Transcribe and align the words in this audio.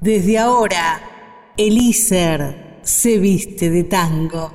Desde 0.00 0.38
ahora, 0.38 0.98
Elíser 1.58 2.80
se 2.82 3.18
viste 3.18 3.68
de 3.68 3.84
tango. 3.84 4.50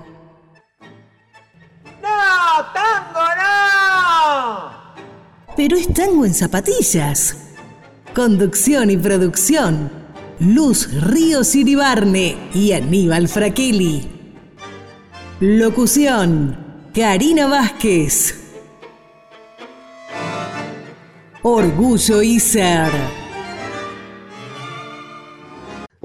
¡No! 2.02 2.66
¡Tango 2.74 3.26
no! 3.38 4.96
Pero 5.56 5.78
es 5.78 5.94
tango 5.94 6.26
en 6.26 6.34
zapatillas. 6.34 7.38
Conducción 8.16 8.90
y 8.90 8.98
producción. 8.98 9.92
Luz 10.40 10.92
Ríos 10.92 11.54
Iribarne 11.56 12.50
y 12.56 12.72
Aníbal 12.72 13.28
Fraquelli. 13.28 14.10
Locución. 15.42 16.90
Karina 16.92 17.46
Vázquez. 17.46 18.34
Orgullo 21.44 22.24
Iser. 22.24 22.92
Pugliese, 22.92 23.25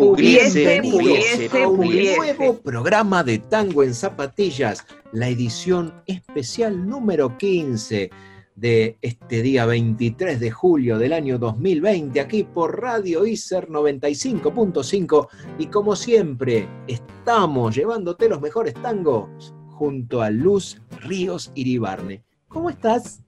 Pugliese, 0.01 0.81
pugliese, 0.83 1.67
un 1.67 1.77
Pugliese. 1.77 2.17
nuevo 2.17 2.59
programa 2.59 3.23
de 3.23 3.39
Tango 3.39 3.83
en 3.83 3.95
Zapatillas, 3.95 4.87
la 5.13 5.29
edición 5.29 5.93
especial 6.07 6.89
número 6.89 7.37
15 7.37 8.11
de 8.57 8.97
este 9.03 9.43
día 9.43 9.67
23 9.67 10.41
de 10.41 10.51
julio 10.51 10.99
del 10.99 11.13
año 11.13 11.39
2020, 11.39 12.19
aquí 12.19 12.45
por 12.45 12.81
Radio 12.81 13.27
ICER 13.27 13.69
95.5 13.69 15.29
y 15.59 15.67
como 15.67 15.95
siempre 15.95 16.67
estamos 16.87 17.75
llevándote 17.75 18.31
los 18.31 18.41
mejores 18.41 18.73
tangos 18.75 19.55
junto 19.69 20.23
a 20.23 20.31
Luz 20.31 20.81
Ríos 21.03 21.53
Iribarne. 21.55 22.23
¿Cómo 22.49 22.71
estás? 22.71 23.23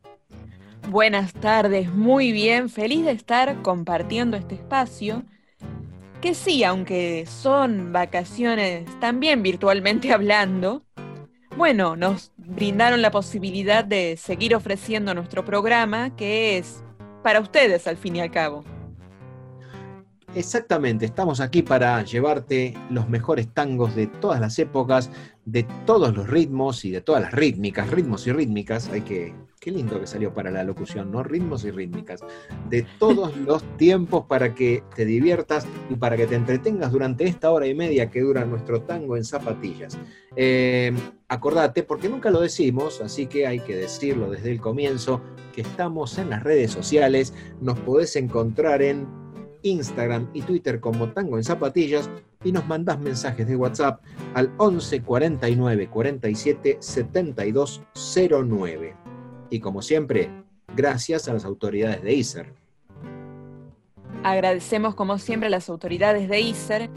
Buenas 0.89 1.35
tardes, 1.35 1.93
muy 1.93 2.33
bien, 2.33 2.71
feliz 2.71 3.05
de 3.05 3.13
estar 3.13 3.61
compartiendo 3.61 4.39
este 4.39 4.55
espacio. 4.55 5.23
Que 6.23 6.35
sí, 6.35 6.63
aunque 6.63 7.27
son 7.27 7.93
vacaciones 7.93 8.85
también 9.01 9.43
virtualmente 9.43 10.13
hablando, 10.15 10.85
bueno, 11.57 11.97
nos 11.97 12.31
brindaron 12.37 13.03
la 13.03 13.11
posibilidad 13.11 13.85
de 13.85 14.17
seguir 14.17 14.55
ofreciendo 14.55 15.15
nuestro 15.15 15.45
programa, 15.45 16.15
que 16.15 16.59
es 16.59 16.85
para 17.25 17.41
ustedes 17.41 17.89
al 17.89 17.97
fin 17.97 18.15
y 18.17 18.21
al 18.21 18.31
cabo. 18.31 18.65
Exactamente, 20.35 21.05
estamos 21.05 21.41
aquí 21.41 21.61
para 21.61 22.03
llevarte 22.05 22.75
los 22.89 23.07
mejores 23.07 23.49
tangos 23.53 23.95
de 23.95 24.07
todas 24.07 24.41
las 24.41 24.59
épocas, 24.59 25.11
de 25.45 25.67
todos 25.85 26.15
los 26.17 26.27
ritmos 26.27 26.87
y 26.87 26.91
de 26.91 27.03
todas 27.03 27.21
las 27.21 27.33
rítmicas, 27.33 27.91
ritmos 27.91 28.27
y 28.27 28.33
rítmicas, 28.33 28.89
hay 28.89 29.03
que, 29.03 29.35
qué 29.61 29.71
lindo 29.71 30.01
que 30.01 30.07
salió 30.07 30.33
para 30.33 30.51
la 30.51 30.65
locución, 30.65 31.13
¿no? 31.13 31.23
Ritmos 31.23 31.67
y 31.67 31.71
rítmicas, 31.71 32.25
de 32.71 32.87
todos 32.99 33.37
los 33.47 33.63
tiempos 33.77 34.25
para 34.25 34.55
que 34.55 34.83
te 34.97 35.05
diviertas 35.05 35.67
y 35.91 35.97
para 35.97 36.17
que 36.17 36.27
te 36.27 36.35
entretengas 36.35 36.93
durante 36.93 37.25
esta 37.25 37.51
hora 37.51 37.67
y 37.67 37.75
media 37.75 38.11
que 38.11 38.23
dura 38.23 38.47
nuestro 38.47 38.81
tango 38.81 39.19
en 39.19 39.25
zapatillas. 39.25 39.99
Eh, 40.35 40.95
acordate, 41.29 41.83
porque 41.83 42.09
nunca 42.09 42.31
lo 42.31 42.41
decimos, 42.41 43.03
así 43.03 43.27
que 43.27 43.47
hay 43.47 43.61
que 43.61 43.77
decirlo 43.77 44.31
desde 44.31 44.51
el 44.51 44.63
comienzo, 44.63 45.21
que 45.55 45.61
estamos 45.61 46.17
en 46.17 46.31
las 46.31 46.43
redes 46.43 46.71
sociales, 46.71 47.35
nos 47.61 47.79
podés 47.81 48.17
encontrar 48.17 48.81
en 48.81 49.22
Instagram 49.63 50.29
y 50.33 50.43
Twitter 50.43 50.81
como 50.81 51.11
Tango 51.11 51.37
en 51.37 51.45
Zapatillas 51.45 52.09
y 52.45 52.53
nos 52.53 52.67
mandás 52.67 52.99
mensajes 52.99 53.47
de 53.47 53.57
WhatsApp 53.57 54.01
al 54.35 54.53
11 54.59 55.03
49 55.03 55.89
47 55.89 56.79
72 56.81 57.83
09. 58.29 58.97
Y 59.51 59.61
como 59.61 59.83
siempre, 59.83 60.31
gracias 60.75 61.29
a 61.29 61.35
las 61.35 61.45
autoridades 61.45 62.03
de 62.03 62.15
ISER. 62.15 62.53
Agradecemos 64.23 64.95
como 64.95 65.19
siempre 65.19 65.49
a 65.49 65.51
las 65.51 65.69
autoridades 65.69 66.29
de 66.29 66.41
ISER, 66.41 66.91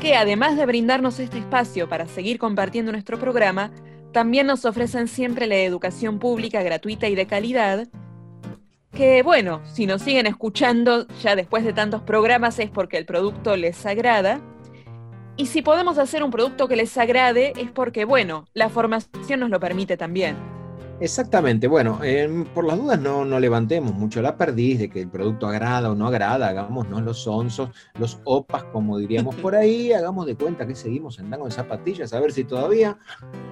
que 0.00 0.14
además 0.14 0.56
de 0.56 0.66
brindarnos 0.66 1.18
este 1.18 1.38
espacio 1.38 1.88
para 1.88 2.06
seguir 2.06 2.38
compartiendo 2.38 2.92
nuestro 2.92 3.18
programa, 3.18 3.70
también 4.12 4.46
nos 4.46 4.64
ofrecen 4.64 5.08
siempre 5.08 5.46
la 5.46 5.56
educación 5.56 6.18
pública 6.18 6.62
gratuita 6.62 7.08
y 7.08 7.14
de 7.14 7.26
calidad, 7.26 7.88
que 8.92 9.22
bueno, 9.22 9.60
si 9.64 9.86
nos 9.86 10.02
siguen 10.02 10.26
escuchando 10.26 11.06
ya 11.22 11.36
después 11.36 11.64
de 11.64 11.72
tantos 11.72 12.02
programas 12.02 12.58
es 12.58 12.70
porque 12.70 12.98
el 12.98 13.06
producto 13.06 13.56
les 13.56 13.84
agrada. 13.86 14.40
Y 15.36 15.46
si 15.46 15.62
podemos 15.62 15.96
hacer 15.98 16.22
un 16.22 16.30
producto 16.30 16.68
que 16.68 16.76
les 16.76 16.96
agrade 16.98 17.54
es 17.56 17.70
porque, 17.70 18.04
bueno, 18.04 18.44
la 18.52 18.68
formación 18.68 19.40
nos 19.40 19.48
lo 19.50 19.58
permite 19.58 19.96
también. 19.96 20.36
Exactamente, 21.00 21.66
bueno, 21.66 22.00
eh, 22.02 22.44
por 22.52 22.66
las 22.66 22.76
dudas 22.76 23.00
no, 23.00 23.24
no 23.24 23.40
levantemos 23.40 23.94
mucho 23.94 24.20
la 24.20 24.36
perdiz 24.36 24.80
de 24.80 24.90
que 24.90 25.00
el 25.00 25.08
producto 25.08 25.46
agrada 25.46 25.90
o 25.90 25.94
no 25.94 26.06
agrada, 26.06 26.48
hagámonos 26.48 27.00
los 27.02 27.26
onzos, 27.26 27.70
los 27.98 28.20
opas, 28.24 28.64
como 28.64 28.98
diríamos 28.98 29.34
por 29.36 29.54
ahí, 29.54 29.92
hagamos 29.94 30.26
de 30.26 30.36
cuenta 30.36 30.66
que 30.66 30.74
seguimos 30.74 31.18
en 31.18 31.30
tango 31.30 31.46
en 31.46 31.52
zapatillas, 31.52 32.12
a 32.12 32.20
ver 32.20 32.32
si 32.32 32.44
todavía 32.44 32.98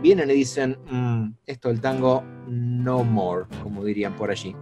vienen 0.02 0.30
y 0.30 0.34
dicen, 0.34 0.76
"Mm, 0.90 1.30
esto 1.46 1.68
del 1.68 1.80
tango 1.80 2.22
no 2.46 3.02
more, 3.02 3.46
como 3.62 3.82
dirían 3.82 4.14
por 4.14 4.30
allí. 4.30 4.54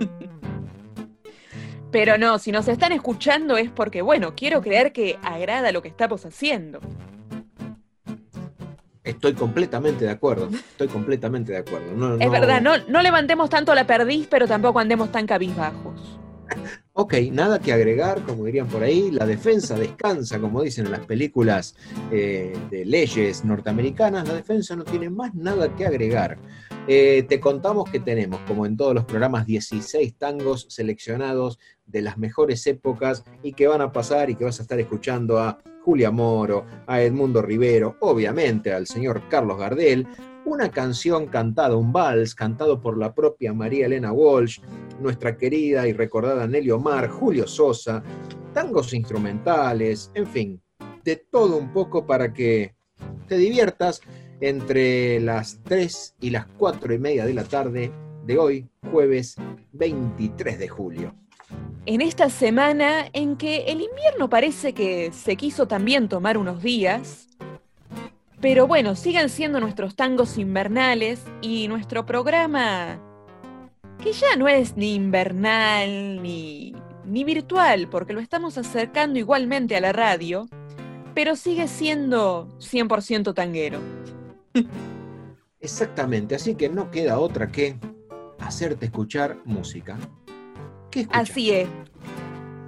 Pero 1.90 2.18
no, 2.18 2.38
si 2.38 2.52
nos 2.52 2.68
están 2.68 2.92
escuchando 2.92 3.56
es 3.56 3.68
porque, 3.70 4.00
bueno, 4.02 4.34
quiero 4.36 4.60
creer 4.62 4.92
que 4.92 5.18
agrada 5.22 5.72
lo 5.72 5.82
que 5.82 5.88
estamos 5.88 6.24
haciendo. 6.24 6.78
Estoy 9.02 9.32
completamente 9.32 10.04
de 10.04 10.10
acuerdo, 10.10 10.48
estoy 10.52 10.86
completamente 10.88 11.50
de 11.52 11.58
acuerdo. 11.58 11.92
No, 11.96 12.14
Es 12.14 12.26
no- 12.26 12.30
verdad, 12.30 12.60
no, 12.60 12.72
no 12.86 13.02
levantemos 13.02 13.50
tanto 13.50 13.74
la 13.74 13.86
perdiz, 13.86 14.28
pero 14.30 14.46
tampoco 14.46 14.78
andemos 14.78 15.10
tan 15.10 15.26
cabizbajos. 15.26 16.18
Ok, 16.92 17.14
nada 17.32 17.60
que 17.60 17.72
agregar, 17.72 18.20
como 18.22 18.44
dirían 18.44 18.66
por 18.66 18.82
ahí, 18.82 19.10
la 19.12 19.24
defensa 19.24 19.74
descansa, 19.76 20.38
como 20.38 20.60
dicen 20.60 20.84
en 20.84 20.92
las 20.92 21.06
películas 21.06 21.74
eh, 22.10 22.52
de 22.68 22.84
leyes 22.84 23.42
norteamericanas, 23.44 24.28
la 24.28 24.34
defensa 24.34 24.76
no 24.76 24.84
tiene 24.84 25.08
más 25.08 25.32
nada 25.34 25.74
que 25.76 25.86
agregar. 25.86 26.36
Eh, 26.88 27.24
te 27.28 27.38
contamos 27.40 27.90
que 27.90 28.00
tenemos, 28.00 28.40
como 28.48 28.66
en 28.66 28.76
todos 28.76 28.94
los 28.94 29.04
programas, 29.04 29.46
16 29.46 30.14
tangos 30.16 30.66
seleccionados 30.70 31.58
de 31.86 32.02
las 32.02 32.18
mejores 32.18 32.66
épocas 32.66 33.24
y 33.42 33.52
que 33.52 33.66
van 33.66 33.80
a 33.80 33.92
pasar 33.92 34.30
y 34.30 34.34
que 34.34 34.44
vas 34.44 34.58
a 34.58 34.62
estar 34.62 34.80
escuchando 34.80 35.38
a 35.38 35.58
Julia 35.84 36.10
Moro, 36.10 36.64
a 36.86 37.00
Edmundo 37.00 37.42
Rivero, 37.42 37.96
obviamente 38.00 38.72
al 38.72 38.86
señor 38.86 39.22
Carlos 39.28 39.58
Gardel, 39.58 40.06
una 40.44 40.70
canción 40.70 41.26
cantada, 41.26 41.76
un 41.76 41.92
vals 41.92 42.34
cantado 42.34 42.80
por 42.80 42.98
la 42.98 43.14
propia 43.14 43.52
María 43.52 43.86
Elena 43.86 44.12
Walsh, 44.12 44.60
nuestra 45.00 45.36
querida 45.36 45.86
y 45.86 45.92
recordada 45.92 46.46
Nelly 46.46 46.70
Omar, 46.70 47.08
Julio 47.08 47.46
Sosa, 47.46 48.02
tangos 48.52 48.92
instrumentales, 48.94 50.10
en 50.14 50.26
fin, 50.26 50.60
de 51.04 51.16
todo 51.16 51.56
un 51.56 51.72
poco 51.72 52.06
para 52.06 52.32
que 52.32 52.74
te 53.28 53.36
diviertas 53.36 54.00
entre 54.40 55.20
las 55.20 55.60
3 55.64 56.16
y 56.20 56.30
las 56.30 56.46
4 56.58 56.94
y 56.94 56.98
media 56.98 57.24
de 57.24 57.34
la 57.34 57.44
tarde 57.44 57.92
de 58.24 58.38
hoy, 58.38 58.66
jueves 58.90 59.36
23 59.72 60.58
de 60.58 60.68
julio. 60.68 61.14
En 61.86 62.00
esta 62.00 62.30
semana 62.30 63.06
en 63.12 63.36
que 63.36 63.64
el 63.64 63.80
invierno 63.80 64.28
parece 64.28 64.72
que 64.72 65.12
se 65.12 65.36
quiso 65.36 65.66
también 65.66 66.08
tomar 66.08 66.36
unos 66.36 66.62
días, 66.62 67.28
pero 68.40 68.66
bueno, 68.66 68.94
siguen 68.94 69.28
siendo 69.28 69.60
nuestros 69.60 69.96
tangos 69.96 70.38
invernales 70.38 71.22
y 71.42 71.68
nuestro 71.68 72.06
programa, 72.06 73.00
que 74.02 74.12
ya 74.12 74.36
no 74.36 74.48
es 74.48 74.76
ni 74.76 74.94
invernal 74.94 76.22
ni, 76.22 76.74
ni 77.04 77.24
virtual, 77.24 77.88
porque 77.90 78.12
lo 78.12 78.20
estamos 78.20 78.56
acercando 78.56 79.18
igualmente 79.18 79.76
a 79.76 79.80
la 79.80 79.92
radio, 79.92 80.48
pero 81.14 81.36
sigue 81.36 81.66
siendo 81.66 82.48
100% 82.60 83.34
tanguero. 83.34 83.80
Exactamente, 85.60 86.34
así 86.34 86.54
que 86.54 86.68
no 86.68 86.90
queda 86.90 87.18
otra 87.18 87.52
que 87.52 87.78
hacerte 88.38 88.86
escuchar 88.86 89.36
música. 89.44 89.98
¿Qué? 90.90 91.06
Así 91.12 91.50
es. 91.50 91.68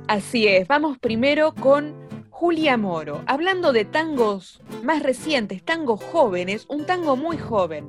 Así 0.09 0.47
es. 0.47 0.69
Vamos 0.69 0.99
primero 0.99 1.55
con 1.55 1.95
Julia 2.31 2.77
Moro. 2.77 3.23
Hablando 3.27 3.73
de 3.73 3.85
tangos 3.85 4.61
más 4.83 5.03
recientes, 5.03 5.63
tangos 5.63 6.03
jóvenes, 6.05 6.67
un 6.69 6.85
tango 6.85 7.17
muy 7.17 7.39
joven, 7.39 7.89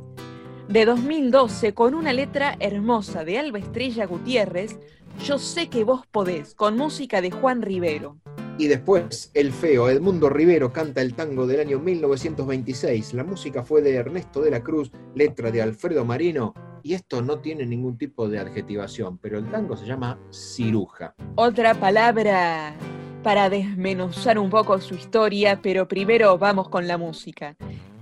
de 0.67 0.85
2012, 0.85 1.73
con 1.73 1.93
una 1.93 2.13
letra 2.13 2.55
hermosa 2.59 3.25
de 3.25 3.39
Alba 3.39 3.59
Estrella 3.59 4.05
Gutiérrez, 4.05 4.79
Yo 5.23 5.37
sé 5.37 5.69
que 5.69 5.83
vos 5.83 6.07
podés, 6.07 6.55
con 6.55 6.75
música 6.77 7.21
de 7.21 7.29
Juan 7.29 7.61
Rivero. 7.61 8.17
Y 8.57 8.67
después, 8.67 9.31
el 9.33 9.51
feo 9.51 9.89
Edmundo 9.89 10.29
Rivero 10.29 10.71
canta 10.71 11.01
el 11.01 11.15
tango 11.15 11.47
del 11.47 11.59
año 11.59 11.79
1926. 11.79 13.15
La 13.15 13.23
música 13.23 13.63
fue 13.63 13.81
de 13.81 13.95
Ernesto 13.95 14.41
de 14.41 14.51
la 14.51 14.61
Cruz, 14.61 14.91
letra 15.15 15.49
de 15.49 15.61
Alfredo 15.63 16.05
Marino. 16.05 16.53
Y 16.83 16.93
esto 16.93 17.23
no 17.23 17.39
tiene 17.39 17.65
ningún 17.65 17.97
tipo 17.97 18.29
de 18.29 18.37
adjetivación, 18.37 19.17
pero 19.17 19.39
el 19.39 19.49
tango 19.49 19.75
se 19.75 19.87
llama 19.87 20.19
ciruja. 20.31 21.15
Otra 21.35 21.73
palabra 21.73 22.75
para 23.23 23.49
desmenuzar 23.49 24.37
un 24.37 24.51
poco 24.51 24.79
su 24.79 24.93
historia, 24.93 25.59
pero 25.61 25.87
primero 25.87 26.37
vamos 26.37 26.69
con 26.69 26.87
la 26.87 26.97
música. 26.97 27.55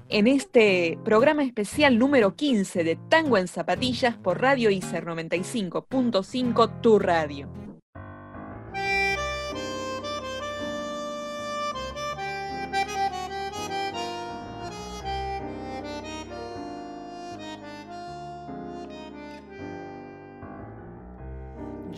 En 0.09 0.27
este 0.27 0.99
programa 1.05 1.45
especial 1.45 1.97
número 1.97 2.35
15 2.35 2.83
de 2.83 2.97
Tango 3.07 3.37
en 3.37 3.47
Zapatillas 3.47 4.17
por 4.17 4.41
Radio 4.41 4.69
ICER 4.69 5.05
95.5, 5.05 6.81
tu 6.81 6.99
radio. 6.99 7.47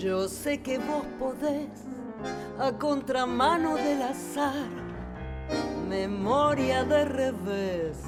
Yo 0.04 0.28
sé 0.28 0.62
que 0.62 0.80
vos 0.80 1.06
podés, 1.18 1.70
a 2.60 2.74
contramano 2.74 3.76
del 3.76 4.02
azar, 4.02 4.68
memoria 5.88 6.84
de 6.84 7.06
revés 7.06 8.00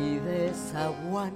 y 0.00 0.16
de 0.16 0.50
zaguán, 0.54 1.34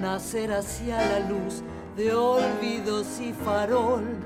nacer 0.00 0.50
hacia 0.50 0.96
la 0.96 1.28
luz 1.28 1.62
de 1.94 2.14
olvidos 2.14 3.20
y 3.20 3.34
farol, 3.34 4.16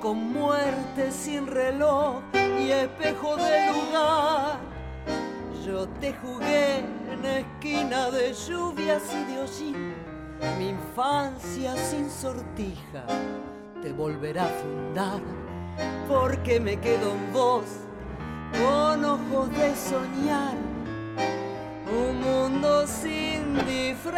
con 0.00 0.32
muerte 0.32 1.10
sin 1.10 1.48
reloj 1.48 2.22
y 2.60 2.70
espejo 2.70 3.34
de 3.34 3.66
lugar. 3.66 4.60
Yo 5.66 5.88
te 6.00 6.14
jugué 6.14 6.84
en 7.10 7.24
esquina 7.24 8.12
de 8.12 8.32
lluvias 8.32 9.02
y 9.12 9.32
de 9.32 9.40
hollín, 9.40 10.11
mi 10.58 10.68
infancia 10.70 11.76
sin 11.76 12.10
sortija 12.10 13.04
te 13.82 13.92
volverá 13.92 14.44
a 14.44 14.48
fundar, 14.48 15.20
porque 16.08 16.60
me 16.60 16.78
quedo 16.78 17.12
en 17.12 17.32
vos 17.32 17.64
con 18.52 19.04
ojos 19.04 19.50
de 19.50 19.74
soñar, 19.74 20.54
un 21.90 22.20
mundo 22.20 22.86
sin 22.86 23.54
disfraz. 23.66 24.12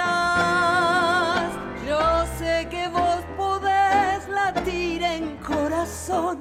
Yo 1.86 2.26
sé 2.38 2.66
que 2.70 2.88
vos 2.88 3.20
podés 3.36 4.28
latir 4.28 5.02
en 5.02 5.36
corazón 5.38 6.38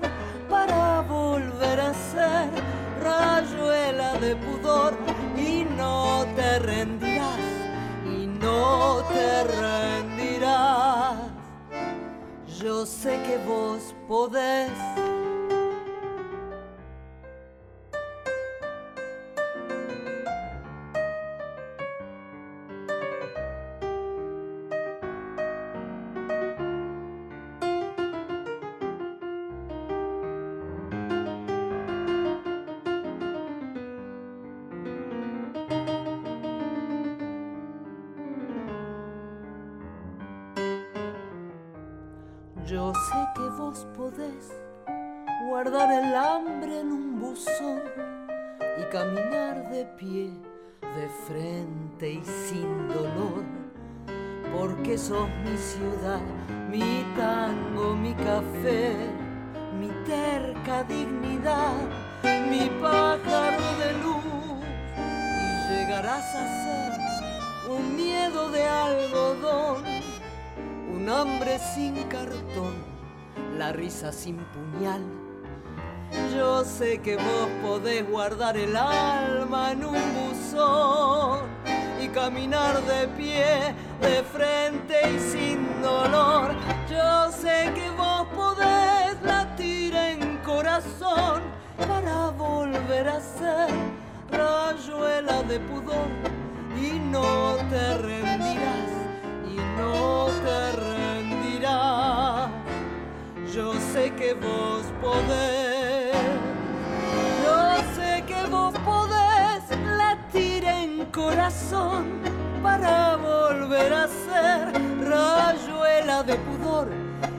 para 0.50 1.02
volver 1.02 1.80
a 1.80 1.94
ser 1.94 2.50
rayuela 3.02 4.14
de 4.20 4.36
pudor 4.36 4.94
y 5.38 5.66
no 5.78 6.26
te 6.36 6.86
no 6.86 6.93
te 9.14 9.44
rendirás. 9.44 11.18
Yo 12.60 12.86
sé 12.86 13.20
que 13.24 13.38
vos 13.46 13.94
podés. 14.08 14.72
Sin 74.24 74.38
puñal. 74.54 75.02
Yo 76.34 76.64
sé 76.64 77.00
que 77.00 77.18
vos 77.18 77.50
podés 77.62 78.10
guardar 78.10 78.56
el 78.56 78.76
alma 78.76 79.72
en 79.74 79.84
un 79.84 80.02
buzón 80.18 81.42
y 82.02 82.08
caminar 82.08 82.82
de 82.84 83.08
pie, 83.20 83.76
de 84.02 84.24
frente 84.36 84.96
y 85.16 85.20
sin 85.20 85.82
dolor. 85.82 86.52
Yo 86.90 87.32
sé 87.32 87.72
que 87.76 87.90
vos 87.98 88.26
podés 88.34 89.22
latir 89.24 89.94
en 89.94 90.38
corazón 90.38 91.42
para 91.78 92.30
volver 92.30 93.10
a 93.10 93.20
ser 93.20 93.70
rayuela 94.32 95.44
de 95.44 95.60
pudor 95.60 96.10
y 96.82 96.98
no 97.16 97.58
te 97.70 97.98
rendirás 97.98 98.92
y 99.52 99.58
no 99.78 100.28
te 100.46 100.72
rendirás. 100.72 101.03
Yo 103.54 103.72
sé 103.94 104.12
que 104.16 104.34
vos 104.34 104.82
podés, 105.00 106.16
yo 107.44 107.76
sé 107.96 108.24
que 108.26 108.48
vos 108.50 108.74
podés 108.80 109.62
latir 109.96 110.64
en 110.64 111.06
corazón 111.12 112.22
para 112.64 113.16
volver 113.16 113.94
a 113.94 114.08
ser 114.08 114.74
rayuela 115.08 116.24
de 116.24 116.36
pudor 116.36 116.88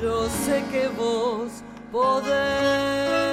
Yo 0.00 0.26
sé 0.46 0.64
que 0.72 0.88
vos 0.88 1.62
podés. 1.92 3.27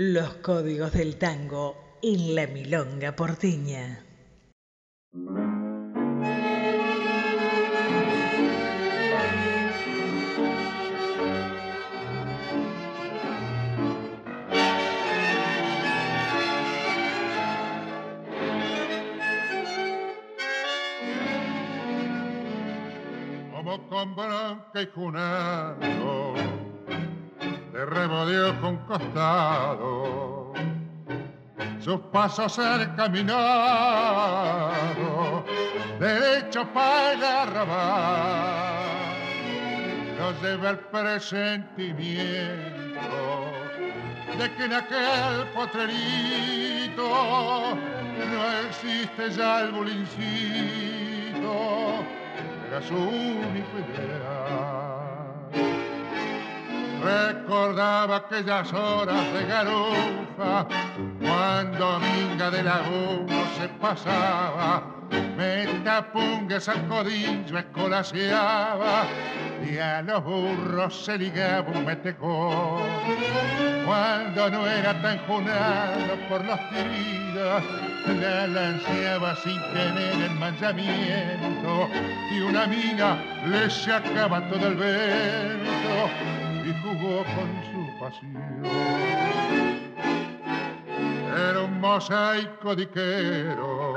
Los 0.00 0.34
códigos 0.34 0.92
del 0.92 1.16
tango 1.16 1.98
en 2.02 2.36
la 2.36 2.46
milonga 2.46 3.16
porteña. 3.16 4.04
como 24.94 26.57
de 27.78 27.86
remodeó 27.86 28.60
con 28.60 28.76
costado, 28.78 30.52
sus 31.78 32.00
pasos 32.12 32.58
han 32.58 32.96
caminado, 32.96 33.44
derecho 36.00 36.66
para 36.74 37.12
el 37.12 37.22
arrabal, 37.22 38.84
nos 40.18 40.42
lleva 40.42 40.70
el 40.70 40.78
presentimiento 40.78 42.42
de 44.36 44.52
que 44.54 44.64
en 44.64 44.72
aquel 44.72 45.46
potrerito 45.54 47.08
no 47.76 48.58
existe 48.66 49.30
ya 49.30 49.60
el 49.60 49.70
bulincito 49.70 51.54
era 52.68 52.82
su 52.82 52.96
único 52.96 53.78
ideal. 53.78 54.87
Recordaba 57.02 58.16
aquellas 58.16 58.72
horas 58.72 59.32
de 59.32 59.46
garufa, 59.46 60.66
cuando 61.20 62.00
Minga 62.00 62.50
de 62.50 62.62
Laguno 62.62 63.44
se 63.58 63.68
pasaba, 63.80 64.82
metapungas 65.36 66.68
al 66.68 66.86
codillo 66.88 67.58
escolaseaba, 67.58 69.04
y 69.64 69.78
a 69.78 70.02
los 70.02 70.24
burros 70.24 71.04
se 71.04 71.18
ligaba 71.18 71.70
un 71.70 71.84
metecón. 71.84 72.82
Cuando 73.84 74.50
no 74.50 74.66
era 74.66 75.00
tan 75.00 75.18
junado 75.18 76.16
por 76.28 76.44
los 76.44 76.58
tiros, 76.70 77.62
la 78.20 78.46
lanceaba 78.48 79.36
sin 79.36 79.60
tener 79.72 80.30
el 80.30 80.34
manchamiento 80.38 81.88
y 82.32 82.40
una 82.40 82.66
mina 82.66 83.22
le 83.46 83.70
sacaba 83.70 84.48
todo 84.48 84.66
el 84.68 84.74
vento 84.74 86.37
con 87.08 87.48
su 87.64 87.80
pasión. 87.98 88.62
Era 91.50 91.60
un 91.62 91.80
mosaico 91.80 92.76
diquero 92.76 93.94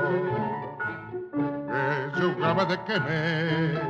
que 1.68 2.20
jugaba 2.20 2.64
de 2.64 2.78
quemera, 2.84 3.86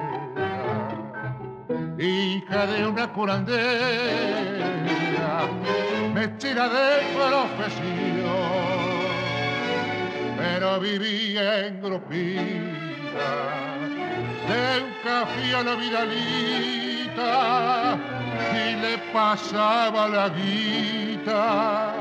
hija 1.99 2.67
de 2.67 2.87
una 2.87 3.13
curandera, 3.13 4.29
mechera 6.15 6.69
de 6.69 6.89
profesión 7.15 8.73
pero 10.43 10.81
vivía 10.81 11.67
en 11.67 11.81
grupito 11.81 12.41
de 14.49 14.83
un 14.83 14.93
café 15.05 15.55
a 15.55 15.63
la 15.63 15.75
vidalita 15.77 17.31
y 18.55 18.77
le 18.77 18.99
pasaba 19.13 20.09
la 20.09 20.29
guita 20.29 21.95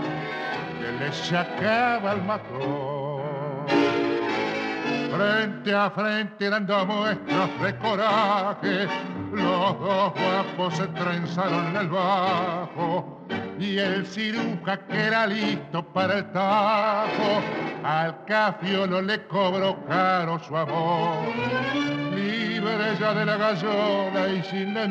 que 0.80 1.04
le 1.04 1.12
sacaba 1.12 2.14
el 2.14 2.22
matón. 2.24 3.22
Frente 5.12 5.74
a 5.76 5.90
frente 5.90 6.50
dando 6.50 6.86
muestras 6.86 7.50
de 7.62 7.78
coraje, 7.78 8.88
los 9.34 9.80
dos 9.80 10.14
guapos 10.14 10.78
se 10.78 10.88
trenzaron 10.88 11.68
en 11.68 11.76
el 11.76 11.90
bajo 11.90 13.22
y 13.60 13.78
el 13.78 14.06
ciruja 14.06 14.78
que 14.88 14.98
era 14.98 15.28
listo 15.28 15.84
para 15.94 16.20
el 16.20 16.32
tajo, 16.32 17.42
al 17.84 18.26
cafiolo 18.26 19.02
le 19.02 19.28
cobró 19.28 19.78
caro 19.86 20.40
su 20.40 20.56
amor. 20.56 21.28
Libre 22.16 22.98
ya 23.00 23.14
de 23.14 23.26
la 23.26 23.38
gallola 23.38 24.28
y 24.30 24.44
sin 24.44 24.74
la 24.74 24.88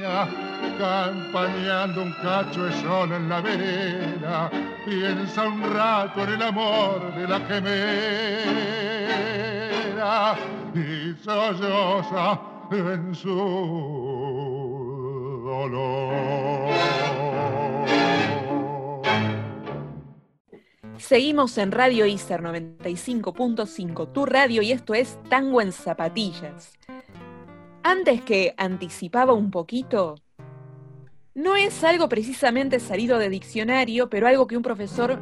mina, 0.00 0.28
campañando 0.78 2.02
un 2.02 2.12
cacho 2.22 2.64
de 2.64 2.72
sol 2.80 3.12
en 3.12 3.28
la 3.28 3.40
vereda, 3.40 4.50
piensa 4.84 5.44
un 5.46 5.62
rato 5.62 6.24
en 6.24 6.30
el 6.30 6.42
amor 6.42 7.14
de 7.14 7.28
la 7.28 7.40
gemela 7.40 7.68
y 10.74 11.14
solloza 11.22 12.40
en 12.70 13.14
su 13.14 13.28
dolor. 15.44 16.70
Seguimos 20.96 21.58
en 21.58 21.72
Radio 21.72 22.06
ICER 22.06 22.42
95.5, 22.42 24.12
tu 24.12 24.26
radio, 24.26 24.62
y 24.62 24.70
esto 24.70 24.94
es 24.94 25.18
Tango 25.28 25.60
en 25.60 25.72
Zapatillas. 25.72 26.78
Antes 27.82 28.20
que 28.20 28.54
anticipaba 28.58 29.32
un 29.32 29.50
poquito, 29.50 30.16
no 31.34 31.56
es 31.56 31.82
algo 31.82 32.10
precisamente 32.10 32.78
salido 32.78 33.18
de 33.18 33.30
diccionario, 33.30 34.10
pero 34.10 34.26
algo 34.26 34.46
que 34.46 34.56
un 34.58 34.62
profesor 34.62 35.18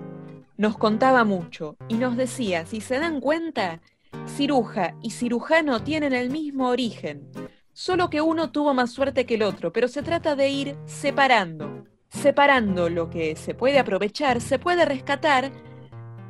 nos 0.57 0.77
contaba 0.77 1.23
mucho 1.23 1.77
y 1.87 1.95
nos 1.95 2.17
decía, 2.17 2.67
si 2.67 2.81
se 2.81 2.99
dan 2.99 3.21
cuenta, 3.21 3.81
ciruja 4.27 4.97
y 5.03 5.11
cirujano 5.11 5.85
tienen 5.85 6.13
el 6.13 6.31
mismo 6.31 6.69
origen, 6.69 7.31
solo 7.73 8.11
que 8.11 8.23
uno 8.23 8.51
tuvo 8.51 8.75
más 8.75 8.91
suerte 8.91 9.25
que 9.25 9.37
el 9.37 9.45
otro, 9.45 9.73
pero 9.73 9.87
se 9.87 10.03
trata 10.03 10.35
de 10.35 10.49
ir 10.49 10.77
separando, 10.85 11.85
separando 12.09 12.91
lo 12.91 13.09
que 13.09 13.37
se 13.37 13.55
puede 13.55 13.79
aprovechar, 13.79 14.41
se 14.41 14.59
puede 14.59 14.85
rescatar, 14.85 15.53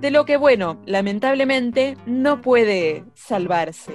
de 0.03 0.11
lo 0.11 0.27
que, 0.27 0.37
bueno, 0.37 0.81
lamentablemente 0.85 1.97
no 2.05 2.43
puede 2.43 3.05
salvarse. 3.15 3.95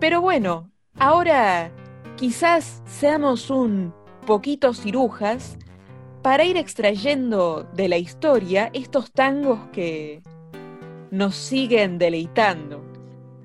Pero 0.00 0.22
bueno, 0.22 0.70
ahora 0.98 1.70
quizás 2.16 2.82
seamos 2.86 3.50
un 3.50 3.92
poquito 4.26 4.72
cirujas 4.72 5.58
para 6.22 6.44
ir 6.44 6.56
extrayendo 6.56 7.68
de 7.74 7.88
la 7.88 7.98
historia 7.98 8.70
estos 8.72 9.12
tangos 9.12 9.58
que 9.72 10.22
nos 11.10 11.34
siguen 11.34 11.98
deleitando. 11.98 12.82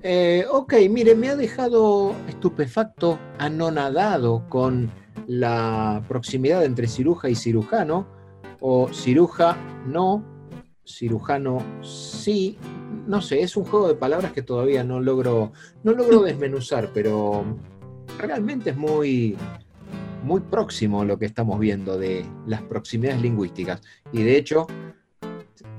Eh, 0.01 0.45
ok, 0.49 0.75
mire, 0.89 1.13
me 1.13 1.29
ha 1.29 1.35
dejado 1.35 2.15
estupefacto, 2.29 3.19
anonadado 3.37 4.47
con 4.47 4.91
la 5.27 6.03
proximidad 6.07 6.63
entre 6.63 6.87
ciruja 6.87 7.27
y 7.27 7.35
cirujano, 7.35 8.07
o 8.61 8.87
ciruja 8.93 9.57
no, 9.87 10.23
cirujano 10.85 11.63
sí. 11.81 12.57
No 13.07 13.21
sé, 13.21 13.41
es 13.41 13.55
un 13.55 13.65
juego 13.65 13.87
de 13.87 13.95
palabras 13.95 14.31
que 14.31 14.41
todavía 14.41 14.83
no 14.83 14.99
logro, 14.99 15.51
no 15.83 15.91
logro 15.91 16.23
desmenuzar, 16.23 16.89
pero 16.93 17.43
realmente 18.17 18.71
es 18.71 18.77
muy, 18.77 19.35
muy 20.23 20.41
próximo 20.41 21.05
lo 21.05 21.19
que 21.19 21.25
estamos 21.25 21.59
viendo 21.59 21.97
de 21.97 22.25
las 22.47 22.61
proximidades 22.63 23.21
lingüísticas. 23.21 23.81
Y 24.11 24.23
de 24.23 24.37
hecho, 24.37 24.67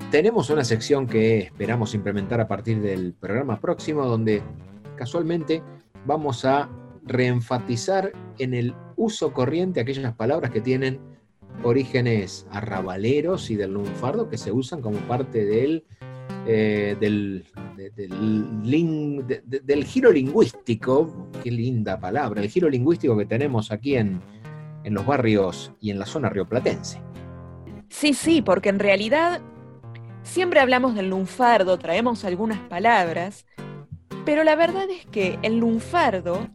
tenemos 0.09 0.49
una 0.49 0.63
sección 0.63 1.05
que 1.05 1.39
esperamos 1.39 1.93
implementar 1.93 2.39
a 2.39 2.47
partir 2.47 2.81
del 2.81 3.13
programa 3.13 3.59
próximo, 3.59 4.05
donde 4.05 4.41
casualmente 4.95 5.61
vamos 6.05 6.45
a 6.45 6.69
reenfatizar 7.03 8.13
en 8.37 8.53
el 8.53 8.73
uso 8.95 9.33
corriente 9.33 9.79
aquellas 9.79 10.15
palabras 10.15 10.51
que 10.51 10.61
tienen 10.61 10.99
orígenes 11.63 12.45
arrabaleros 12.51 13.49
y 13.49 13.55
del 13.55 13.73
lunfardo 13.73 14.29
que 14.29 14.37
se 14.37 14.51
usan 14.51 14.81
como 14.81 14.97
parte 14.99 15.45
del, 15.45 15.83
eh, 16.45 16.95
del, 16.99 17.45
del, 19.63 19.83
giro 19.85 20.11
lingüístico, 20.11 21.29
qué 21.43 21.51
linda 21.51 21.99
palabra, 21.99 22.41
el 22.41 22.49
giro 22.49 22.69
lingüístico 22.69 23.17
que 23.17 23.25
tenemos 23.25 23.71
aquí 23.71 23.95
en, 23.95 24.21
en 24.83 24.93
los 24.93 25.05
barrios 25.05 25.71
y 25.81 25.91
en 25.91 25.99
la 25.99 26.05
zona 26.05 26.29
rioplatense. 26.29 27.01
Sí, 27.89 28.13
sí, 28.13 28.41
porque 28.41 28.69
en 28.69 28.79
realidad 28.79 29.41
siempre 30.23 30.59
hablamos 30.59 30.95
del 30.95 31.09
lunfardo, 31.09 31.77
traemos 31.77 32.25
algunas 32.25 32.59
palabras, 32.59 33.45
pero 34.25 34.43
la 34.43 34.55
verdad 34.55 34.89
es 34.89 35.05
que 35.05 35.39
el 35.41 35.57
lunfardo 35.59 36.49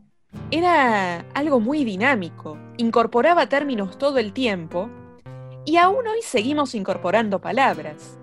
era 0.52 1.24
algo 1.32 1.60
muy 1.60 1.82
dinámico, 1.82 2.58
incorporaba 2.76 3.48
términos 3.48 3.96
todo 3.96 4.18
el 4.18 4.34
tiempo 4.34 4.90
y 5.64 5.78
aún 5.78 6.06
hoy 6.06 6.20
seguimos 6.22 6.74
incorporando 6.74 7.40
palabras. 7.40 8.18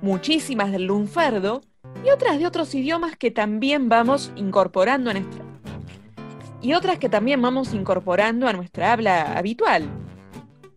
Muchísimas 0.00 0.72
del 0.72 0.86
lunfardo 0.86 1.60
y 2.04 2.08
otras 2.08 2.38
de 2.38 2.46
otros 2.46 2.74
idiomas 2.74 3.18
que 3.18 3.30
también 3.30 3.90
vamos 3.90 4.32
incorporando 4.34 5.10
a 5.10 5.12
nuestra 5.12 5.44
y 6.62 6.72
otras 6.72 6.98
que 6.98 7.10
también 7.10 7.42
vamos 7.42 7.74
incorporando 7.74 8.48
a 8.48 8.54
nuestra 8.54 8.92
habla 8.92 9.36
habitual. 9.36 9.84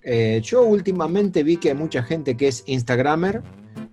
Eh, 0.03 0.41
yo 0.43 0.63
últimamente 0.63 1.41
vi 1.41 1.55
que 1.55 1.69
hay 1.69 1.75
mucha 1.75 2.03
gente 2.03 2.35
que 2.35 2.49
es 2.49 2.63
Instagramer, 2.65 3.43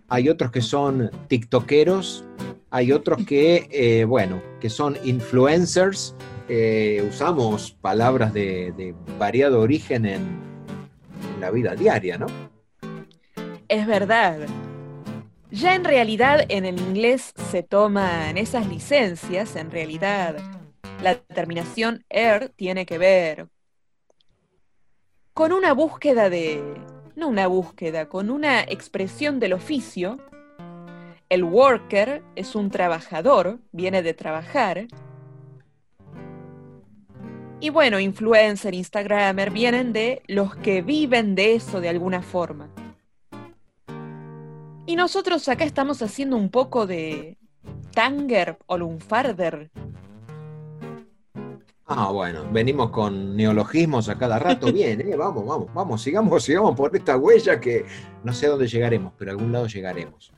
hay 0.09 0.28
otros 0.28 0.50
que 0.50 0.62
son 0.62 1.11
TikTokeros, 1.28 2.25
hay 2.73 2.91
otros 2.91 3.25
que, 3.26 3.69
eh, 3.71 4.05
bueno, 4.07 4.43
que 4.59 4.71
son 4.71 4.97
influencers. 5.05 6.17
Eh, 6.49 7.05
usamos 7.07 7.73
palabras 7.73 8.33
de, 8.33 8.95
variado 9.19 9.61
origen 9.61 10.07
en, 10.07 10.23
en 11.35 11.41
la 11.41 11.50
vida 11.50 11.75
diaria, 11.75 12.17
¿no? 12.17 12.26
Es 13.69 13.87
verdad. 13.87 14.38
Ya 15.50 15.75
en 15.75 15.85
realidad 15.85 16.47
en 16.49 16.64
el 16.64 16.81
inglés 16.81 17.35
se 17.50 17.62
toman 17.62 18.38
esas 18.38 18.67
licencias, 18.67 19.55
en 19.55 19.71
realidad 19.71 20.37
la 21.02 21.17
terminación 21.17 22.07
er 22.09 22.49
tiene 22.57 22.87
que 22.87 22.97
ver 22.97 23.49
con 25.35 25.52
una 25.52 25.75
búsqueda 25.75 26.31
de, 26.31 26.62
no 27.17 27.29
una 27.29 27.49
búsqueda, 27.49 28.09
con 28.09 28.31
una 28.31 28.62
expresión 28.62 29.41
del 29.41 29.52
oficio 29.52 30.19
el 31.33 31.45
worker 31.45 32.23
es 32.37 32.55
un 32.55 32.69
trabajador, 32.69 33.59
viene 33.73 34.03
de 34.03 34.12
trabajar. 34.12 34.87
Y 37.59 37.71
bueno, 37.71 37.99
influencer, 37.99 38.75
instagramer, 38.75 39.51
vienen 39.51 39.95
de 39.95 40.21
los 40.27 40.55
que 40.57 40.83
viven 40.83 41.35
de 41.35 41.55
eso 41.55 41.81
de 41.81 41.89
alguna 41.89 42.21
forma. 42.21 42.69
Y 44.85 44.95
nosotros 44.95 45.49
acá 45.49 45.65
estamos 45.65 46.03
haciendo 46.03 46.37
un 46.37 46.51
poco 46.51 46.87
de 46.87 47.39
tanger 47.95 48.59
o 48.67 48.77
lunfarder. 48.77 49.71
Ah, 51.87 52.11
bueno, 52.11 52.45
venimos 52.53 52.91
con 52.91 53.35
neologismos 53.35 54.11
a 54.11 54.19
cada 54.19 54.39
rato. 54.39 54.71
Bien, 54.73 55.01
¿eh? 55.01 55.17
vamos, 55.17 55.47
vamos, 55.47 55.73
vamos, 55.73 56.03
sigamos, 56.03 56.45
sigamos 56.45 56.77
por 56.77 56.95
esta 56.95 57.17
huella 57.17 57.59
que 57.59 57.87
no 58.23 58.35
sé 58.35 58.45
a 58.45 58.51
dónde 58.51 58.69
llegaremos, 58.69 59.15
pero 59.17 59.31
a 59.31 59.33
algún 59.33 59.51
lado 59.51 59.67
llegaremos. 59.67 60.31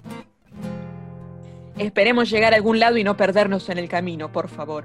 Esperemos 1.79 2.31
llegar 2.31 2.53
a 2.53 2.57
algún 2.57 2.79
lado 2.79 2.97
y 2.99 3.05
no 3.05 3.17
perdernos 3.17 3.69
en 3.69 3.79
el 3.79 3.89
camino, 3.89 4.31
por 4.31 4.49
favor. 4.49 4.85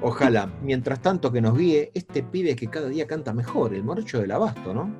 Ojalá, 0.00 0.50
mientras 0.62 1.00
tanto 1.00 1.30
que 1.30 1.40
nos 1.40 1.56
guíe 1.56 1.92
este 1.94 2.22
pibe 2.22 2.56
que 2.56 2.68
cada 2.68 2.88
día 2.88 3.06
canta 3.06 3.32
mejor, 3.32 3.74
el 3.74 3.84
morocho 3.84 4.18
del 4.18 4.32
abasto, 4.32 4.74
¿no? 4.74 4.90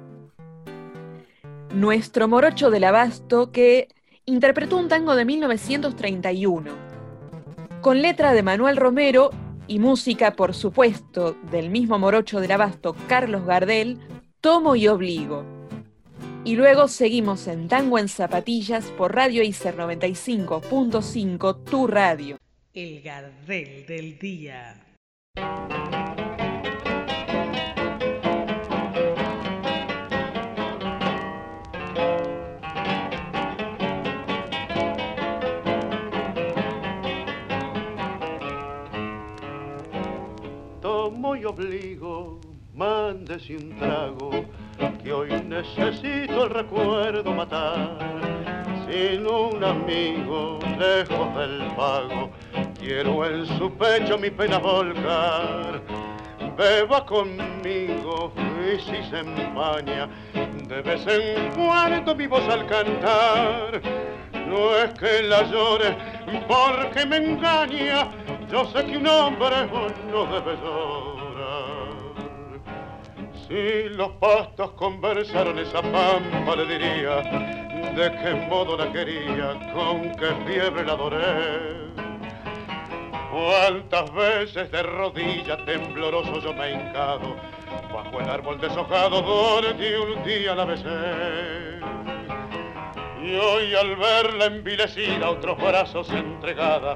Nuestro 1.74 2.28
morocho 2.28 2.70
del 2.70 2.84
abasto 2.84 3.50
que 3.50 3.88
interpretó 4.26 4.76
un 4.76 4.88
tango 4.88 5.16
de 5.16 5.24
1931, 5.24 6.70
con 7.80 8.02
letra 8.02 8.32
de 8.32 8.42
Manuel 8.42 8.76
Romero 8.76 9.30
y 9.66 9.78
música, 9.78 10.34
por 10.34 10.54
supuesto, 10.54 11.34
del 11.50 11.70
mismo 11.70 11.98
morocho 11.98 12.40
del 12.40 12.52
abasto, 12.52 12.94
Carlos 13.08 13.44
Gardel, 13.44 13.98
Tomo 14.40 14.76
y 14.76 14.86
Obligo. 14.86 15.61
Y 16.44 16.56
luego 16.56 16.88
seguimos 16.88 17.46
en 17.46 17.68
Tango 17.68 18.00
en 18.00 18.08
Zapatillas 18.08 18.86
por 18.98 19.14
Radio 19.14 19.44
ICER 19.44 19.76
95.5, 19.76 21.62
tu 21.62 21.86
radio. 21.86 22.36
El 22.74 23.00
Gardel 23.00 23.86
del 23.86 24.18
Día. 24.18 24.74
Tomo 40.80 41.36
y 41.36 41.44
obligo, 41.44 42.40
mande 42.74 43.38
sin 43.38 43.78
trago 43.78 44.44
que 45.02 45.12
hoy 45.12 45.30
necesito 45.46 46.44
el 46.44 46.50
recuerdo 46.50 47.30
matar. 47.32 47.98
Sin 48.88 49.26
un 49.26 49.62
amigo, 49.62 50.58
lejos 50.78 51.36
del 51.36 51.66
pago, 51.76 52.30
quiero 52.78 53.24
en 53.24 53.46
su 53.46 53.70
pecho 53.72 54.18
mi 54.18 54.30
pena 54.30 54.58
volcar. 54.58 55.80
Beba 56.56 57.06
conmigo 57.06 58.32
y 58.60 58.80
si 58.80 59.02
se 59.08 59.20
empaña, 59.20 60.08
de 60.68 60.82
vez 60.82 61.06
en 61.06 61.50
cuando 61.52 62.14
mi 62.14 62.26
voz 62.26 62.46
al 62.48 62.66
cantar. 62.66 63.80
No 64.48 64.76
es 64.76 64.92
que 64.94 65.22
la 65.22 65.44
llore 65.44 65.96
porque 66.46 67.06
me 67.06 67.16
engaña, 67.16 68.08
yo 68.50 68.64
sé 68.66 68.84
que 68.84 68.98
un 68.98 69.06
hombre 69.06 69.68
no 70.10 70.26
debe 70.26 70.56
llorar. 70.56 71.11
Si 73.52 73.86
los 73.90 74.12
pastos 74.12 74.70
conversaron 74.78 75.58
esa 75.58 75.82
pampa 75.82 76.56
le 76.56 76.64
diría 76.64 77.16
de 77.92 78.10
qué 78.22 78.46
modo 78.48 78.78
la 78.78 78.90
quería, 78.90 79.72
con 79.74 80.10
qué 80.12 80.28
fiebre 80.46 80.86
la 80.86 80.94
adoré. 80.94 81.92
Cuántas 83.30 84.10
veces 84.14 84.70
de 84.72 84.82
rodillas 84.82 85.62
tembloroso 85.66 86.40
yo 86.40 86.54
me 86.54 86.68
he 86.68 86.72
hincado 86.72 87.36
bajo 87.92 88.20
el 88.20 88.30
árbol 88.30 88.58
deshojado 88.58 89.20
donde 89.20 90.00
un 90.00 90.24
día 90.24 90.54
la 90.54 90.64
besé. 90.64 91.78
Y 93.22 93.34
hoy 93.34 93.74
al 93.74 93.96
verla 93.96 94.46
envilecida 94.46 95.28
otros 95.28 95.58
brazos 95.58 96.08
entregada, 96.10 96.94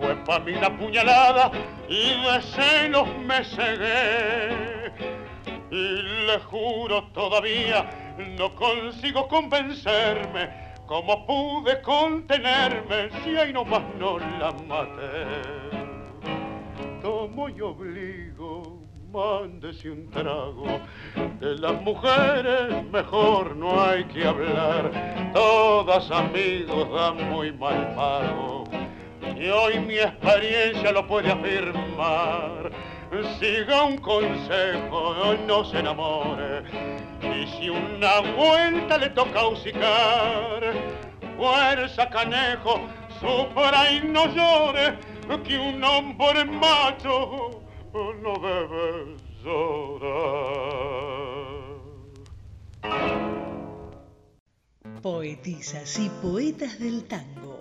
fue 0.00 0.16
pa' 0.24 0.38
mí 0.38 0.52
la 0.52 0.74
puñalada 0.74 1.50
y 1.86 2.14
de 2.22 2.40
celos 2.40 3.08
me 3.26 3.44
cegué. 3.44 4.72
Y 5.72 6.02
le 6.26 6.38
juro 6.50 7.04
todavía, 7.14 7.88
no 8.36 8.54
consigo 8.54 9.26
convencerme 9.26 10.50
cómo 10.86 11.24
pude 11.24 11.80
contenerme 11.80 13.08
si 13.24 13.38
ahí 13.38 13.54
nomás 13.54 13.82
no 13.98 14.18
la 14.18 14.52
maté. 14.68 15.40
Tomo 17.00 17.48
y 17.48 17.58
obligo, 17.62 18.82
mándese 19.10 19.90
un 19.90 20.10
trago. 20.10 20.66
De 21.40 21.56
las 21.56 21.80
mujeres 21.80 22.84
mejor 22.90 23.56
no 23.56 23.82
hay 23.82 24.04
que 24.04 24.26
hablar, 24.26 25.32
todas 25.32 26.10
amigos 26.10 26.92
dan 26.92 27.30
muy 27.30 27.50
mal 27.50 27.94
pago. 27.94 28.64
Y 29.40 29.48
hoy 29.48 29.80
mi 29.80 29.96
experiencia 29.96 30.92
lo 30.92 31.06
puede 31.06 31.32
afirmar. 31.32 32.91
Siga 33.38 33.84
un 33.84 33.98
consejo, 33.98 35.36
no 35.46 35.64
se 35.66 35.80
enamore. 35.80 36.62
Y 37.20 37.46
si 37.46 37.68
una 37.68 38.20
vuelta 38.20 38.96
le 38.96 39.10
toca 39.10 39.44
hocicar, 39.44 40.72
fuerza 41.36 42.08
canejo, 42.08 42.80
sufra 43.20 43.92
y 43.92 44.00
no 44.08 44.26
llore, 44.34 44.96
que 45.44 45.58
un 45.58 45.84
hombre 45.84 46.46
macho 46.46 47.60
no 47.92 48.32
debe 48.38 49.16
llorar. 49.44 50.32
Poetisas 55.02 55.98
y 55.98 56.08
poetas 56.22 56.78
del 56.78 57.04
tango. 57.04 57.51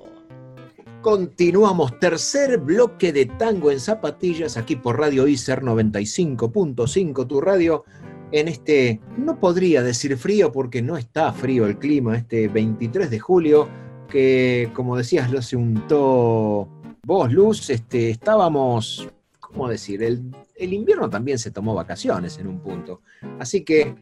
Continuamos, 1.02 2.00
tercer 2.00 2.60
bloque 2.60 3.12
de 3.12 3.26
tango 3.26 3.72
en 3.72 3.80
zapatillas, 3.80 4.56
aquí 4.56 4.76
por 4.76 5.00
Radio 5.00 5.28
ICER 5.28 5.64
95.5, 5.64 7.26
tu 7.26 7.42
radio, 7.42 7.86
en 8.32 8.48
este, 8.48 9.02
no 9.18 9.40
podría 9.40 9.82
decir 9.82 10.16
frío 10.16 10.52
porque 10.52 10.84
no 10.84 10.98
está 10.98 11.34
frío 11.34 11.66
el 11.66 11.80
clima, 11.80 12.16
este 12.16 12.48
23 12.50 13.10
de 13.10 13.20
julio, 13.20 13.68
que 14.10 14.70
como 14.76 14.96
decías, 14.96 15.32
lo 15.32 15.40
hace 15.40 15.56
un 15.56 15.88
to 15.88 16.70
vos, 17.04 17.34
Luz, 17.34 17.72
este, 17.72 18.12
estábamos, 18.12 19.10
¿cómo 19.40 19.68
decir? 19.68 20.04
El, 20.04 20.36
el 20.56 20.72
invierno 20.72 21.10
también 21.10 21.40
se 21.40 21.50
tomó 21.50 21.74
vacaciones 21.74 22.38
en 22.38 22.46
un 22.46 22.60
punto. 22.60 23.02
Así 23.40 23.64
que, 23.64 23.96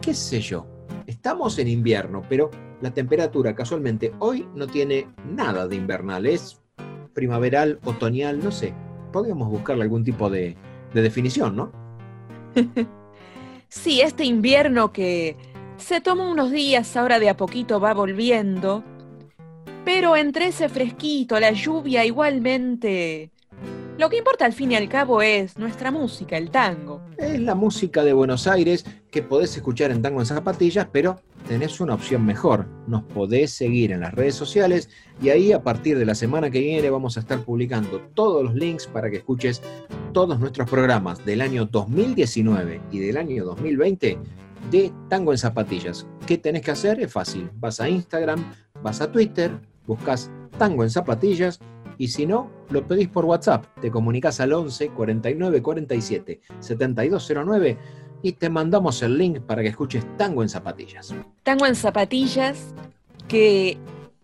qué 0.00 0.14
sé 0.14 0.40
yo, 0.40 0.68
estamos 1.14 1.58
en 1.58 1.68
invierno, 1.68 2.22
pero 2.28 2.50
la 2.80 2.92
temperatura 2.92 3.54
casualmente 3.54 4.12
hoy 4.18 4.46
no 4.54 4.66
tiene 4.66 5.08
nada 5.30 5.66
de 5.66 5.76
invernal, 5.76 6.26
es 6.26 6.60
primaveral, 7.14 7.78
otoñal, 7.84 8.42
no 8.42 8.50
sé. 8.50 8.74
Podríamos 9.12 9.48
buscarle 9.48 9.84
algún 9.84 10.04
tipo 10.04 10.28
de, 10.28 10.56
de 10.92 11.02
definición, 11.02 11.56
¿no? 11.56 11.72
Sí, 13.68 14.00
este 14.00 14.24
invierno 14.24 14.92
que 14.92 15.36
se 15.78 16.00
tomó 16.00 16.30
unos 16.30 16.52
días, 16.52 16.96
ahora 16.96 17.18
de 17.18 17.28
a 17.28 17.36
poquito 17.36 17.80
va 17.80 17.92
volviendo, 17.92 18.84
pero 19.84 20.14
entre 20.14 20.46
ese 20.46 20.68
fresquito, 20.68 21.40
la 21.40 21.50
lluvia 21.50 22.04
igualmente... 22.04 23.32
Lo 23.96 24.10
que 24.10 24.18
importa 24.18 24.44
al 24.44 24.52
fin 24.52 24.72
y 24.72 24.74
al 24.74 24.88
cabo 24.88 25.22
es 25.22 25.56
nuestra 25.56 25.92
música, 25.92 26.36
el 26.36 26.50
tango. 26.50 27.00
Es 27.16 27.38
la 27.38 27.54
música 27.54 28.02
de 28.02 28.12
Buenos 28.12 28.48
Aires 28.48 28.84
que 29.12 29.22
podés 29.22 29.56
escuchar 29.56 29.92
en 29.92 30.02
Tango 30.02 30.18
en 30.18 30.26
Zapatillas, 30.26 30.88
pero 30.90 31.20
tenés 31.46 31.78
una 31.80 31.94
opción 31.94 32.26
mejor. 32.26 32.66
Nos 32.88 33.04
podés 33.04 33.52
seguir 33.52 33.92
en 33.92 34.00
las 34.00 34.12
redes 34.12 34.34
sociales 34.34 34.90
y 35.22 35.28
ahí 35.28 35.52
a 35.52 35.62
partir 35.62 35.96
de 35.96 36.06
la 36.06 36.16
semana 36.16 36.50
que 36.50 36.58
viene 36.58 36.90
vamos 36.90 37.16
a 37.16 37.20
estar 37.20 37.38
publicando 37.44 38.00
todos 38.14 38.42
los 38.42 38.56
links 38.56 38.88
para 38.88 39.10
que 39.10 39.18
escuches 39.18 39.62
todos 40.12 40.40
nuestros 40.40 40.68
programas 40.68 41.24
del 41.24 41.40
año 41.40 41.64
2019 41.64 42.80
y 42.90 42.98
del 42.98 43.16
año 43.16 43.44
2020 43.44 44.18
de 44.72 44.92
Tango 45.08 45.30
en 45.30 45.38
Zapatillas. 45.38 46.04
¿Qué 46.26 46.36
tenés 46.36 46.62
que 46.62 46.72
hacer? 46.72 46.98
Es 46.98 47.12
fácil. 47.12 47.48
Vas 47.60 47.80
a 47.80 47.88
Instagram, 47.88 48.44
vas 48.82 49.00
a 49.00 49.12
Twitter, 49.12 49.52
buscas 49.86 50.32
Tango 50.58 50.82
en 50.82 50.90
Zapatillas 50.90 51.60
y 51.98 52.08
si 52.08 52.26
no, 52.26 52.50
lo 52.70 52.86
pedís 52.86 53.08
por 53.08 53.24
WhatsApp. 53.24 53.66
Te 53.80 53.90
comunicas 53.90 54.40
al 54.40 54.52
11 54.52 54.90
49 54.90 55.62
47 55.62 56.40
7209 56.58 57.78
y 58.22 58.32
te 58.32 58.48
mandamos 58.48 59.02
el 59.02 59.18
link 59.18 59.40
para 59.40 59.62
que 59.62 59.68
escuches 59.68 60.04
Tango 60.16 60.42
en 60.42 60.48
Zapatillas. 60.48 61.14
Tango 61.42 61.66
en 61.66 61.74
zapatillas, 61.74 62.74
que 63.28 63.76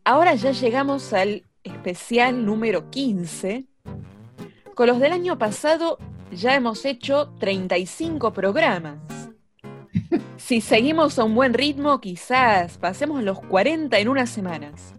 ahora 0.05 0.35
ya 0.35 0.53
llegamos 0.53 1.13
al 1.13 1.45
especial 1.65 2.45
número 2.45 2.91
15. 2.91 3.67
Con 4.75 4.87
los 4.87 5.01
del 5.01 5.13
año 5.13 5.37
pasado 5.39 5.99
ya 6.33 6.55
hemos 6.55 6.85
hecho 6.85 7.35
35 7.39 8.33
programas. 8.33 8.99
Si 10.39 10.61
seguimos 10.61 11.19
a 11.19 11.25
un 11.25 11.35
buen 11.35 11.55
ritmo, 11.55 12.01
quizás 12.01 12.79
pasemos 12.79 13.23
los 13.23 13.39
40 13.41 13.99
en 13.99 14.09
unas 14.09 14.31
semanas. 14.31 14.95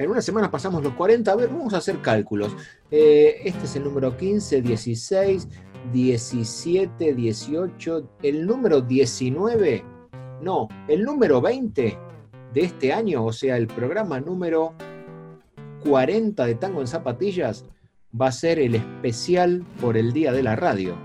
En 0.00 0.10
una 0.10 0.22
semana 0.22 0.50
pasamos 0.50 0.82
los 0.82 0.94
40. 0.94 1.30
A 1.30 1.36
ver, 1.36 1.50
vamos 1.50 1.74
a 1.74 1.76
hacer 1.76 2.00
cálculos. 2.00 2.56
Eh, 2.90 3.42
este 3.44 3.66
es 3.66 3.76
el 3.76 3.84
número 3.84 4.16
15, 4.16 4.62
16, 4.62 5.46
17, 5.92 7.14
18. 7.14 8.10
El 8.22 8.46
número 8.46 8.80
19, 8.80 9.84
no, 10.40 10.68
el 10.88 11.04
número 11.04 11.42
20 11.42 11.98
de 12.54 12.60
este 12.62 12.94
año, 12.94 13.26
o 13.26 13.32
sea, 13.34 13.58
el 13.58 13.66
programa 13.66 14.20
número 14.20 14.72
40 15.84 16.46
de 16.46 16.54
Tango 16.54 16.80
en 16.80 16.86
Zapatillas, 16.86 17.66
va 18.18 18.28
a 18.28 18.32
ser 18.32 18.58
el 18.58 18.76
especial 18.76 19.66
por 19.82 19.98
el 19.98 20.14
Día 20.14 20.32
de 20.32 20.42
la 20.42 20.56
Radio. 20.56 20.96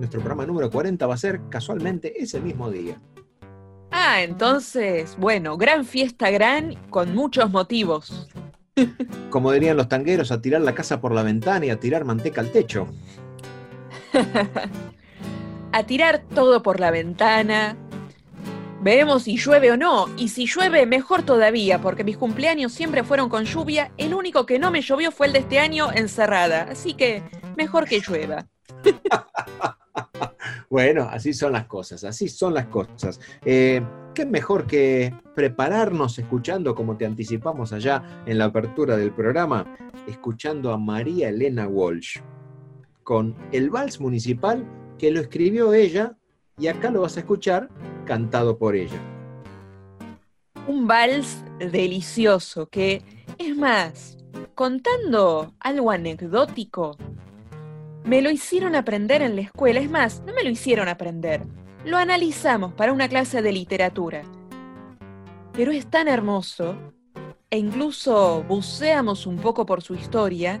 Nuestro 0.00 0.18
programa 0.18 0.44
número 0.44 0.72
40 0.72 1.06
va 1.06 1.14
a 1.14 1.18
ser 1.18 1.40
casualmente 1.50 2.20
ese 2.20 2.40
mismo 2.40 2.68
día. 2.68 3.00
Ah, 3.90 4.22
entonces, 4.22 5.16
bueno, 5.18 5.56
gran 5.56 5.84
fiesta 5.84 6.30
gran 6.30 6.74
con 6.90 7.14
muchos 7.14 7.50
motivos. 7.50 8.28
Como 9.30 9.52
dirían 9.52 9.76
los 9.76 9.88
tangueros, 9.88 10.30
a 10.30 10.40
tirar 10.40 10.60
la 10.60 10.74
casa 10.74 11.00
por 11.00 11.12
la 11.12 11.22
ventana 11.22 11.66
y 11.66 11.70
a 11.70 11.80
tirar 11.80 12.04
manteca 12.04 12.40
al 12.40 12.52
techo. 12.52 12.88
a 15.72 15.82
tirar 15.84 16.22
todo 16.34 16.62
por 16.62 16.80
la 16.80 16.90
ventana. 16.90 17.76
Veremos 18.80 19.24
si 19.24 19.36
llueve 19.36 19.72
o 19.72 19.76
no. 19.76 20.08
Y 20.16 20.28
si 20.28 20.46
llueve, 20.46 20.86
mejor 20.86 21.22
todavía, 21.22 21.80
porque 21.80 22.04
mis 22.04 22.18
cumpleaños 22.18 22.72
siempre 22.72 23.02
fueron 23.02 23.28
con 23.28 23.44
lluvia. 23.44 23.90
El 23.96 24.14
único 24.14 24.46
que 24.46 24.58
no 24.58 24.70
me 24.70 24.82
llovió 24.82 25.10
fue 25.10 25.26
el 25.28 25.32
de 25.32 25.40
este 25.40 25.58
año 25.58 25.90
encerrada. 25.92 26.68
Así 26.70 26.94
que 26.94 27.22
mejor 27.56 27.86
que 27.86 28.00
llueva. 28.00 28.46
Bueno, 30.68 31.08
así 31.10 31.32
son 31.32 31.52
las 31.52 31.66
cosas, 31.66 32.04
así 32.04 32.28
son 32.28 32.54
las 32.54 32.66
cosas. 32.66 33.20
Eh, 33.44 33.82
¿Qué 34.14 34.26
mejor 34.26 34.66
que 34.66 35.14
prepararnos 35.34 36.18
escuchando, 36.18 36.74
como 36.74 36.96
te 36.96 37.06
anticipamos 37.06 37.72
allá 37.72 38.22
en 38.26 38.38
la 38.38 38.46
apertura 38.46 38.96
del 38.96 39.12
programa, 39.12 39.76
escuchando 40.08 40.72
a 40.72 40.78
María 40.78 41.28
Elena 41.28 41.68
Walsh 41.68 42.20
con 43.04 43.36
el 43.52 43.70
vals 43.70 44.00
municipal 44.00 44.64
que 44.98 45.10
lo 45.10 45.20
escribió 45.20 45.72
ella 45.72 46.16
y 46.58 46.66
acá 46.66 46.90
lo 46.90 47.02
vas 47.02 47.16
a 47.16 47.20
escuchar 47.20 47.68
cantado 48.04 48.58
por 48.58 48.74
ella. 48.74 48.98
Un 50.66 50.88
vals 50.88 51.44
delicioso 51.58 52.68
que, 52.68 53.02
es 53.38 53.56
más, 53.56 54.16
contando 54.54 55.54
algo 55.60 55.90
anecdótico, 55.90 56.96
Me 58.06 58.22
lo 58.22 58.30
hicieron 58.30 58.76
aprender 58.76 59.20
en 59.20 59.34
la 59.34 59.42
escuela, 59.42 59.80
es 59.80 59.90
más, 59.90 60.22
no 60.24 60.32
me 60.32 60.44
lo 60.44 60.48
hicieron 60.48 60.86
aprender, 60.86 61.42
lo 61.84 61.96
analizamos 61.96 62.72
para 62.72 62.92
una 62.92 63.08
clase 63.08 63.42
de 63.42 63.50
literatura. 63.50 64.22
Pero 65.52 65.72
es 65.72 65.88
tan 65.88 66.06
hermoso, 66.06 66.76
e 67.50 67.58
incluso 67.58 68.44
buceamos 68.44 69.26
un 69.26 69.38
poco 69.38 69.66
por 69.66 69.82
su 69.82 69.96
historia, 69.96 70.60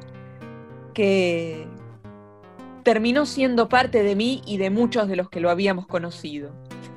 que 0.92 1.68
terminó 2.82 3.26
siendo 3.26 3.68
parte 3.68 4.02
de 4.02 4.16
mí 4.16 4.42
y 4.44 4.56
de 4.56 4.70
muchos 4.70 5.06
de 5.06 5.14
los 5.14 5.30
que 5.30 5.38
lo 5.38 5.48
habíamos 5.48 5.86
conocido. 5.86 6.52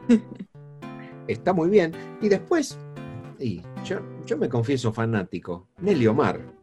Está 1.28 1.54
muy 1.54 1.70
bien. 1.70 1.92
Y 2.22 2.28
después, 2.28 2.76
y 3.38 3.62
yo, 3.86 4.38
me 4.38 4.50
confieso 4.50 4.92
fanático, 4.92 5.68
Nelly 5.80 6.08
Omar. 6.08 6.59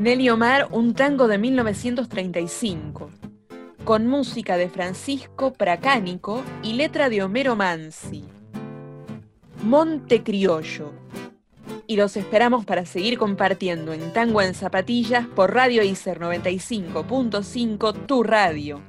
Nelly 0.00 0.30
Omar, 0.30 0.68
un 0.70 0.94
tango 0.94 1.28
de 1.28 1.36
1935, 1.36 3.10
con 3.84 4.06
música 4.06 4.56
de 4.56 4.70
Francisco 4.70 5.52
Pracánico 5.52 6.42
y 6.62 6.72
letra 6.72 7.10
de 7.10 7.22
Homero 7.22 7.54
Mansi. 7.54 8.24
Monte 9.62 10.22
Criollo, 10.22 10.94
y 11.86 11.96
los 11.96 12.16
esperamos 12.16 12.64
para 12.64 12.86
seguir 12.86 13.18
compartiendo 13.18 13.92
en 13.92 14.10
Tango 14.14 14.40
en 14.40 14.54
Zapatillas 14.54 15.26
por 15.26 15.52
Radio 15.52 15.82
ICER 15.82 16.18
95.5, 16.18 18.06
tu 18.06 18.22
radio. 18.22 18.80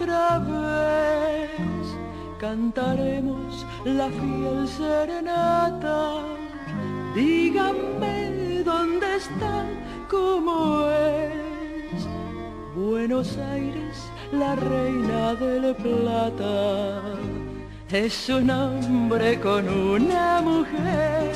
Otra 0.00 0.38
vez 0.38 1.50
cantaremos 2.38 3.66
la 3.84 4.08
fiel 4.08 4.68
serenata. 4.68 6.22
Díganme 7.16 8.62
dónde 8.64 9.16
está, 9.16 9.64
como 10.08 10.86
es. 10.88 12.06
Buenos 12.76 13.36
Aires, 13.38 13.96
la 14.30 14.54
reina 14.54 15.34
del 15.34 15.74
plata, 15.74 17.02
es 17.90 18.28
un 18.28 18.50
hombre 18.50 19.40
con 19.40 19.68
una 19.68 20.40
mujer 20.40 21.32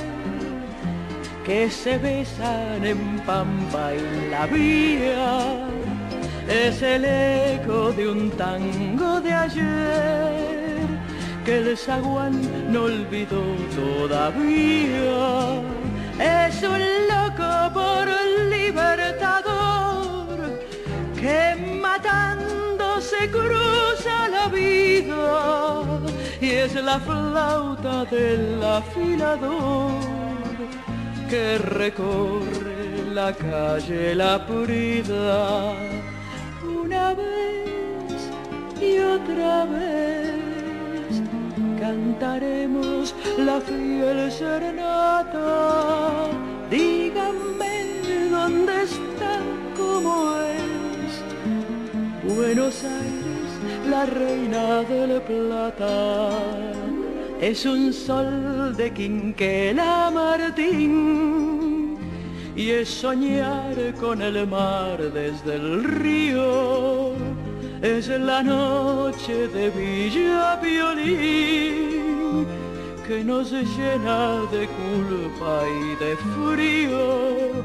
que 1.45 1.69
se 1.69 1.99
besan 1.99 2.85
en 2.85 3.19
Pampa 3.27 3.93
y 3.93 4.31
la 4.31 4.47
vía. 4.47 5.92
Es 6.49 6.83
el 6.83 7.05
eco 7.05 7.93
de 7.93 8.09
un 8.11 8.31
tango 8.33 9.21
de 9.21 9.33
ayer 9.33 10.87
que 11.45 11.59
el 11.59 11.77
zaguán 11.77 12.41
no 12.73 12.85
olvidó 12.85 13.43
todavía. 13.75 15.63
Es 16.19 16.63
un 16.63 16.81
loco 17.13 17.73
por 17.73 18.09
libertador 18.51 20.37
que 21.21 21.57
matando 21.81 23.01
se 23.01 23.31
cruza 23.31 24.29
la 24.29 24.49
vida 24.49 26.01
y 26.41 26.51
es 26.51 26.75
la 26.75 26.99
flauta 27.01 28.05
del 28.05 28.63
afilador 28.63 29.93
que 31.31 31.57
recorre 31.59 33.05
la 33.13 33.33
calle 33.33 34.15
La 34.15 34.45
Purida 34.47 35.75
vez 37.15 38.21
y 38.81 38.99
otra 38.99 39.65
vez 39.67 41.23
cantaremos 41.81 43.15
la 43.39 43.61
fiel 43.61 44.31
serenata. 44.31 46.29
Díganme 46.71 47.75
dónde 48.31 48.83
está, 48.83 49.33
cómo 49.77 50.37
es. 50.61 52.35
Buenos 52.35 52.85
Aires, 52.85 53.51
la 53.91 54.07
reina 54.07 54.83
del 54.83 55.21
plata. 55.23 56.31
Es 57.41 57.67
un 57.67 57.93
sol 57.93 58.75
de 58.77 58.93
Quinquela 58.93 60.11
Martín 60.15 61.62
y 62.55 62.71
es 62.71 62.89
soñar 62.89 63.75
con 64.01 64.23
el 64.23 64.47
mar 64.47 64.99
desde 64.99 65.55
el 65.55 65.85
río 65.85 67.13
es 67.83 68.07
la 68.07 68.43
noche 68.45 69.49
de 69.49 69.69
Villa 69.71 70.55
Violín 70.63 72.47
que 73.05 73.25
nos 73.25 73.51
llena 73.51 74.43
de 74.53 74.69
culpa 74.69 75.65
y 75.69 75.97
de 75.97 76.17
frío. 76.17 77.65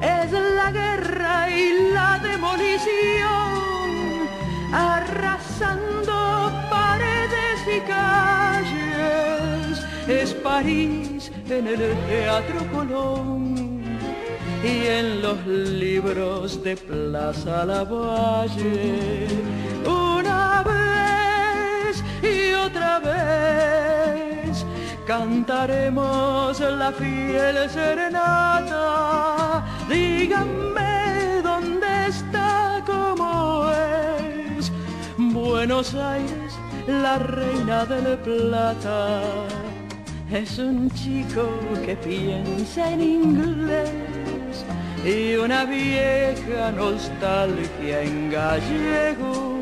Es 0.00 0.30
la 0.30 0.70
guerra 0.70 1.50
y 1.50 1.90
la 1.92 2.20
demolición 2.22 4.28
arrasando 4.72 6.52
paredes 6.70 7.66
y 7.66 7.80
calles. 7.80 9.84
Es 10.06 10.32
París 10.32 11.32
en 11.50 11.66
el 11.66 11.92
Teatro 12.06 12.64
Colón 12.72 13.55
y 14.62 14.86
en 14.86 15.22
los 15.22 15.46
libros 15.46 16.62
de 16.62 16.76
Plaza 16.76 17.64
Lavalle. 17.64 19.26
Una 19.86 20.62
vez 20.62 22.02
y 22.22 22.52
otra 22.54 22.98
vez 23.00 24.64
cantaremos 25.06 26.60
la 26.60 26.92
fiel 26.92 27.68
serenata. 27.70 29.64
Díganme 29.88 31.40
dónde 31.42 32.06
está, 32.08 32.82
cómo 32.86 33.70
es. 33.70 34.72
Buenos 35.16 35.94
Aires, 35.94 36.58
la 36.86 37.18
reina 37.18 37.84
del 37.84 38.18
plata. 38.18 39.20
Es 40.30 40.58
un 40.58 40.90
chico 40.90 41.48
que 41.84 41.94
piensa 41.94 42.90
en 42.90 43.00
inglés 43.00 44.25
y 45.06 45.36
una 45.36 45.64
vieja 45.64 46.72
nostalgia 46.72 48.02
en 48.02 48.30
gallego. 48.30 49.60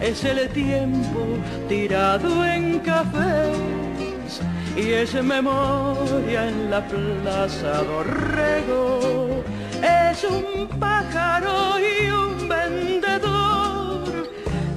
Es 0.00 0.24
el 0.24 0.48
tiempo 0.48 1.38
tirado 1.68 2.44
en 2.44 2.80
cafés 2.80 4.40
y 4.76 4.90
es 4.90 5.14
memoria 5.22 6.48
en 6.48 6.68
la 6.70 6.84
plaza 6.84 7.84
Dorrego. 7.84 9.44
Es 9.82 10.24
un 10.24 10.66
pájaro 10.80 11.78
y 11.78 12.10
un 12.10 12.48
vendedor 12.48 14.28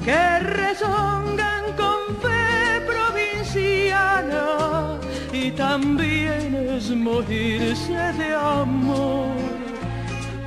que 0.05 0.39
rezongan 0.39 1.73
con 1.75 2.15
fe 2.21 2.81
provinciana 2.85 4.99
y 5.33 5.49
también 5.51 6.55
es 6.75 6.91
morirse 6.91 7.93
de 7.93 8.35
amor 8.35 9.58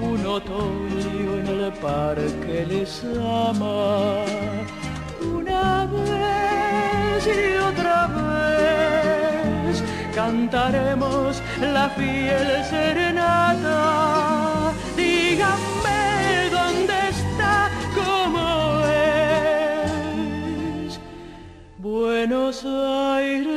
un 0.02 0.26
otoño 0.26 1.38
en 1.38 1.46
el 1.46 1.72
parque 1.74 2.66
les 2.68 3.04
ama. 3.04 4.24
Una 5.20 5.86
vez 5.86 7.26
y 7.26 7.56
otra 7.70 7.96
vez 8.08 9.82
cantaremos 10.14 11.42
la 11.60 11.88
fiel 11.90 12.64
serenata. 12.64 13.80
Díganme 14.96 16.00
dónde 16.58 16.94
está, 17.14 17.54
cómo 17.94 18.46
es. 20.84 21.00
Buenos 21.78 22.64
Aires, 22.64 23.50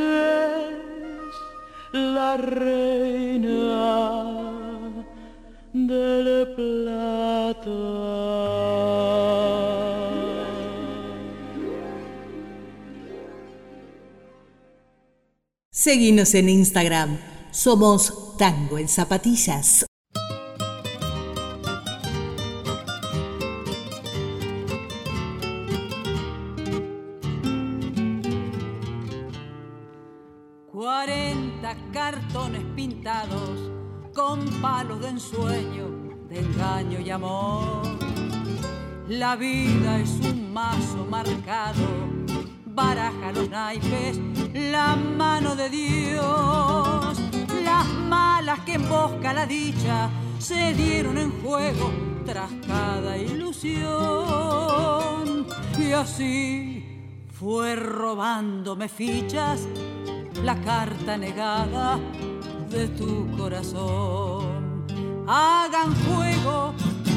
la 1.91 2.38
reina 2.38 3.64
del 6.45 6.55
plata. 6.55 7.71
Seguimos 15.71 16.34
en 16.34 16.49
Instagram. 16.49 17.17
Somos 17.51 18.38
Tango 18.38 18.77
en 18.77 18.88
Zapatillas. 18.88 19.86
Cuarenta 30.71 31.77
cartones 31.93 32.63
pintados 32.75 33.71
con 34.13 34.45
palos 34.62 35.01
de 35.01 35.10
ensueño, 35.10 35.94
engaño 36.36 37.00
y 37.00 37.10
amor. 37.10 37.84
La 39.08 39.36
vida 39.36 40.00
es 40.00 40.12
un 40.21 40.52
mazo 40.52 41.06
marcado, 41.10 41.86
baraja 42.65 43.32
los 43.34 43.50
naipes, 43.50 44.19
la 44.54 44.95
mano 44.95 45.56
de 45.56 45.69
Dios. 45.69 47.19
Las 47.63 47.88
malas 47.88 48.60
que 48.62 48.74
embosca 48.74 49.34
la 49.34 49.45
dicha 49.45 50.10
se 50.39 50.74
dieron 50.74 51.17
en 51.17 51.32
juego 51.41 51.91
tras 52.26 52.52
cada 52.67 53.17
ilusión. 53.17 53.86
Y 55.80 55.91
así 55.91 56.84
fue 57.32 57.76
robándome 57.76 58.88
fichas 58.89 59.67
la 60.43 60.56
carta 60.62 61.17
negada 61.17 62.00
de 62.69 62.88
tu 62.89 63.28
corazón. 63.38 64.35
Hagan 65.27 65.95
juego, 66.05 66.73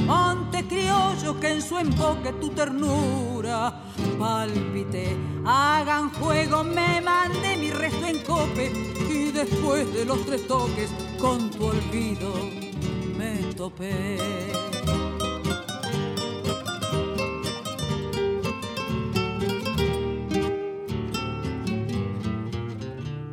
monte 0.07 0.67
criollo, 0.67 1.39
que 1.39 1.53
en 1.53 1.63
su 1.63 1.77
emboque 1.77 2.33
tu 2.41 2.49
ternura 2.49 3.83
palpite. 4.19 5.15
Hagan 5.45 6.11
juego, 6.15 6.65
me 6.65 7.03
mande 7.03 7.57
mi 7.59 7.71
resto 7.71 8.07
en 8.07 8.19
cope 8.25 8.73
y 9.11 9.31
después 9.31 9.93
de 9.93 10.07
los 10.07 10.25
tres 10.25 10.47
toques 10.47 10.91
con 11.21 11.51
tu 11.51 11.67
olvido 11.67 12.33
me 13.19 13.53
topé. 13.55 14.17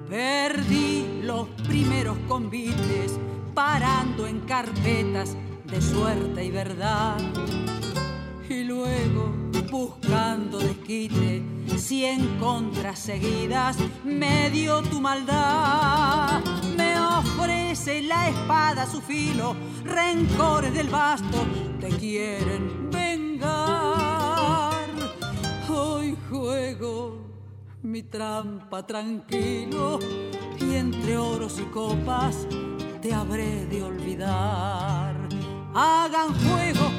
Perdí 0.10 1.22
los 1.24 1.48
primeros 1.66 2.18
convites 2.28 3.20
parando 3.56 4.28
en 4.28 4.42
carpetas 4.42 5.36
de 5.64 5.82
suerte 5.82 6.44
y 6.44 6.52
verdad. 6.52 7.18
Y 8.48 8.64
luego 8.66 9.34
buscando 9.72 10.60
desquite, 10.60 11.42
cien 11.78 12.38
contras 12.38 13.00
seguidas, 13.00 13.78
me 14.04 14.50
dio 14.50 14.84
tu 14.84 15.02
maldad. 15.02 16.44
Me 16.78 17.00
ofrece 17.00 18.02
la 18.04 18.30
espada 18.30 18.86
su 18.86 19.02
filo, 19.02 19.56
rencores 19.84 20.74
del 20.74 20.90
basto 20.90 21.46
te 21.80 21.88
quieren 21.90 22.90
vengar. 22.92 24.74
Hoy 25.70 26.18
juego 26.30 27.26
mi 27.82 28.04
trampa 28.04 28.86
tranquilo 28.86 30.00
y 30.60 30.76
entre 30.76 31.18
oros 31.18 31.60
y 31.60 31.64
copas 31.66 32.48
te 33.06 33.14
habré 33.14 33.68
de 33.68 33.84
olvidar. 33.84 35.16
Hagan 35.76 36.34
juego, 36.44 36.90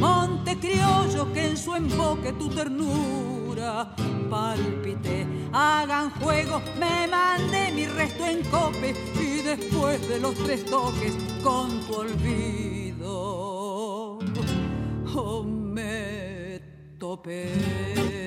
monte 0.00 0.58
criollo, 0.58 1.32
que 1.32 1.46
en 1.50 1.56
su 1.56 1.76
emboque 1.76 2.32
tu 2.32 2.48
ternura 2.48 3.94
palpite. 4.28 5.26
Hagan 5.52 6.10
juego, 6.20 6.60
me 6.80 7.06
mande 7.06 7.70
mi 7.72 7.86
resto 7.86 8.26
en 8.26 8.42
cope 8.50 8.96
y 9.20 9.42
después 9.42 10.08
de 10.08 10.18
los 10.18 10.34
tres 10.34 10.64
toques 10.64 11.14
con 11.44 11.68
tu 11.86 11.94
olvido 11.94 13.08
oh, 15.14 15.44
me 15.44 16.60
topé. 16.98 18.17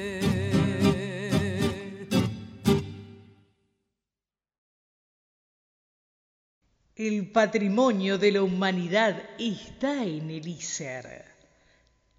El 7.01 7.31
patrimonio 7.31 8.19
de 8.19 8.31
la 8.31 8.43
humanidad 8.43 9.23
está 9.39 10.03
en 10.03 10.29
el 10.29 10.47
ISER. 10.47 11.25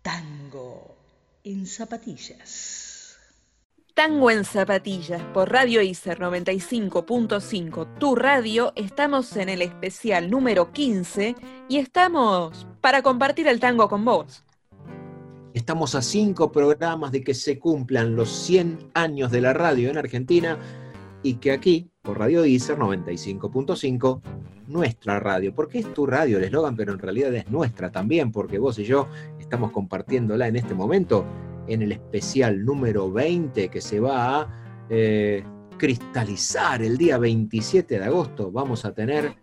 Tango 0.02 0.96
en 1.44 1.66
zapatillas. 1.68 3.16
Tango 3.94 4.28
en 4.32 4.44
zapatillas 4.44 5.22
por 5.32 5.52
Radio 5.52 5.82
ISER 5.82 6.18
95.5, 6.18 7.96
tu 7.98 8.16
radio. 8.16 8.72
Estamos 8.74 9.36
en 9.36 9.50
el 9.50 9.62
especial 9.62 10.28
número 10.28 10.72
15 10.72 11.36
y 11.68 11.76
estamos 11.76 12.66
para 12.80 13.04
compartir 13.04 13.46
el 13.46 13.60
tango 13.60 13.88
con 13.88 14.04
vos. 14.04 14.42
Estamos 15.54 15.94
a 15.94 16.02
cinco 16.02 16.50
programas 16.50 17.12
de 17.12 17.22
que 17.22 17.34
se 17.34 17.60
cumplan 17.60 18.16
los 18.16 18.30
100 18.30 18.90
años 18.94 19.30
de 19.30 19.42
la 19.42 19.52
radio 19.52 19.90
en 19.90 19.98
Argentina 19.98 20.58
y 21.22 21.34
que 21.34 21.52
aquí, 21.52 21.91
por 22.02 22.18
Radio 22.18 22.44
ISER 22.44 22.76
95.5, 22.78 24.20
nuestra 24.66 25.20
radio, 25.20 25.54
porque 25.54 25.78
es 25.78 25.94
tu 25.94 26.04
radio 26.04 26.38
el 26.38 26.44
eslogan, 26.44 26.74
pero 26.74 26.92
en 26.92 26.98
realidad 26.98 27.32
es 27.32 27.48
nuestra 27.48 27.92
también, 27.92 28.32
porque 28.32 28.58
vos 28.58 28.78
y 28.80 28.84
yo 28.84 29.06
estamos 29.38 29.70
compartiéndola 29.70 30.48
en 30.48 30.56
este 30.56 30.74
momento 30.74 31.24
en 31.68 31.80
el 31.82 31.92
especial 31.92 32.64
número 32.64 33.12
20 33.12 33.68
que 33.68 33.80
se 33.80 34.00
va 34.00 34.40
a 34.40 34.86
eh, 34.90 35.44
cristalizar 35.78 36.82
el 36.82 36.98
día 36.98 37.18
27 37.18 38.00
de 38.00 38.04
agosto. 38.04 38.50
Vamos 38.50 38.84
a 38.84 38.92
tener 38.92 39.36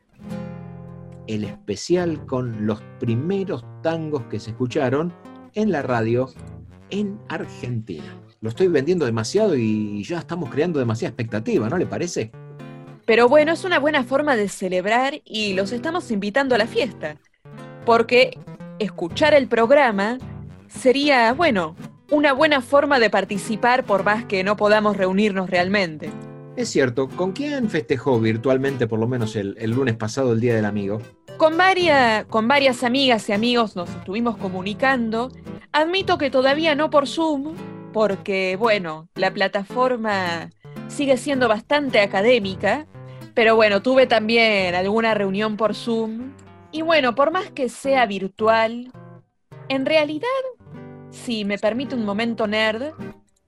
el 1.28 1.46
especial 1.46 2.26
con 2.26 2.66
los 2.66 2.82
primeros 3.00 3.64
tangos 3.82 4.24
que 4.24 4.40
se 4.40 4.50
escucharon 4.50 5.14
en 5.54 5.72
la 5.72 5.82
radio 5.82 6.28
en 6.90 7.18
Argentina. 7.30 8.22
Lo 8.42 8.50
estoy 8.50 8.68
vendiendo 8.68 9.06
demasiado 9.06 9.56
y 9.56 10.04
ya 10.04 10.20
estamos 10.20 10.50
creando 10.50 10.80
demasiada 10.80 11.12
expectativa, 11.12 11.70
¿no 11.70 11.78
le 11.78 11.86
parece? 11.86 12.32
Pero 13.10 13.28
bueno, 13.28 13.54
es 13.54 13.64
una 13.64 13.80
buena 13.80 14.04
forma 14.04 14.36
de 14.36 14.48
celebrar 14.50 15.20
y 15.26 15.54
los 15.54 15.72
estamos 15.72 16.12
invitando 16.12 16.54
a 16.54 16.60
la 16.60 16.68
fiesta. 16.68 17.16
Porque 17.84 18.38
escuchar 18.78 19.34
el 19.34 19.48
programa 19.48 20.20
sería, 20.68 21.34
bueno, 21.34 21.76
una 22.12 22.34
buena 22.34 22.62
forma 22.62 23.00
de 23.00 23.10
participar 23.10 23.84
por 23.84 24.04
más 24.04 24.26
que 24.26 24.44
no 24.44 24.56
podamos 24.58 24.96
reunirnos 24.96 25.50
realmente. 25.50 26.12
Es 26.56 26.70
cierto, 26.70 27.10
¿con 27.10 27.32
quién 27.32 27.72
festejó 27.72 28.20
virtualmente 28.20 28.86
por 28.86 29.00
lo 29.00 29.08
menos 29.08 29.36
el, 29.36 29.56
el 29.58 29.72
lunes 29.72 29.96
pasado 29.96 30.34
el 30.34 30.40
Día 30.40 30.54
del 30.54 30.66
Amigo? 30.66 31.02
Con, 31.38 31.58
varias, 31.58 32.26
con 32.26 32.48
varias 32.48 32.84
amigas 32.84 33.28
y 33.28 33.34
amigos 33.34 33.76
nos 33.76 33.90
estuvimos 33.90 34.38
comunicando. 34.38 35.32
Admito 35.72 36.20
que 36.20 36.30
todavía 36.30 36.76
no 36.76 36.92
por 36.92 37.08
Zoom, 37.08 37.56
porque, 37.92 38.56
bueno, 38.56 39.10
la 39.16 39.34
plataforma 39.34 40.52
sigue 40.90 41.18
siendo 41.18 41.48
bastante 41.48 42.02
académica, 42.02 42.86
pero 43.40 43.56
bueno, 43.56 43.82
tuve 43.82 44.06
también 44.06 44.76
alguna 44.76 45.14
reunión 45.14 45.56
por 45.56 45.74
Zoom. 45.74 46.34
Y 46.74 46.82
bueno, 46.82 47.16
por 47.16 47.32
más 47.32 47.50
que 47.52 47.70
sea 47.70 48.06
virtual, 48.06 48.92
en 49.70 49.86
realidad, 49.86 50.28
si 51.10 51.46
me 51.46 51.58
permite 51.58 51.96
un 51.96 52.04
momento 52.04 52.48
nerd, 52.48 52.92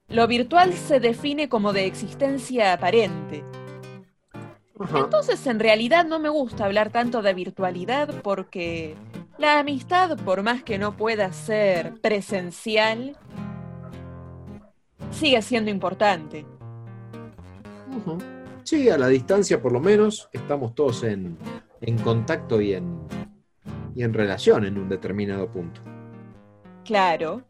lo 0.08 0.28
virtual 0.28 0.72
se 0.76 1.02
define 1.02 1.50
como 1.50 1.74
de 1.74 1.88
existencia 1.88 2.72
aparente. 2.72 3.44
Entonces, 4.96 5.46
en 5.46 5.60
realidad 5.60 6.06
no 6.06 6.20
me 6.20 6.30
gusta 6.30 6.64
hablar 6.64 6.90
tanto 6.90 7.22
de 7.22 7.34
virtualidad 7.34 8.22
porque 8.22 8.96
la 9.38 9.60
amistad, 9.60 10.18
por 10.20 10.42
más 10.42 10.64
que 10.64 10.80
no 10.80 10.96
pueda 10.96 11.34
ser 11.34 12.00
presencial, 12.00 13.18
sigue 15.12 15.42
siendo 15.42 15.70
importante. 15.70 16.46
Sí, 18.64 18.90
a 18.90 18.98
la 18.98 19.08
distancia 19.08 19.62
por 19.62 19.72
lo 19.72 19.80
menos 19.80 20.30
estamos 20.32 20.76
todos 20.76 21.04
en, 21.04 21.38
contacto 22.04 22.62
y 22.62 22.74
en, 22.74 23.00
y 23.96 24.04
en 24.04 24.14
relación 24.14 24.66
en 24.66 24.78
un 24.78 24.90
determinado 24.90 25.50
punto. 25.50 25.82
Claro, 26.86 27.44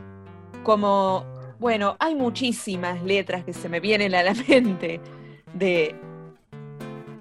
como, 0.63 1.25
bueno, 1.59 1.95
hay 1.99 2.15
muchísimas 2.15 3.03
letras 3.03 3.43
que 3.43 3.53
se 3.53 3.69
me 3.69 3.79
vienen 3.79 4.15
a 4.15 4.23
la 4.23 4.33
mente 4.47 5.01
de, 5.53 5.95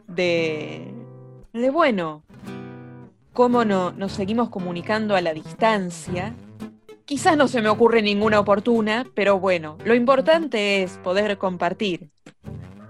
de, 0.08 0.94
de 1.52 1.70
bueno, 1.70 2.22
cómo 3.32 3.64
no, 3.64 3.92
nos 3.92 4.12
seguimos 4.12 4.50
comunicando 4.50 5.16
a 5.16 5.20
la 5.20 5.32
distancia. 5.32 6.34
Quizás 7.04 7.36
no 7.36 7.48
se 7.48 7.60
me 7.60 7.68
ocurre 7.68 8.02
ninguna 8.02 8.38
oportuna, 8.38 9.04
pero 9.14 9.40
bueno, 9.40 9.78
lo 9.84 9.94
importante 9.94 10.82
es 10.82 10.98
poder 10.98 11.38
compartir. 11.38 12.10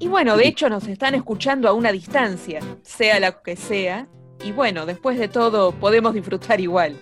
Y 0.00 0.08
bueno, 0.08 0.34
de 0.38 0.48
hecho 0.48 0.70
nos 0.70 0.88
están 0.88 1.14
escuchando 1.14 1.68
a 1.68 1.74
una 1.74 1.92
distancia, 1.92 2.60
sea 2.82 3.20
la 3.20 3.42
que 3.42 3.54
sea, 3.54 4.08
y 4.42 4.50
bueno, 4.50 4.86
después 4.86 5.18
de 5.18 5.28
todo 5.28 5.72
podemos 5.72 6.14
disfrutar 6.14 6.58
igual. 6.58 6.96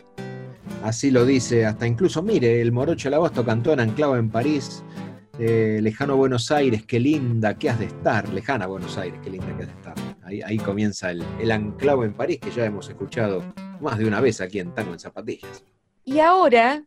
Así 0.82 1.12
lo 1.12 1.24
dice, 1.24 1.64
hasta 1.64 1.86
incluso, 1.86 2.22
mire, 2.22 2.60
el 2.60 2.72
Morocho 2.72 3.08
Lagosto 3.08 3.44
cantó 3.44 3.72
en 3.72 3.78
Anclavo 3.78 4.16
en 4.16 4.30
París, 4.30 4.82
eh, 5.38 5.78
lejano 5.80 6.16
Buenos 6.16 6.50
Aires, 6.50 6.84
qué 6.86 6.98
linda 6.98 7.56
que 7.56 7.70
has 7.70 7.78
de 7.78 7.84
estar, 7.84 8.28
lejana 8.30 8.66
Buenos 8.66 8.98
Aires, 8.98 9.20
qué 9.22 9.30
linda 9.30 9.46
que 9.56 9.62
has 9.62 9.68
de 9.68 9.74
estar. 9.74 9.94
Ahí, 10.24 10.58
comienza 10.58 11.12
el, 11.12 11.24
el 11.40 11.52
Anclavo 11.52 12.04
en 12.04 12.14
París, 12.14 12.40
que 12.40 12.50
ya 12.50 12.64
hemos 12.64 12.88
escuchado 12.88 13.44
más 13.80 13.96
de 13.98 14.06
una 14.06 14.20
vez 14.20 14.40
aquí 14.40 14.58
en 14.58 14.74
Tango 14.74 14.92
en 14.92 14.98
Zapatillas. 14.98 15.62
Y 16.04 16.18
ahora, 16.18 16.82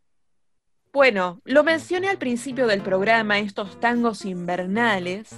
bueno, 0.91 1.39
lo 1.45 1.63
mencioné 1.63 2.09
al 2.09 2.17
principio 2.17 2.67
del 2.67 2.81
programa, 2.81 3.39
estos 3.39 3.79
tangos 3.79 4.25
invernales, 4.25 5.29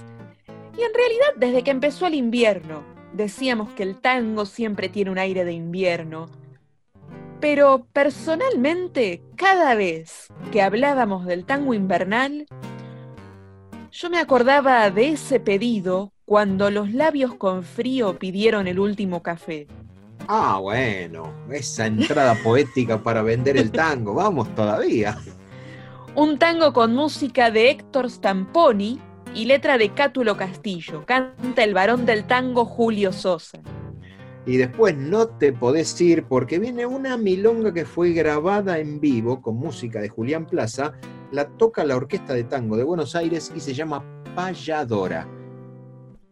y 0.76 0.82
en 0.82 0.94
realidad, 0.94 1.26
desde 1.36 1.62
que 1.62 1.70
empezó 1.70 2.06
el 2.06 2.14
invierno, 2.14 2.82
decíamos 3.12 3.70
que 3.70 3.84
el 3.84 4.00
tango 4.00 4.44
siempre 4.44 4.88
tiene 4.88 5.10
un 5.10 5.18
aire 5.18 5.44
de 5.44 5.52
invierno. 5.52 6.28
Pero 7.40 7.86
personalmente, 7.92 9.22
cada 9.36 9.74
vez 9.74 10.32
que 10.50 10.62
hablábamos 10.62 11.26
del 11.26 11.44
tango 11.44 11.74
invernal, 11.74 12.46
yo 13.92 14.10
me 14.10 14.18
acordaba 14.18 14.90
de 14.90 15.10
ese 15.10 15.38
pedido 15.38 16.12
cuando 16.24 16.70
los 16.70 16.92
labios 16.92 17.34
con 17.34 17.62
frío 17.62 18.18
pidieron 18.18 18.66
el 18.66 18.80
último 18.80 19.22
café. 19.22 19.68
Ah, 20.26 20.58
bueno, 20.60 21.32
esa 21.50 21.86
entrada 21.86 22.34
poética 22.42 23.00
para 23.00 23.22
vender 23.22 23.56
el 23.56 23.70
tango, 23.70 24.14
vamos 24.14 24.52
todavía. 24.54 25.16
Un 26.16 26.38
tango 26.38 26.72
con 26.72 26.94
música 26.94 27.50
de 27.50 27.70
Héctor 27.70 28.10
Stamponi 28.10 28.98
y 29.34 29.46
letra 29.46 29.78
de 29.78 29.90
Cátulo 29.90 30.36
Castillo. 30.36 31.04
Canta 31.06 31.64
el 31.64 31.74
varón 31.74 32.06
del 32.06 32.26
tango 32.26 32.64
Julio 32.64 33.12
Sosa. 33.12 33.60
Y 34.46 34.58
después 34.58 34.96
no 34.96 35.26
te 35.26 35.52
podés 35.52 35.98
ir 36.00 36.24
porque 36.24 36.58
viene 36.58 36.86
una 36.86 37.16
milonga 37.16 37.72
que 37.72 37.84
fue 37.84 38.12
grabada 38.12 38.78
en 38.78 39.00
vivo 39.00 39.40
con 39.40 39.56
música 39.56 40.00
de 40.00 40.08
Julián 40.08 40.46
Plaza, 40.46 40.92
la 41.32 41.48
toca 41.48 41.84
la 41.84 41.96
Orquesta 41.96 42.34
de 42.34 42.44
Tango 42.44 42.76
de 42.76 42.84
Buenos 42.84 43.16
Aires 43.16 43.50
y 43.56 43.60
se 43.60 43.74
llama 43.74 44.04
Payadora. 44.34 45.26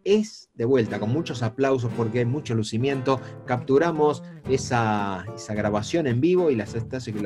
Es 0.03 0.49
de 0.53 0.65
vuelta, 0.65 0.99
con 0.99 1.11
muchos 1.11 1.43
aplausos 1.43 1.91
porque 1.95 2.19
hay 2.19 2.25
mucho 2.25 2.55
lucimiento. 2.55 3.19
Capturamos 3.45 4.23
esa, 4.49 5.25
esa 5.35 5.53
grabación 5.53 6.07
en 6.07 6.19
vivo 6.19 6.51
y 6.51 6.55
la, 6.55 6.65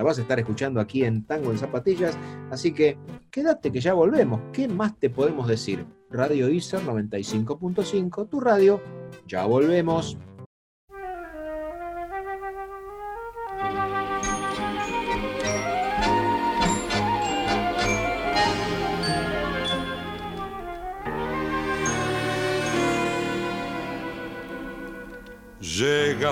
vas 0.04 0.18
a 0.20 0.22
estar 0.22 0.40
escuchando 0.40 0.80
aquí 0.80 1.04
en 1.04 1.26
Tango 1.26 1.52
en 1.52 1.58
Zapatillas. 1.58 2.18
Así 2.52 2.74
que 2.74 2.98
quédate 3.32 3.72
que 3.72 3.82
ya 3.82 3.94
volvemos. 3.94 4.42
¿Qué 4.54 4.68
más 4.68 4.98
te 5.00 5.10
podemos 5.10 5.48
decir? 5.48 5.86
Radio 6.10 6.50
ISER 6.50 6.82
95.5, 6.82 8.30
tu 8.30 8.40
radio. 8.40 8.82
Ya 9.28 9.46
volvemos. 9.46 10.18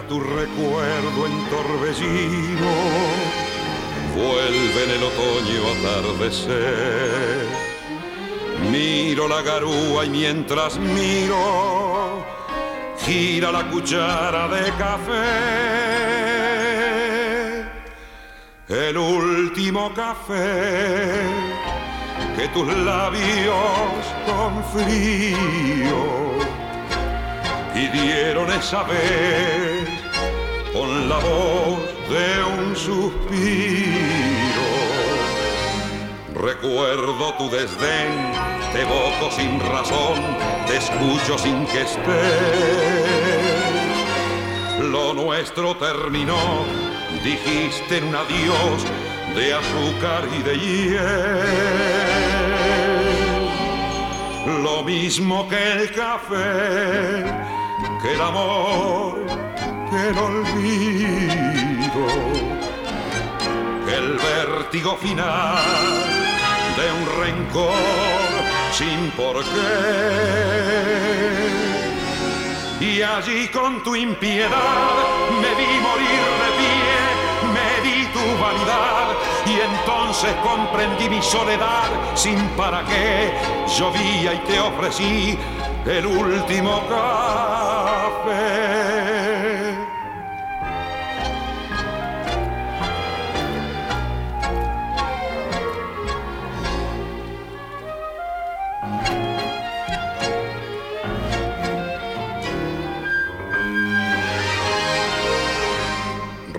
Tu 0.02 0.20
recuerdo 0.20 1.26
en 1.26 1.46
torbellino, 1.50 2.74
vuelve 4.14 4.84
en 4.84 4.92
el 4.92 5.04
otoño 5.04 5.62
atardecer. 5.80 7.48
Miro 8.70 9.28
la 9.30 9.42
garúa 9.42 10.06
y 10.06 10.10
mientras 10.10 10.78
miro, 10.78 12.26
gira 13.00 13.54
la 13.54 13.70
cuchara 13.72 14.50
de 14.50 14.72
café. 14.74 15.66
El 18.68 18.98
último 18.98 19.94
café 19.94 21.24
que 22.38 22.48
tus 22.50 22.68
labios 22.68 24.06
con 24.28 24.62
frío 24.74 26.26
pidieron 27.74 28.52
esa 28.52 28.84
vez 28.84 29.75
con 30.76 31.08
la 31.08 31.20
voz 31.20 31.80
de 32.10 32.44
un 32.60 32.76
suspiro. 32.76 34.66
Recuerdo 36.34 37.34
tu 37.38 37.50
desdén, 37.50 38.12
te 38.74 38.82
evoco 38.82 39.32
sin 39.32 39.58
razón, 39.62 40.20
te 40.68 40.76
escucho 40.78 41.38
sin 41.38 41.66
que 41.68 41.84
estés. 41.84 42.04
Lo 44.82 45.14
nuestro 45.14 45.78
terminó, 45.78 46.66
dijiste 47.24 48.02
un 48.02 48.14
adiós 48.14 48.84
de 49.34 49.54
azúcar 49.54 50.28
y 50.38 50.44
de 50.44 50.58
hiel. 50.60 51.40
Lo 54.62 54.84
mismo 54.84 55.48
que 55.48 55.72
el 55.72 55.92
café 55.94 57.24
que 58.02 58.14
el 58.14 58.22
amor, 58.22 59.16
que 59.90 60.10
el 60.10 60.18
olvido, 60.18 62.06
el 63.88 64.18
vértigo 64.18 64.98
final 64.98 65.58
de 66.78 66.92
un 66.92 67.06
rencor 67.22 67.74
sin 68.72 69.12
por 69.12 69.44
qué. 69.44 70.66
Y 72.80 73.02
allí 73.02 73.48
con 73.50 73.84
tu 73.84 73.96
impiedad 73.96 74.94
me 75.42 75.56
vi 75.56 75.80
morir 75.80 76.24
de 76.42 76.50
pie, 76.60 76.96
me 77.56 77.70
di 77.88 78.06
tu 78.08 78.26
vanidad 78.42 79.08
y 79.46 79.62
entonces 79.62 80.34
comprendí 80.44 81.08
mi 81.10 81.22
soledad 81.22 81.90
sin 82.16 82.50
para 82.58 82.84
qué. 82.86 83.32
Llovía 83.78 84.34
y 84.34 84.40
te 84.40 84.60
ofrecí 84.60 85.38
el 85.86 86.06
último 86.06 86.82
café. 86.90 89.15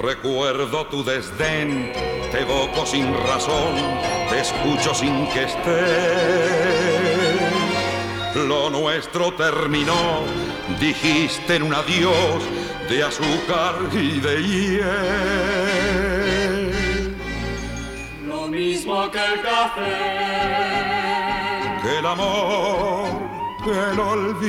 Recuerdo 0.07 0.87
tu 0.87 1.03
desdén, 1.03 1.93
te 2.31 2.43
evoco 2.43 2.87
sin 2.87 3.13
razón, 3.27 3.75
te 4.31 4.39
escucho 4.39 4.95
sin 4.95 5.27
que 5.31 5.43
estés. 5.43 5.67
Lo 8.37 8.71
nuestro 8.71 9.33
terminó, 9.35 10.23
dijiste 10.79 11.57
en 11.57 11.65
un 11.65 11.75
adiós 11.75 12.41
de 12.89 13.03
azúcar 13.03 13.75
y 13.93 14.21
de 14.21 14.43
hiel. 14.45 14.87
Lo 18.29 18.47
mismo 18.47 19.11
que 19.11 19.19
el 19.19 19.43
café, 19.43 19.91
que 21.83 21.99
el 21.99 22.07
amor, 22.07 23.09
que 23.65 23.73
el 23.73 23.99
olvido, 23.99 24.47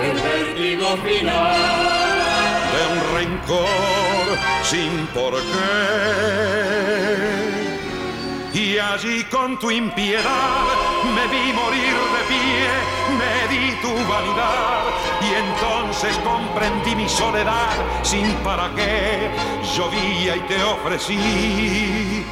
el 0.00 0.14
vértigo 0.22 0.96
final 1.04 1.85
sin 4.62 5.06
por 5.14 5.34
qué 5.34 6.66
y 8.52 8.78
allí 8.78 9.22
con 9.24 9.58
tu 9.58 9.70
impiedad 9.70 10.64
me 11.14 11.26
vi 11.28 11.52
morir 11.52 11.94
de 12.14 12.22
pie, 12.26 12.68
me 13.20 13.34
di 13.52 13.74
tu 13.82 13.92
vanidad 14.10 14.82
y 15.20 15.34
entonces 15.34 16.18
comprendí 16.24 16.96
mi 16.96 17.08
soledad 17.08 17.74
sin 18.02 18.32
para 18.36 18.70
qué 18.74 19.30
llovía 19.76 20.36
y 20.36 20.40
te 20.40 20.62
ofrecí 20.62 22.24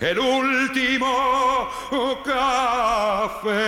el 0.00 0.18
último 0.18 1.68
café. 2.24 3.62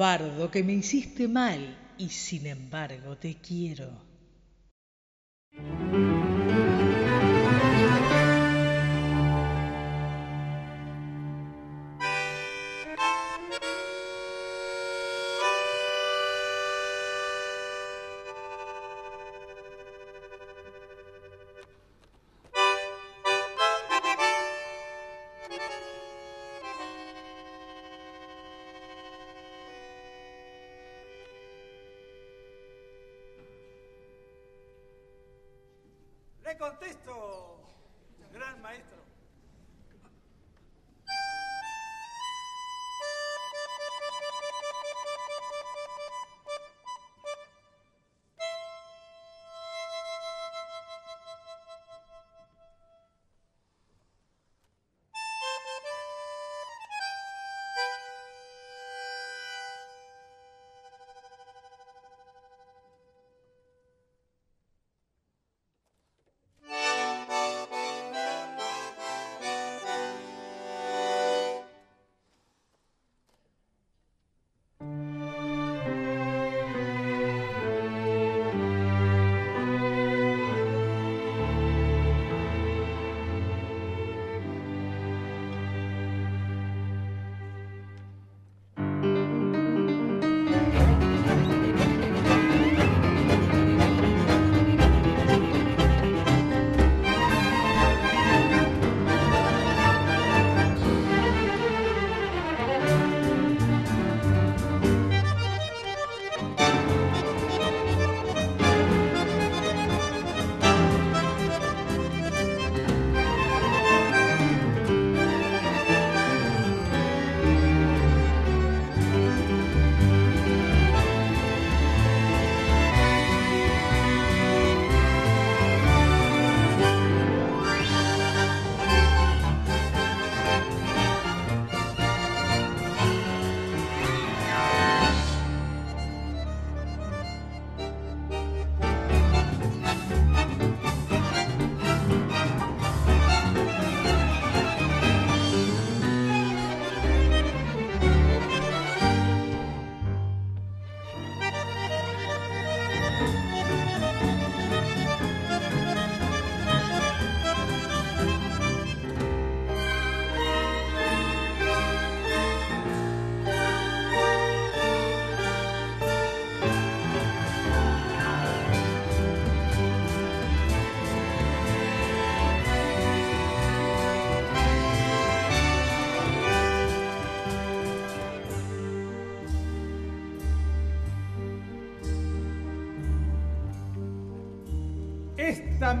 Lunfardo 0.00 0.50
que 0.50 0.62
me 0.62 0.72
hiciste 0.72 1.28
mal 1.28 1.76
y 1.98 2.08
sin 2.08 2.46
embargo 2.46 3.18
te 3.18 3.34
quiero. 3.34 3.90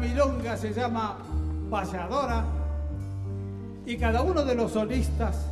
Milonga 0.00 0.56
se 0.56 0.72
llama 0.72 1.18
Payadora 1.70 2.44
y 3.84 3.96
cada 3.96 4.22
uno 4.22 4.44
de 4.44 4.54
los 4.54 4.72
solistas 4.72 5.46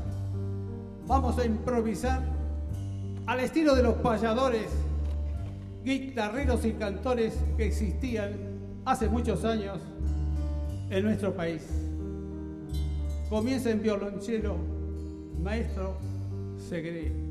vamos 1.06 1.38
a 1.38 1.44
improvisar 1.44 2.22
al 3.26 3.40
estilo 3.40 3.74
de 3.74 3.82
los 3.82 3.94
payadores, 3.96 4.70
guitarreros 5.84 6.64
y 6.64 6.72
cantores 6.72 7.34
que 7.56 7.66
existían 7.66 8.32
hace 8.84 9.08
muchos 9.08 9.44
años 9.44 9.78
en 10.88 11.04
nuestro 11.04 11.34
país. 11.34 11.66
Comienza 13.28 13.70
en 13.70 13.82
violonchelo, 13.82 14.56
maestro 15.42 15.98
Segre. 16.68 17.27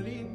violín 0.00 0.27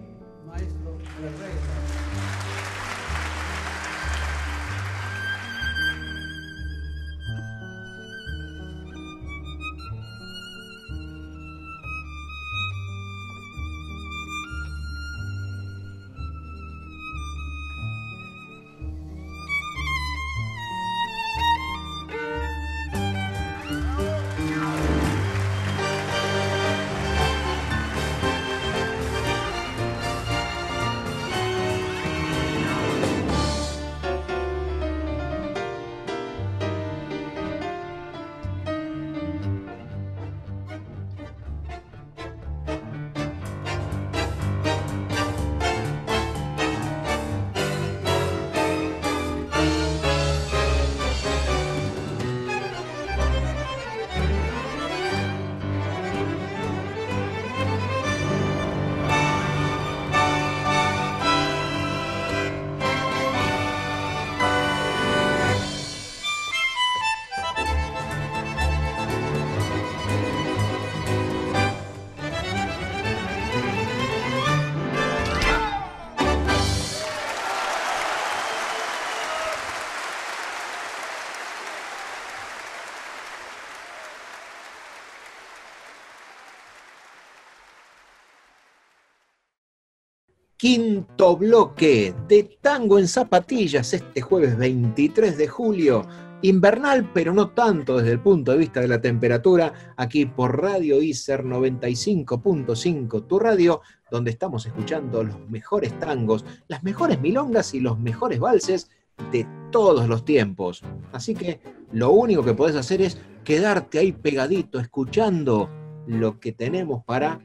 quinto 90.64 91.36
bloque 91.36 92.16
de 92.30 92.58
Tango 92.62 92.98
en 92.98 93.10
Zapatillas 93.10 93.94
este 93.94 94.22
jueves 94.22 94.58
23 94.58 95.38
de 95.38 95.46
julio. 95.50 96.08
Invernal, 96.42 97.12
pero 97.14 97.34
no 97.34 97.50
tanto 97.50 97.98
desde 97.98 98.14
el 98.14 98.22
punto 98.22 98.54
de 98.54 98.60
vista 98.60 98.80
de 98.80 98.88
la 98.88 99.02
temperatura, 99.02 99.74
aquí 99.98 100.26
por 100.26 100.62
Radio 100.62 101.02
ICER 101.02 101.44
95.5, 101.44 103.28
tu 103.28 103.40
radio, 103.40 103.82
donde 104.10 104.32
estamos 104.32 104.66
escuchando 104.66 105.26
los 105.26 105.38
mejores 105.50 106.00
tangos, 106.00 106.46
las 106.70 106.82
mejores 106.82 107.20
milongas 107.20 107.74
y 107.74 107.82
los 107.82 108.00
mejores 108.00 108.40
valses 108.40 108.90
de 109.34 109.46
todos 109.70 110.08
los 110.08 110.24
tiempos. 110.24 110.82
Así 111.12 111.36
que 111.36 111.60
lo 111.92 112.12
único 112.12 112.42
que 112.42 112.54
podés 112.54 112.78
hacer 112.78 113.02
es 113.02 113.18
quedarte 113.44 114.00
ahí 114.00 114.14
pegadito, 114.14 114.80
escuchando 114.80 115.70
lo 116.08 116.40
que 116.40 116.54
tenemos 116.54 117.04
para 117.04 117.42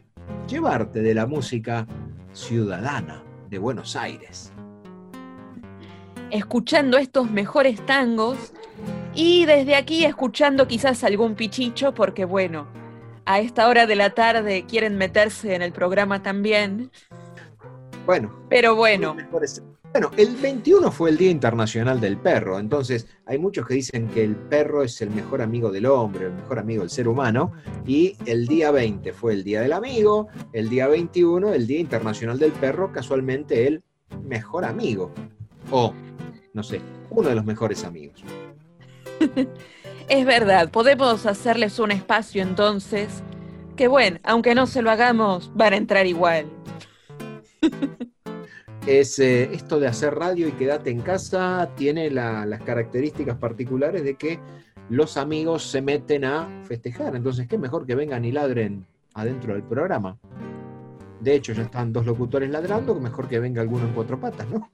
llevarte 0.49 1.03
de 1.03 1.15
la 1.15 1.27
música 1.27 1.85
ciudadana. 2.39 3.25
de 3.51 3.59
Buenos 3.59 3.97
Aires. 3.97 4.53
Escuchando 6.31 6.99
estos 6.99 7.31
mejores 7.31 7.85
tangos 7.87 8.53
y 9.15 9.47
desde 9.47 9.75
aquí 9.75 10.05
escuchando 10.05 10.69
quizás 10.69 11.03
algún 11.03 11.35
pichicho 11.35 11.95
porque 11.95 12.27
bueno, 12.27 12.67
a 13.25 13.41
esta 13.41 13.67
hora 13.69 13.87
de 13.87 13.97
la 13.97 14.11
tarde 14.11 14.67
quieren 14.67 14.97
meterse 14.97 15.55
en 15.55 15.63
el 15.63 15.73
programa 15.73 16.23
también. 16.23 16.91
Bueno. 18.05 18.33
Pero 18.51 18.77
bueno. 18.77 19.17
Bueno, 19.93 20.11
el 20.19 20.37
21 20.37 20.93
fue 20.93 21.11
el 21.11 21.17
Día 21.17 21.31
Internacional 21.31 21.99
del 21.99 22.19
Perro, 22.19 22.59
entonces 22.59 23.07
hay 23.25 23.39
muchos 23.39 23.67
que 23.67 23.75
dicen 23.75 24.09
que 24.09 24.23
el 24.23 24.37
perro 24.37 24.83
es 24.83 25.01
el 25.01 25.11
mejor 25.11 25.41
amigo 25.41 25.73
del 25.73 25.87
hombre, 25.87 26.27
el 26.27 26.35
mejor 26.35 26.59
amigo 26.59 26.83
del 26.83 26.91
ser 26.91 27.09
humano, 27.09 27.53
y 27.87 28.15
el 28.27 28.47
día 28.47 28.71
20 28.71 29.13
fue 29.15 29.33
el 29.33 29.45
Día 29.45 29.63
del 29.63 29.73
Amigo, 29.73 30.29
el 30.53 30.69
día 30.69 30.89
21 30.89 31.55
el 31.55 31.67
Día 31.67 31.81
Internacional 31.81 32.39
del 32.39 32.53
Perro, 32.53 32.93
casualmente 32.93 33.67
el 33.67 33.83
mejor 34.23 34.67
amigo, 34.67 35.11
o, 35.71 35.95
no 36.53 36.63
sé, 36.63 36.83
uno 37.09 37.31
de 37.31 37.35
los 37.35 37.45
mejores 37.45 37.85
amigos. 37.85 38.23
Es 40.09 40.25
verdad, 40.25 40.71
podemos 40.71 41.27
hacerles 41.27 41.79
un 41.79 41.91
espacio 41.91 42.43
entonces, 42.43 43.23
que 43.77 43.89
bueno, 43.89 44.19
aunque 44.23 44.55
no 44.55 44.67
se 44.67 44.81
lo 44.81 44.91
hagamos, 44.91 45.51
van 45.55 45.75
a 45.75 45.77
entrar 45.77 46.07
igual. 46.07 46.47
Es, 48.89 49.19
eh, 49.19 49.51
esto 49.53 49.79
de 49.79 49.87
hacer 49.87 50.15
radio 50.15 50.49
y 50.49 50.53
quedarte 50.53 50.89
en 50.89 51.03
casa 51.03 51.69
tiene 51.77 52.11
las 52.11 52.63
características 52.63 53.37
particulares 53.37 54.03
de 54.03 54.15
que 54.15 54.41
los 54.89 55.19
amigos 55.19 55.65
se 55.65 55.83
meten 55.83 56.25
a 56.25 56.49
festejar. 56.65 57.15
Entonces, 57.15 57.47
qué 57.47 57.59
mejor 57.59 57.85
que 57.85 57.95
vengan 57.95 58.25
y 58.25 58.33
ladren 58.33 58.87
adentro 59.13 59.53
del 59.53 59.63
programa. 59.63 60.17
De 61.21 61.35
hecho, 61.35 61.53
ya 61.53 61.65
están 61.65 61.93
dos 61.93 62.07
locutores 62.07 62.49
ladrando, 62.49 62.95
mejor 62.95 63.29
que 63.29 63.39
venga 63.39 63.61
alguno 63.61 63.85
en 63.85 63.93
cuatro 63.93 64.19
patas, 64.19 64.49
¿no? 64.49 64.71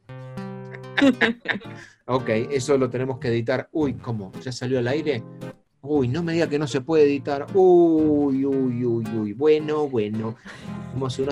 ok, 2.07 2.29
eso 2.53 2.79
lo 2.79 2.89
tenemos 2.89 3.19
que 3.19 3.27
editar. 3.27 3.69
Uy, 3.73 3.95
¿cómo? 3.95 4.31
¿Ya 4.41 4.53
salió 4.53 4.79
al 4.79 4.87
aire? 4.87 5.25
Uy, 5.87 6.09
no 6.09 6.23
me 6.23 6.33
diga 6.33 6.49
que 6.49 6.59
no 6.59 6.67
se 6.67 6.81
puede 6.81 7.05
editar. 7.05 7.47
Uy, 7.53 8.47
uy, 8.47 8.85
uy, 8.87 9.05
uy. 9.15 9.33
Bueno, 9.35 9.87
bueno. 9.87 10.35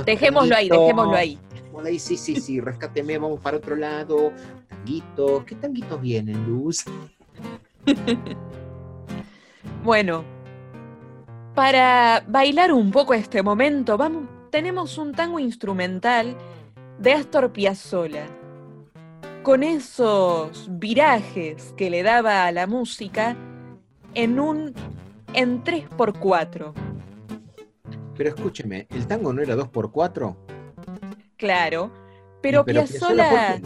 dejémoslo 0.05 0.55
ahí, 0.55 0.69
dejémoslo 0.69 1.15
ahí. 1.15 1.39
ahí. 1.87 1.99
Sí, 1.99 2.19
sí, 2.19 2.37
sí, 2.37 2.61
rescáteme, 2.61 3.17
vamos 3.17 3.41
para 3.41 3.57
otro 3.57 3.77
lado. 3.77 4.31
Tanguitos, 4.69 5.45
¿qué 5.45 5.55
tanguitos 5.55 5.99
vienen, 6.03 6.47
Luz? 6.47 6.85
bueno, 9.85 10.23
para 11.55 12.23
bailar 12.29 12.75
un 12.75 12.91
poco 12.91 13.15
este 13.15 13.43
momento, 13.43 13.97
vamos, 13.97 14.25
tenemos 14.51 14.99
un 14.99 15.13
tango 15.13 15.39
instrumental 15.39 16.37
de 16.99 17.13
Astor 17.15 17.53
Piazzolla 17.53 18.27
con 19.43 19.63
esos 19.63 20.69
virajes 20.79 21.73
que 21.77 21.89
le 21.89 22.03
daba 22.03 22.45
a 22.45 22.53
la 22.53 22.67
música 22.67 23.35
en 24.15 24.41
un 24.41 24.75
en 25.35 25.63
3x4. 25.65 26.73
Pero 28.17 28.29
escúcheme, 28.29 28.87
¿el 28.91 29.07
tango 29.07 29.33
no 29.33 29.43
era 29.43 29.57
2x4? 29.57 30.37
Claro, 31.37 31.91
pero, 32.41 32.65
pero 32.65 32.83
Piazzolla... 32.85 33.61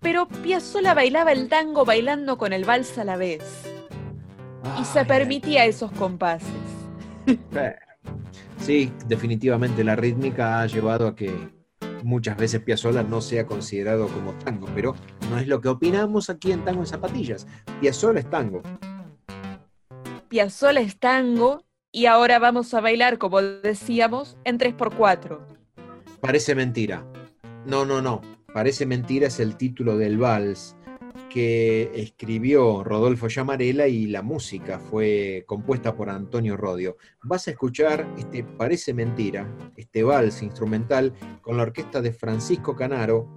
Pero 0.00 0.28
Piazzolla 0.28 0.94
bailaba 0.94 1.32
el 1.32 1.48
tango 1.48 1.84
bailando 1.84 2.38
con 2.38 2.52
el 2.52 2.64
vals 2.64 2.96
a 2.98 3.04
la 3.04 3.16
vez. 3.16 3.42
y 4.80 4.84
se 4.84 5.04
permitía 5.04 5.64
esos 5.64 5.90
compases. 5.92 6.48
Sí, 8.58 8.92
definitivamente 9.06 9.82
la 9.84 9.96
rítmica 9.96 10.60
ha 10.60 10.66
llevado 10.66 11.08
a 11.08 11.16
que 11.16 11.32
muchas 12.02 12.36
veces 12.36 12.60
Piazzolla 12.60 13.02
no 13.02 13.20
sea 13.20 13.46
considerado 13.46 14.08
como 14.08 14.32
tango, 14.34 14.68
pero 14.74 14.94
no 15.30 15.38
es 15.38 15.46
lo 15.46 15.60
que 15.60 15.68
opinamos 15.68 16.30
aquí 16.30 16.52
en 16.52 16.64
Tango 16.64 16.80
en 16.80 16.86
Zapatillas. 16.86 17.46
Piazzolla 17.80 18.20
es 18.20 18.30
tango. 18.30 18.62
Piazzolla 20.28 20.80
es 20.80 20.98
tango 20.98 21.64
y 21.92 22.06
ahora 22.06 22.38
vamos 22.38 22.74
a 22.74 22.80
bailar, 22.80 23.18
como 23.18 23.40
decíamos, 23.40 24.36
en 24.44 24.58
3x4. 24.58 25.38
Parece 26.20 26.54
mentira. 26.54 27.04
No, 27.64 27.84
no, 27.84 28.02
no. 28.02 28.20
Parece 28.52 28.86
mentira 28.86 29.28
es 29.28 29.40
el 29.40 29.56
título 29.56 29.96
del 29.96 30.18
vals 30.18 30.76
que 31.28 31.90
escribió 31.94 32.84
Rodolfo 32.84 33.28
Llamarela 33.28 33.88
y 33.88 34.06
la 34.06 34.22
música 34.22 34.78
fue 34.78 35.44
compuesta 35.46 35.94
por 35.94 36.10
Antonio 36.10 36.56
Rodio. 36.56 36.96
Vas 37.22 37.48
a 37.48 37.52
escuchar 37.52 38.06
este 38.16 38.44
Parece 38.44 38.94
Mentira, 38.94 39.48
este 39.76 40.02
vals 40.02 40.42
instrumental 40.42 41.12
con 41.42 41.56
la 41.56 41.64
orquesta 41.64 42.00
de 42.00 42.12
Francisco 42.12 42.74
Canaro, 42.74 43.28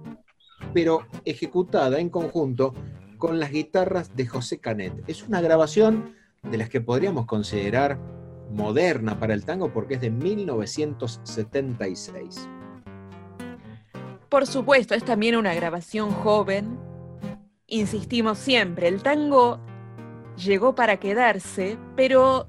pero 0.72 1.06
ejecutada 1.24 2.00
en 2.00 2.10
conjunto 2.10 2.74
con 3.18 3.38
las 3.38 3.52
guitarras 3.52 4.16
de 4.16 4.26
José 4.26 4.58
Canet. 4.58 5.04
Es 5.06 5.26
una 5.26 5.40
grabación 5.40 6.16
de 6.42 6.58
las 6.58 6.68
que 6.68 6.80
podríamos 6.80 7.26
considerar 7.26 8.00
moderna 8.50 9.20
para 9.20 9.34
el 9.34 9.44
tango 9.44 9.72
porque 9.72 9.94
es 9.94 10.00
de 10.00 10.10
1976. 10.10 12.48
Por 14.28 14.46
supuesto, 14.46 14.94
es 14.94 15.04
también 15.04 15.36
una 15.36 15.54
grabación 15.54 16.10
joven, 16.10 16.89
insistimos 17.70 18.38
siempre, 18.38 18.88
el 18.88 19.02
tango 19.02 19.58
llegó 20.36 20.74
para 20.74 20.98
quedarse, 20.98 21.78
pero 21.96 22.46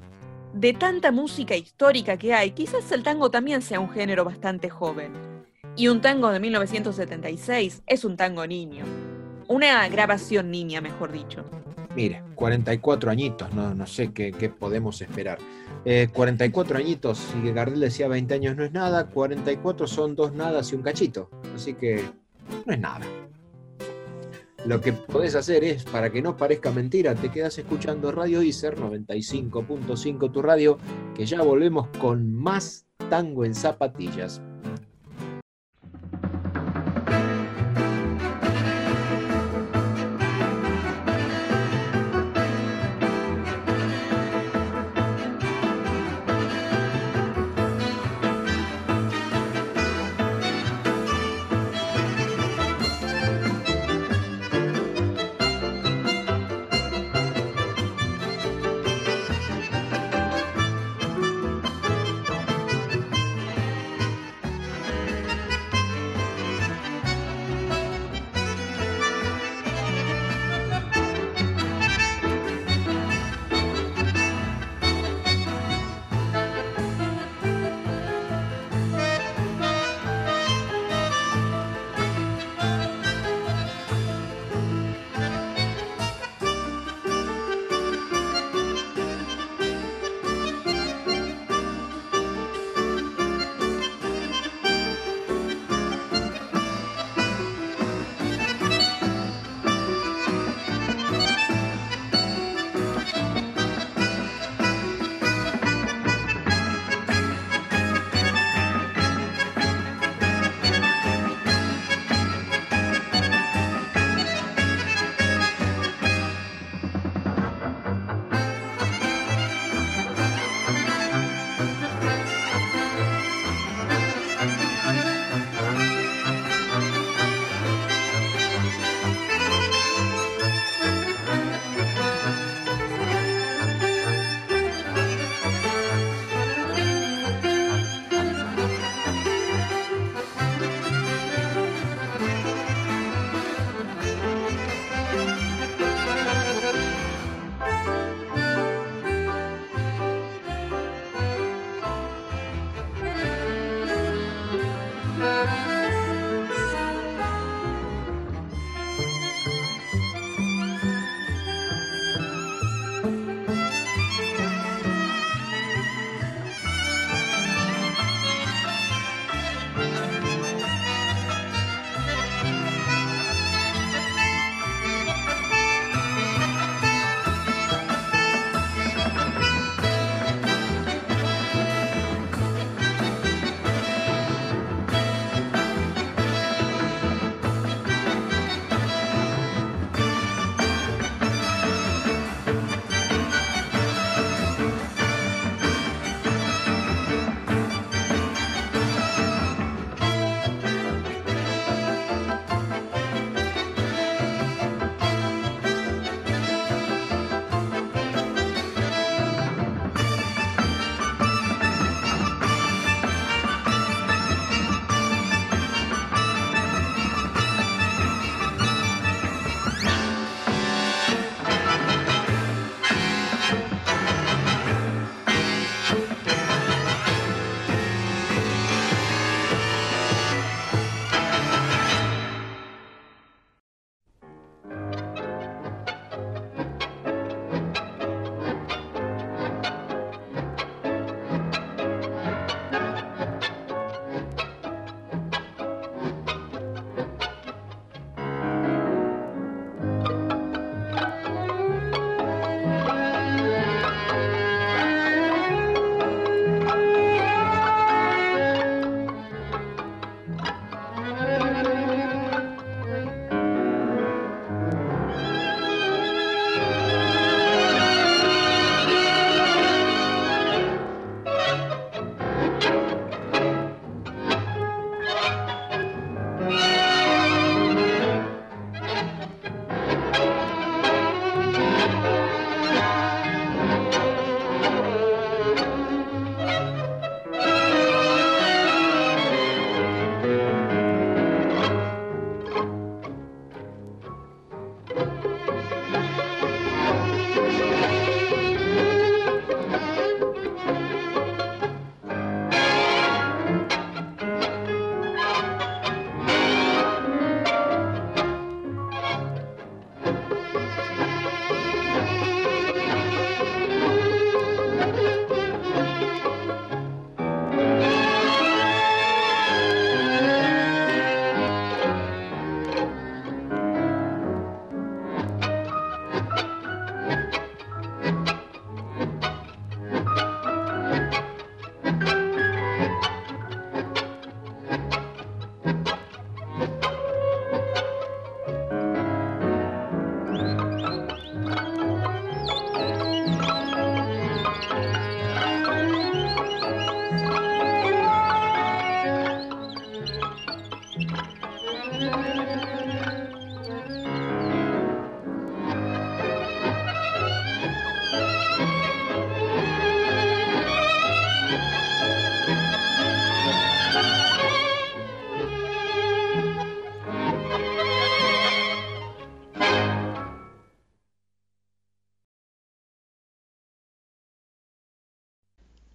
de 0.53 0.73
tanta 0.73 1.11
música 1.11 1.55
histórica 1.55 2.17
que 2.17 2.33
hay, 2.33 2.51
quizás 2.51 2.91
el 2.91 3.03
tango 3.03 3.31
también 3.31 3.61
sea 3.61 3.79
un 3.79 3.89
género 3.89 4.25
bastante 4.25 4.69
joven. 4.69 5.13
Y 5.77 5.87
un 5.87 6.01
tango 6.01 6.29
de 6.31 6.39
1976 6.39 7.83
es 7.87 8.03
un 8.03 8.17
tango 8.17 8.45
niño. 8.45 8.83
Una 9.47 9.87
grabación 9.87 10.51
niña, 10.51 10.81
mejor 10.81 11.11
dicho. 11.11 11.45
Mire, 11.95 12.23
44 12.35 13.11
añitos, 13.11 13.53
no, 13.53 13.73
no 13.73 13.87
sé 13.87 14.11
qué, 14.11 14.31
podemos 14.57 15.01
esperar. 15.01 15.39
44 16.13 16.77
eh, 16.77 16.81
añitos, 16.81 17.27
y 17.41 17.51
Gardel 17.51 17.79
decía 17.79 18.07
20 18.07 18.33
años 18.33 18.55
no 18.55 18.63
es 18.63 18.71
nada, 18.71 19.07
44 19.07 19.87
son 19.87 20.15
dos 20.15 20.33
nadas 20.33 20.71
y 20.71 20.75
un 20.75 20.81
cachito. 20.83 21.29
Así 21.55 21.73
que 21.73 22.03
no 22.65 22.73
es 22.73 22.79
nada. 22.79 23.05
Lo 24.65 24.79
que 24.79 24.93
podés 24.93 25.33
hacer 25.35 25.63
es, 25.63 25.83
para 25.83 26.11
que 26.11 26.21
no 26.21 26.37
parezca 26.37 26.71
mentira, 26.71 27.15
te 27.15 27.31
quedas 27.31 27.57
escuchando 27.57 28.11
Radio 28.11 28.43
Iser 28.43 28.77
95.5 28.77 30.31
tu 30.31 30.41
radio, 30.41 30.77
que 31.15 31.25
ya 31.25 31.41
volvemos 31.41 31.87
con 31.99 32.31
más 32.31 32.85
tango 33.09 33.43
en 33.43 33.55
zapatillas. 33.55 34.39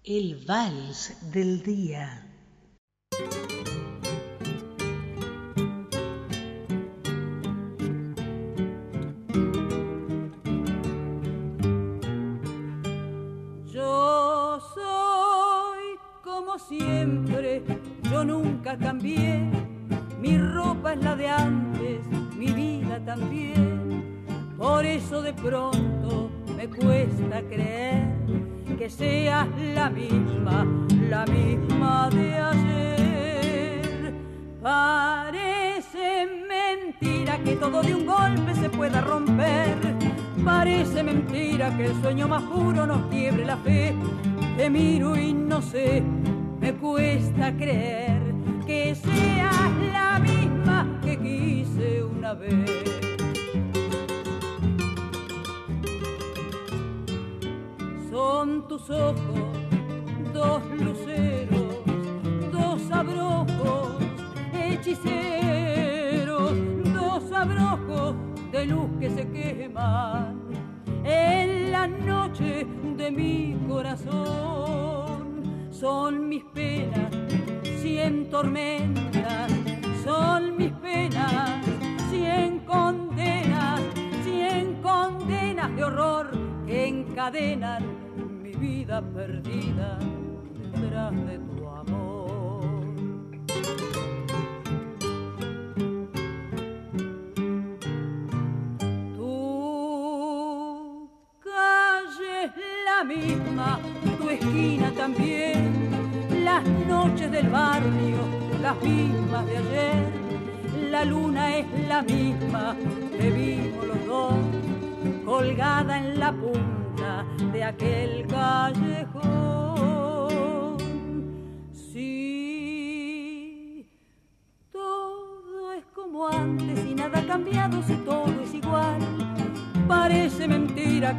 El 0.09 0.41
vals 0.47 1.17
del 1.33 1.61
día. 1.63 2.25
Yo 13.65 14.61
soy 14.73 15.99
como 16.23 16.57
siempre, 16.57 17.61
yo 18.09 18.23
nunca 18.23 18.77
cambié. 18.77 19.51
Mi 20.21 20.37
ropa 20.37 20.93
es 20.93 21.03
la 21.03 21.17
de 21.17 21.27
antes, 21.27 22.07
mi 22.37 22.47
vida 22.53 23.03
también. 23.03 24.23
Por 24.57 24.85
eso 24.85 25.21
de 25.21 25.33
pronto 25.33 25.86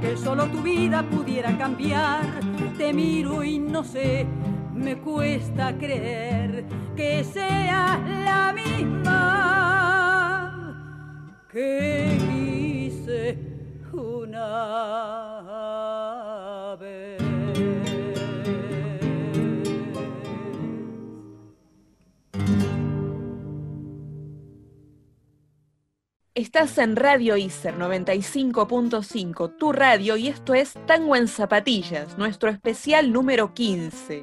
que 0.01 0.16
solo 0.16 0.47
tu 0.47 0.62
vida 0.62 1.03
pudiera 1.03 1.57
cambiar. 1.57 2.24
Te 2.76 2.93
miro 2.93 3.43
y 3.43 3.59
no 3.59 3.82
sé, 3.82 4.26
me 4.74 4.99
cuesta 4.99 5.76
creer 5.76 6.66
que 6.95 7.24
seas 7.24 7.99
la 8.24 8.53
misma 8.53 9.49
que 11.51 12.18
quise 12.28 13.39
una 13.93 15.17
Estás 26.39 26.78
en 26.78 26.95
Radio 26.95 27.36
ICER 27.36 27.76
95.5, 27.76 29.57
tu 29.59 29.72
radio, 29.72 30.16
y 30.16 30.28
esto 30.28 30.55
es 30.55 30.74
Tango 30.86 31.16
en 31.16 31.26
Zapatillas, 31.26 32.16
nuestro 32.16 32.49
especial 32.49 33.12
número 33.12 33.53
15. 33.55 34.22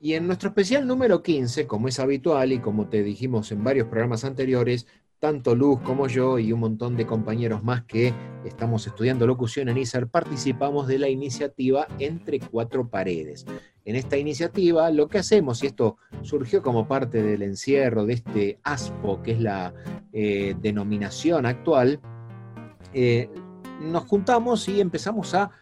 Y 0.00 0.14
en 0.14 0.26
nuestro 0.26 0.48
especial 0.48 0.86
número 0.86 1.22
15, 1.22 1.66
como 1.66 1.88
es 1.88 1.98
habitual 1.98 2.52
y 2.52 2.60
como 2.60 2.88
te 2.88 3.02
dijimos 3.02 3.52
en 3.52 3.62
varios 3.62 3.88
programas 3.88 4.24
anteriores, 4.24 4.86
tanto 5.22 5.54
Luz 5.54 5.78
como 5.82 6.08
yo 6.08 6.40
y 6.40 6.52
un 6.52 6.58
montón 6.58 6.96
de 6.96 7.06
compañeros 7.06 7.62
más 7.62 7.84
que 7.84 8.12
estamos 8.44 8.84
estudiando 8.88 9.24
locución 9.24 9.68
en 9.68 9.78
ISER 9.78 10.08
participamos 10.08 10.88
de 10.88 10.98
la 10.98 11.08
iniciativa 11.08 11.86
Entre 12.00 12.40
Cuatro 12.40 12.88
Paredes. 12.88 13.46
En 13.84 13.94
esta 13.94 14.16
iniciativa 14.16 14.90
lo 14.90 15.06
que 15.06 15.18
hacemos, 15.18 15.62
y 15.62 15.68
esto 15.68 15.96
surgió 16.22 16.60
como 16.60 16.88
parte 16.88 17.22
del 17.22 17.42
encierro 17.42 18.04
de 18.04 18.14
este 18.14 18.58
ASPO, 18.64 19.22
que 19.22 19.30
es 19.30 19.40
la 19.40 19.72
eh, 20.12 20.56
denominación 20.60 21.46
actual, 21.46 22.00
eh, 22.92 23.30
nos 23.80 24.04
juntamos 24.06 24.68
y 24.68 24.80
empezamos 24.80 25.34
a 25.34 25.52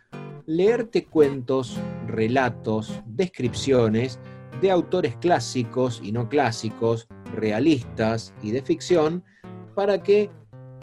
leerte 0.46 1.04
cuentos, 1.04 1.76
relatos, 2.06 3.02
descripciones 3.04 4.20
de 4.62 4.70
autores 4.70 5.16
clásicos 5.16 6.00
y 6.02 6.12
no 6.12 6.30
clásicos, 6.30 7.08
realistas 7.34 8.32
y 8.42 8.52
de 8.52 8.62
ficción, 8.62 9.22
para 9.70 10.02
que 10.02 10.30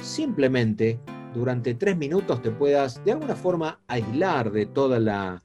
simplemente 0.02 1.00
durante 1.34 1.76
tres 1.76 1.98
minutos 1.98 2.42
te 2.42 2.52
puedas 2.52 3.04
de 3.04 3.12
alguna 3.12 3.36
forma 3.36 3.80
aislar 3.88 4.52
de 4.52 4.66
toda 4.66 5.00
la, 5.00 5.44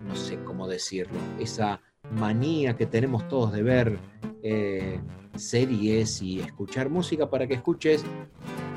no 0.00 0.14
sé 0.14 0.38
cómo 0.44 0.68
decirlo, 0.68 1.18
esa 1.38 1.80
manía 2.12 2.76
que 2.76 2.86
tenemos 2.86 3.26
todos 3.28 3.52
de 3.52 3.62
ver 3.62 3.98
eh, 4.42 5.00
series 5.36 6.22
y 6.22 6.40
escuchar 6.40 6.90
música 6.90 7.28
para 7.28 7.46
que 7.46 7.54
escuches 7.54 8.04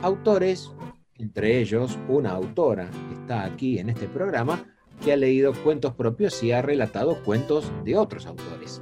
autores, 0.01 0.72
entre 1.16 1.60
ellos 1.60 1.97
una 2.08 2.32
autora 2.32 2.89
que 2.89 3.14
está 3.16 3.43
aquí 3.43 3.80
en 3.80 3.89
este 3.89 4.08
programa, 4.08 4.66
que 5.03 5.14
ha 5.14 5.18
leído 5.18 5.53
cuentos 5.64 5.93
propios 5.93 6.41
y 6.41 6.51
ha 6.51 6.62
relatado 6.62 7.24
cuentos 7.24 7.72
de 7.84 7.97
otros 7.97 8.26
autores. 8.26 8.82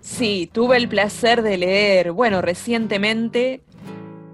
Sí, 0.00 0.48
tuve 0.52 0.76
el 0.76 0.88
placer 0.88 1.42
de 1.42 1.56
leer, 1.56 2.12
bueno, 2.12 2.42
recientemente 2.42 3.62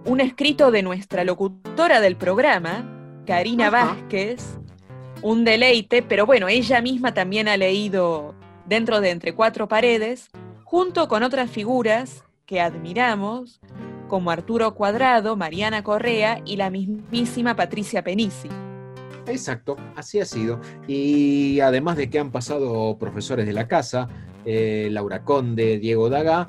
un 0.05 0.21
escrito 0.21 0.71
de 0.71 0.83
nuestra 0.83 1.25
locutora 1.25 2.01
del 2.01 2.17
programa, 2.17 3.23
Karina 3.27 3.69
Ajá. 3.69 3.85
Vázquez, 3.85 4.59
un 5.23 5.45
deleite, 5.45 6.03
pero 6.03 6.27
bueno, 6.27 6.49
ella 6.49 6.81
misma 6.81 7.13
también 7.13 7.49
ha 7.49 7.57
leído 7.57 8.35
dentro 8.67 9.01
de 9.01 9.11
Entre 9.11 9.35
Cuatro 9.35 9.69
Paredes, 9.69 10.31
junto 10.65 11.09
con 11.09 11.23
otras 11.23 11.51
figuras 11.51 12.25
que 12.47 12.61
admiramos, 12.61 13.61
como 14.09 14.31
Arturo 14.31 14.75
Cuadrado, 14.75 15.37
Mariana 15.37 15.85
Correa 15.85 16.41
y 16.45 16.57
la 16.57 16.71
mismísima 16.71 17.55
Patricia 17.55 18.03
Penisi. 18.03 18.49
Exacto, 19.27 19.77
así 19.95 20.19
ha 20.19 20.25
sido. 20.25 20.61
Y 20.89 21.61
además 21.61 21.97
de 21.97 22.11
que 22.11 22.19
han 22.19 22.33
pasado 22.33 22.97
profesores 22.99 23.47
de 23.47 23.53
la 23.53 23.69
casa, 23.69 24.09
eh, 24.45 24.89
Laura 24.91 25.23
Conde, 25.23 25.79
Diego 25.79 26.09
Daga, 26.09 26.49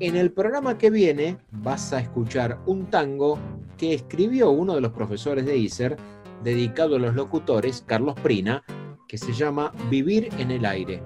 en 0.00 0.16
el 0.16 0.32
programa 0.32 0.78
que 0.78 0.88
viene 0.88 1.36
vas 1.52 1.92
a 1.92 2.00
escuchar 2.00 2.58
un 2.64 2.86
tango 2.86 3.38
que 3.76 3.92
escribió 3.92 4.50
uno 4.50 4.74
de 4.74 4.80
los 4.80 4.92
profesores 4.92 5.44
de 5.44 5.58
ISER, 5.58 5.96
dedicado 6.42 6.96
a 6.96 6.98
los 6.98 7.14
locutores, 7.14 7.84
Carlos 7.86 8.14
Prina, 8.22 8.64
que 9.06 9.18
se 9.18 9.34
llama 9.34 9.72
Vivir 9.90 10.30
en 10.38 10.50
el 10.50 10.64
aire, 10.64 11.02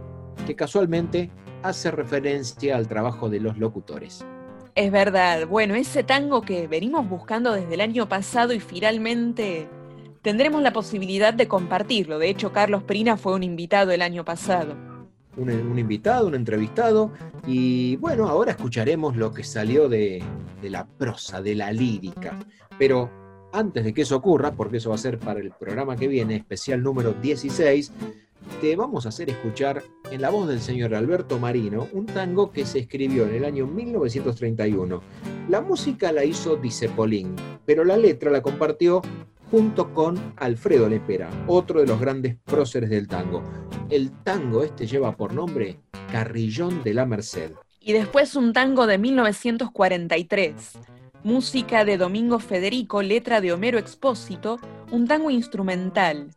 que 0.46 0.54
casualmente 0.54 1.30
hace 1.64 1.90
referencia 1.90 2.76
al 2.76 2.86
trabajo 2.86 3.28
de 3.28 3.40
los 3.40 3.58
locutores. 3.58 4.24
Es 4.76 4.92
verdad, 4.92 5.48
bueno, 5.48 5.74
ese 5.74 6.04
tango 6.04 6.42
que 6.42 6.68
venimos 6.68 7.08
buscando 7.08 7.52
desde 7.52 7.74
el 7.74 7.80
año 7.80 8.08
pasado 8.08 8.52
y 8.52 8.60
finalmente 8.60 9.68
tendremos 10.22 10.62
la 10.62 10.72
posibilidad 10.72 11.34
de 11.34 11.48
compartirlo. 11.48 12.20
De 12.20 12.28
hecho, 12.28 12.52
Carlos 12.52 12.84
Prina 12.84 13.16
fue 13.16 13.34
un 13.34 13.42
invitado 13.42 13.90
el 13.90 14.02
año 14.02 14.24
pasado. 14.24 14.93
Un, 15.36 15.78
invitado, 15.78 16.26
un 16.26 16.34
entrevistado, 16.34 17.12
y 17.46 17.96
bueno, 17.96 18.28
ahora 18.28 18.52
escucharemos 18.52 19.16
lo 19.16 19.32
que 19.32 19.44
salió 19.44 19.88
de, 19.88 20.22
de 20.62 20.70
la 20.70 20.86
prosa, 20.86 21.42
de 21.42 21.54
la 21.54 21.72
lírica. 21.72 22.38
Pero 22.78 23.10
antes 23.52 23.84
de 23.84 23.94
que 23.94 24.02
eso 24.02 24.16
ocurra, 24.16 24.52
porque 24.52 24.78
eso 24.78 24.90
va 24.90 24.96
a 24.96 24.98
ser 24.98 25.18
para 25.18 25.40
el 25.40 25.52
programa 25.52 25.96
que 25.96 26.08
viene, 26.08 26.36
especial 26.36 26.82
número 26.82 27.12
16, 27.12 27.92
te 28.60 28.76
vamos 28.76 29.06
a 29.06 29.08
hacer 29.08 29.30
escuchar 29.30 29.82
en 30.10 30.20
la 30.20 30.30
voz 30.30 30.48
del 30.48 30.60
señor 30.60 30.94
Alberto 30.94 31.38
Marino 31.38 31.88
un 31.92 32.06
tango 32.06 32.50
que 32.50 32.64
se 32.64 32.80
escribió 32.80 33.26
en 33.26 33.34
el 33.34 33.44
año 33.44 33.66
1931. 33.66 35.02
La 35.48 35.60
música 35.60 36.12
la 36.12 36.24
hizo 36.24 36.56
Dicepolín, 36.56 37.34
pero 37.64 37.84
la 37.84 37.96
letra 37.96 38.30
la 38.30 38.42
compartió 38.42 39.02
junto 39.54 39.94
con 39.94 40.34
Alfredo 40.38 40.88
Lepera, 40.88 41.30
otro 41.46 41.78
de 41.78 41.86
los 41.86 42.00
grandes 42.00 42.34
próceres 42.42 42.90
del 42.90 43.06
tango. 43.06 43.40
El 43.88 44.10
tango 44.10 44.64
este 44.64 44.84
lleva 44.84 45.16
por 45.16 45.32
nombre 45.32 45.78
Carrillón 46.10 46.82
de 46.82 46.92
la 46.92 47.06
Merced. 47.06 47.52
Y 47.78 47.92
después 47.92 48.34
un 48.34 48.52
tango 48.52 48.88
de 48.88 48.98
1943, 48.98 50.54
música 51.22 51.84
de 51.84 51.98
Domingo 51.98 52.40
Federico, 52.40 53.00
letra 53.00 53.40
de 53.40 53.52
Homero 53.52 53.78
Expósito, 53.78 54.58
un 54.90 55.06
tango 55.06 55.30
instrumental. 55.30 56.30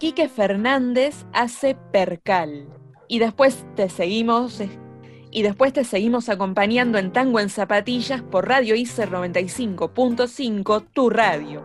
Quique 0.00 0.28
Fernández 0.28 1.26
hace 1.32 1.76
Percal. 1.92 2.66
Y 3.06 3.20
después 3.20 3.64
te 3.76 3.88
seguimos 3.88 4.60
y 5.38 5.42
después 5.42 5.72
te 5.72 5.84
seguimos 5.84 6.28
acompañando 6.28 6.98
en 6.98 7.12
Tango 7.12 7.38
en 7.38 7.48
Zapatillas 7.48 8.22
por 8.22 8.48
Radio 8.48 8.74
ICER 8.74 9.08
95.5, 9.08 10.84
tu 10.92 11.10
radio. 11.10 11.62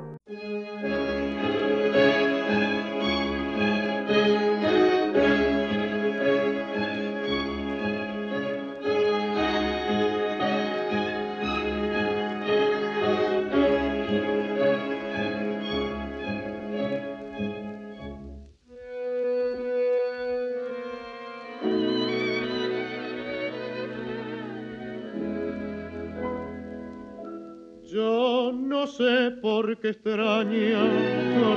No 28.54 28.88
sé 28.88 29.32
por 29.42 29.78
qué 29.80 29.90
extraña 29.90 30.84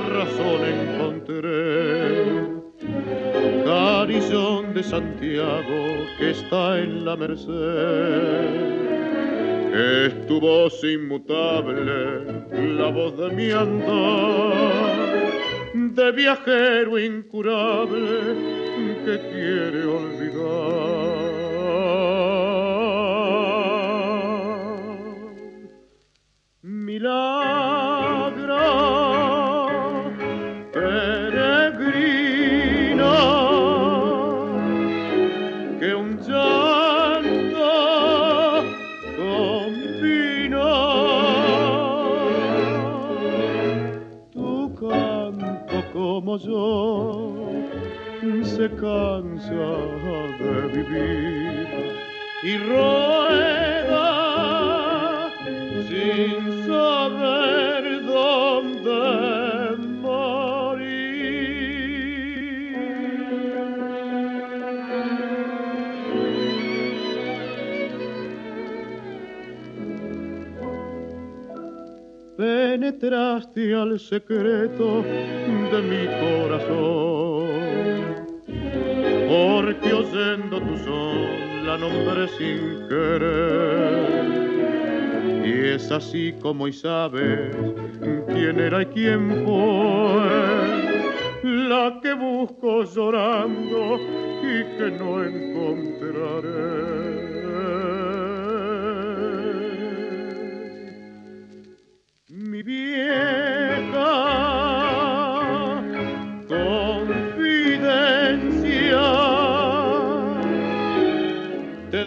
razón 0.09 0.61
encontré. 0.65 2.57
Carizón 3.65 4.73
de 4.73 4.83
Santiago 4.83 5.85
que 6.17 6.31
está 6.31 6.79
en 6.79 7.05
la 7.05 7.15
merced. 7.15 8.77
Es 9.73 10.27
tu 10.27 10.39
voz 10.39 10.83
inmutable, 10.83 12.23
la 12.77 12.89
voz 12.89 13.17
de 13.17 13.29
mi 13.31 13.51
andar, 13.51 14.95
de 15.73 16.11
viajero 16.11 16.97
incurable 16.97 18.57
que 19.05 19.19
quiere 19.31 19.85
olvidar 19.85 20.96
peregrina 30.73 32.25
que 35.79 35.93
un 35.93 36.17
llanto 36.27 37.69
combina 39.17 40.69
tu 44.31 44.73
canto 44.75 45.77
como 45.93 46.37
yo 46.37 47.51
se 48.43 48.69
cansa 48.71 49.69
de 50.39 50.61
vivir 50.73 51.67
y 52.43 52.57
rueda 52.57 54.07
sin 55.87 56.56
Penetraste 72.77 73.73
al 73.73 73.99
secreto 73.99 75.01
de 75.01 75.81
mi 75.89 76.05
corazón, 76.21 77.47
porque 79.27 79.89
oyendo 79.91 80.61
tu 80.61 80.77
son 80.85 81.65
la 81.65 81.75
nombré 81.79 82.27
sin 82.37 82.87
querer 82.87 84.27
y 85.43 85.69
es 85.73 85.91
así 85.91 86.35
como 86.39 86.67
y 86.67 86.73
sabes 86.73 87.49
quién 88.27 88.59
era 88.59 88.83
y 88.83 88.85
quién 88.85 89.43
fue 89.43 90.29
la 91.41 91.99
que 91.99 92.13
busco 92.13 92.83
llorando 92.83 93.99
y 94.43 94.63
que 94.77 94.91
no 94.99 95.23
encontraré. 95.23 96.77
Vieja 103.07 104.13
confidencia. 106.47 107.27
Te 111.91 112.01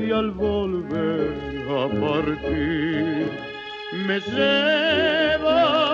y 0.00 0.12
al 0.12 0.30
volver 0.32 1.34
a 1.68 1.88
partir 2.00 3.30
me 4.06 4.20
lleva 4.20 5.85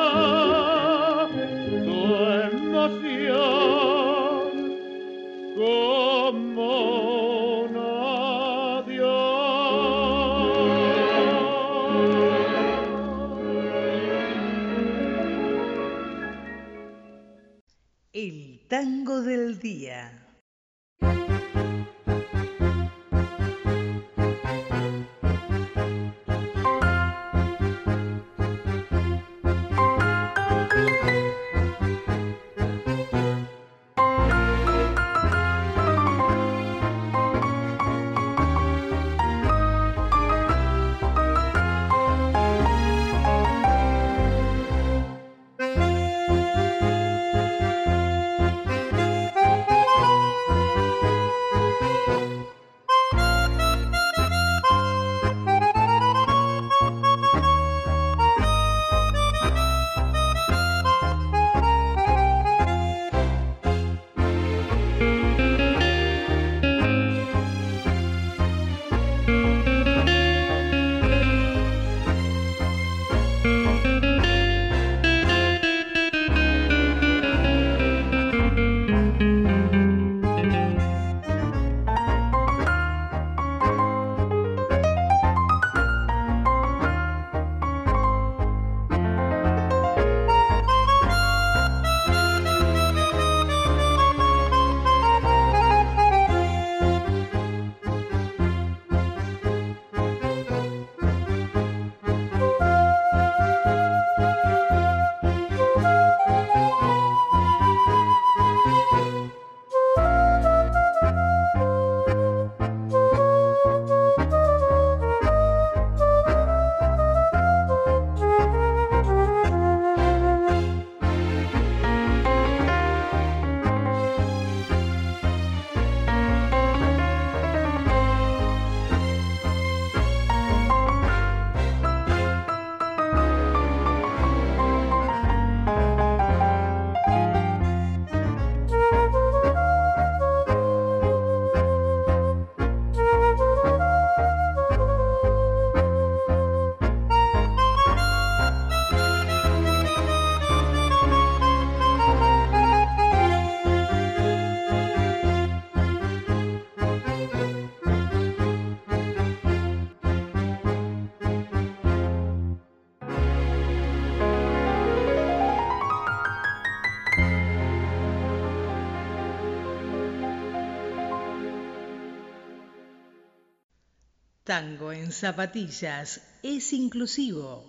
En 174.93 175.11
zapatillas 175.11 176.21
es 176.43 176.73
inclusivo. 176.73 177.65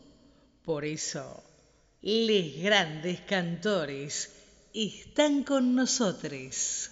Por 0.66 0.84
eso, 0.84 1.44
les 2.02 2.62
grandes 2.62 3.22
cantores 3.22 4.30
están 4.74 5.44
con 5.44 5.74
nosotros. 5.74 6.92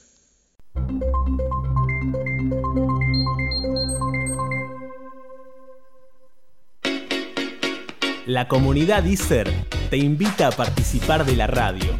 La 8.25 8.47
comunidad 8.47 9.03
ISER 9.03 9.49
te 9.89 9.97
invita 9.97 10.47
a 10.47 10.51
participar 10.51 11.25
de 11.25 11.35
la 11.35 11.47
radio, 11.47 11.99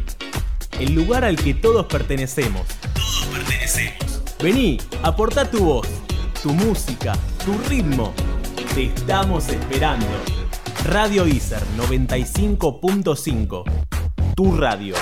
el 0.80 0.94
lugar 0.94 1.24
al 1.24 1.36
que 1.36 1.52
todos 1.52 1.86
pertenecemos. 1.86 2.66
Todos 2.94 3.26
pertenecemos. 3.26 4.38
Vení, 4.42 4.78
aporta 5.02 5.50
tu 5.50 5.64
voz, 5.64 5.86
tu 6.42 6.52
música, 6.52 7.12
tu 7.44 7.56
ritmo. 7.68 8.12
Te 8.74 8.86
estamos 8.86 9.48
esperando. 9.48 10.06
Radio 10.86 11.26
ISER 11.26 11.62
95.5. 11.76 13.62
Tu 14.34 14.56
radio. 14.56 14.96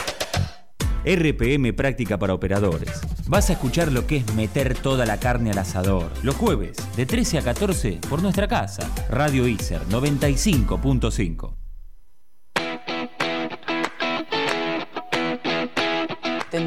RPM 1.02 1.72
Práctica 1.72 2.18
para 2.18 2.34
Operadores. 2.34 3.00
Vas 3.26 3.48
a 3.48 3.54
escuchar 3.54 3.90
lo 3.90 4.06
que 4.06 4.18
es 4.18 4.34
meter 4.34 4.76
toda 4.76 5.06
la 5.06 5.18
carne 5.18 5.50
al 5.50 5.58
asador. 5.58 6.10
Los 6.22 6.34
jueves, 6.34 6.76
de 6.96 7.06
13 7.06 7.38
a 7.38 7.42
14, 7.42 8.00
por 8.10 8.20
nuestra 8.20 8.46
casa. 8.46 8.90
Radio 9.08 9.48
ISER 9.48 9.80
95.5. 9.88 11.59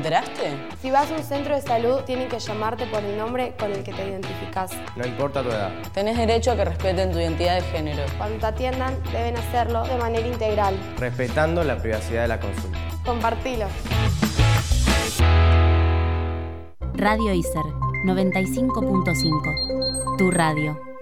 enteraste? 0.04 0.58
Si 0.82 0.92
vas 0.92 1.10
a 1.10 1.16
un 1.16 1.24
centro 1.24 1.56
de 1.56 1.62
salud, 1.62 2.02
tienen 2.02 2.28
que 2.28 2.38
llamarte 2.38 2.86
por 2.88 3.02
el 3.02 3.18
nombre 3.18 3.54
con 3.58 3.72
el 3.72 3.84
que 3.84 3.94
te 3.94 4.06
identificas. 4.06 4.72
No 4.98 5.06
importa 5.06 5.42
tu 5.42 5.48
edad. 5.50 5.72
Tenés 5.94 6.18
derecho 6.18 6.52
a 6.52 6.58
que 6.58 6.66
respeten 6.66 7.14
tu 7.14 7.20
identidad 7.20 7.56
de 7.56 7.62
género. 7.62 8.04
Cuando 8.18 8.38
te 8.38 8.48
atiendan, 8.48 9.02
deben 9.14 9.38
hacerlo 9.38 9.86
de 9.86 9.96
manera 9.96 10.28
integral. 10.28 10.76
Respetando 10.98 11.64
la 11.64 11.78
privacidad 11.78 12.24
de 12.24 12.28
la 12.28 12.42
consulta. 12.42 12.78
Compartilo. 13.06 13.68
Radio 16.96 17.34
ISER 17.34 17.64
95.5. 18.06 20.18
Tu 20.18 20.32
radio. 20.32 20.93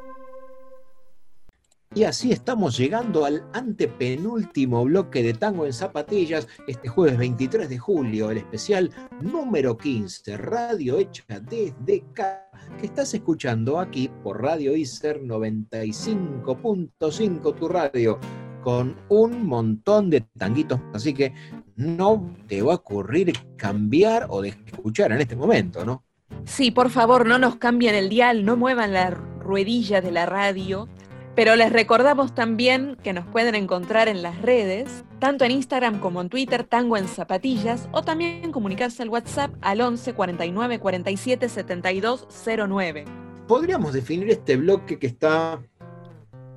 Y 1.93 2.05
así 2.05 2.31
estamos 2.31 2.77
llegando 2.77 3.25
al 3.25 3.43
antepenúltimo 3.51 4.85
bloque 4.85 5.21
de 5.23 5.33
Tango 5.33 5.65
en 5.65 5.73
Zapatillas, 5.73 6.47
este 6.65 6.87
jueves 6.87 7.17
23 7.17 7.67
de 7.67 7.77
julio, 7.77 8.31
el 8.31 8.37
especial 8.37 8.89
número 9.19 9.77
15, 9.77 10.37
radio 10.37 10.97
hecha 10.97 11.25
desde 11.41 12.05
acá, 12.09 12.49
que 12.79 12.85
estás 12.85 13.13
escuchando 13.13 13.77
aquí 13.77 14.09
por 14.23 14.41
Radio 14.41 14.73
ISER 14.73 15.21
95.5, 15.21 17.55
tu 17.55 17.67
radio, 17.67 18.17
con 18.63 18.95
un 19.09 19.45
montón 19.45 20.09
de 20.09 20.21
tanguitos, 20.37 20.79
así 20.93 21.13
que 21.13 21.33
no 21.75 22.33
te 22.47 22.61
va 22.61 22.71
a 22.71 22.77
ocurrir 22.77 23.33
cambiar 23.57 24.27
o 24.29 24.41
de 24.41 24.55
escuchar 24.65 25.11
en 25.11 25.19
este 25.19 25.35
momento, 25.35 25.83
¿no? 25.83 26.05
Sí, 26.45 26.71
por 26.71 26.89
favor, 26.89 27.25
no 27.25 27.37
nos 27.37 27.57
cambien 27.57 27.95
el 27.95 28.07
dial, 28.07 28.45
no 28.45 28.55
muevan 28.55 28.93
la 28.93 29.09
ruedilla 29.09 29.99
de 29.99 30.11
la 30.11 30.25
radio 30.25 30.87
pero 31.35 31.55
les 31.55 31.71
recordamos 31.71 32.35
también 32.35 32.97
que 33.03 33.13
nos 33.13 33.25
pueden 33.25 33.55
encontrar 33.55 34.07
en 34.07 34.21
las 34.21 34.41
redes, 34.41 35.03
tanto 35.19 35.45
en 35.45 35.51
Instagram 35.51 35.99
como 35.99 36.21
en 36.21 36.29
Twitter, 36.29 36.63
Tango 36.63 36.97
en 36.97 37.07
Zapatillas, 37.07 37.87
o 37.91 38.01
también 38.01 38.51
comunicarse 38.51 39.03
al 39.03 39.09
WhatsApp 39.09 39.51
al 39.61 39.81
11 39.81 40.13
49 40.13 40.79
47 40.79 41.49
72 41.49 42.27
09. 42.67 43.05
Podríamos 43.47 43.93
definir 43.93 44.29
este 44.29 44.57
bloque 44.57 44.99
que 44.99 45.07
está 45.07 45.61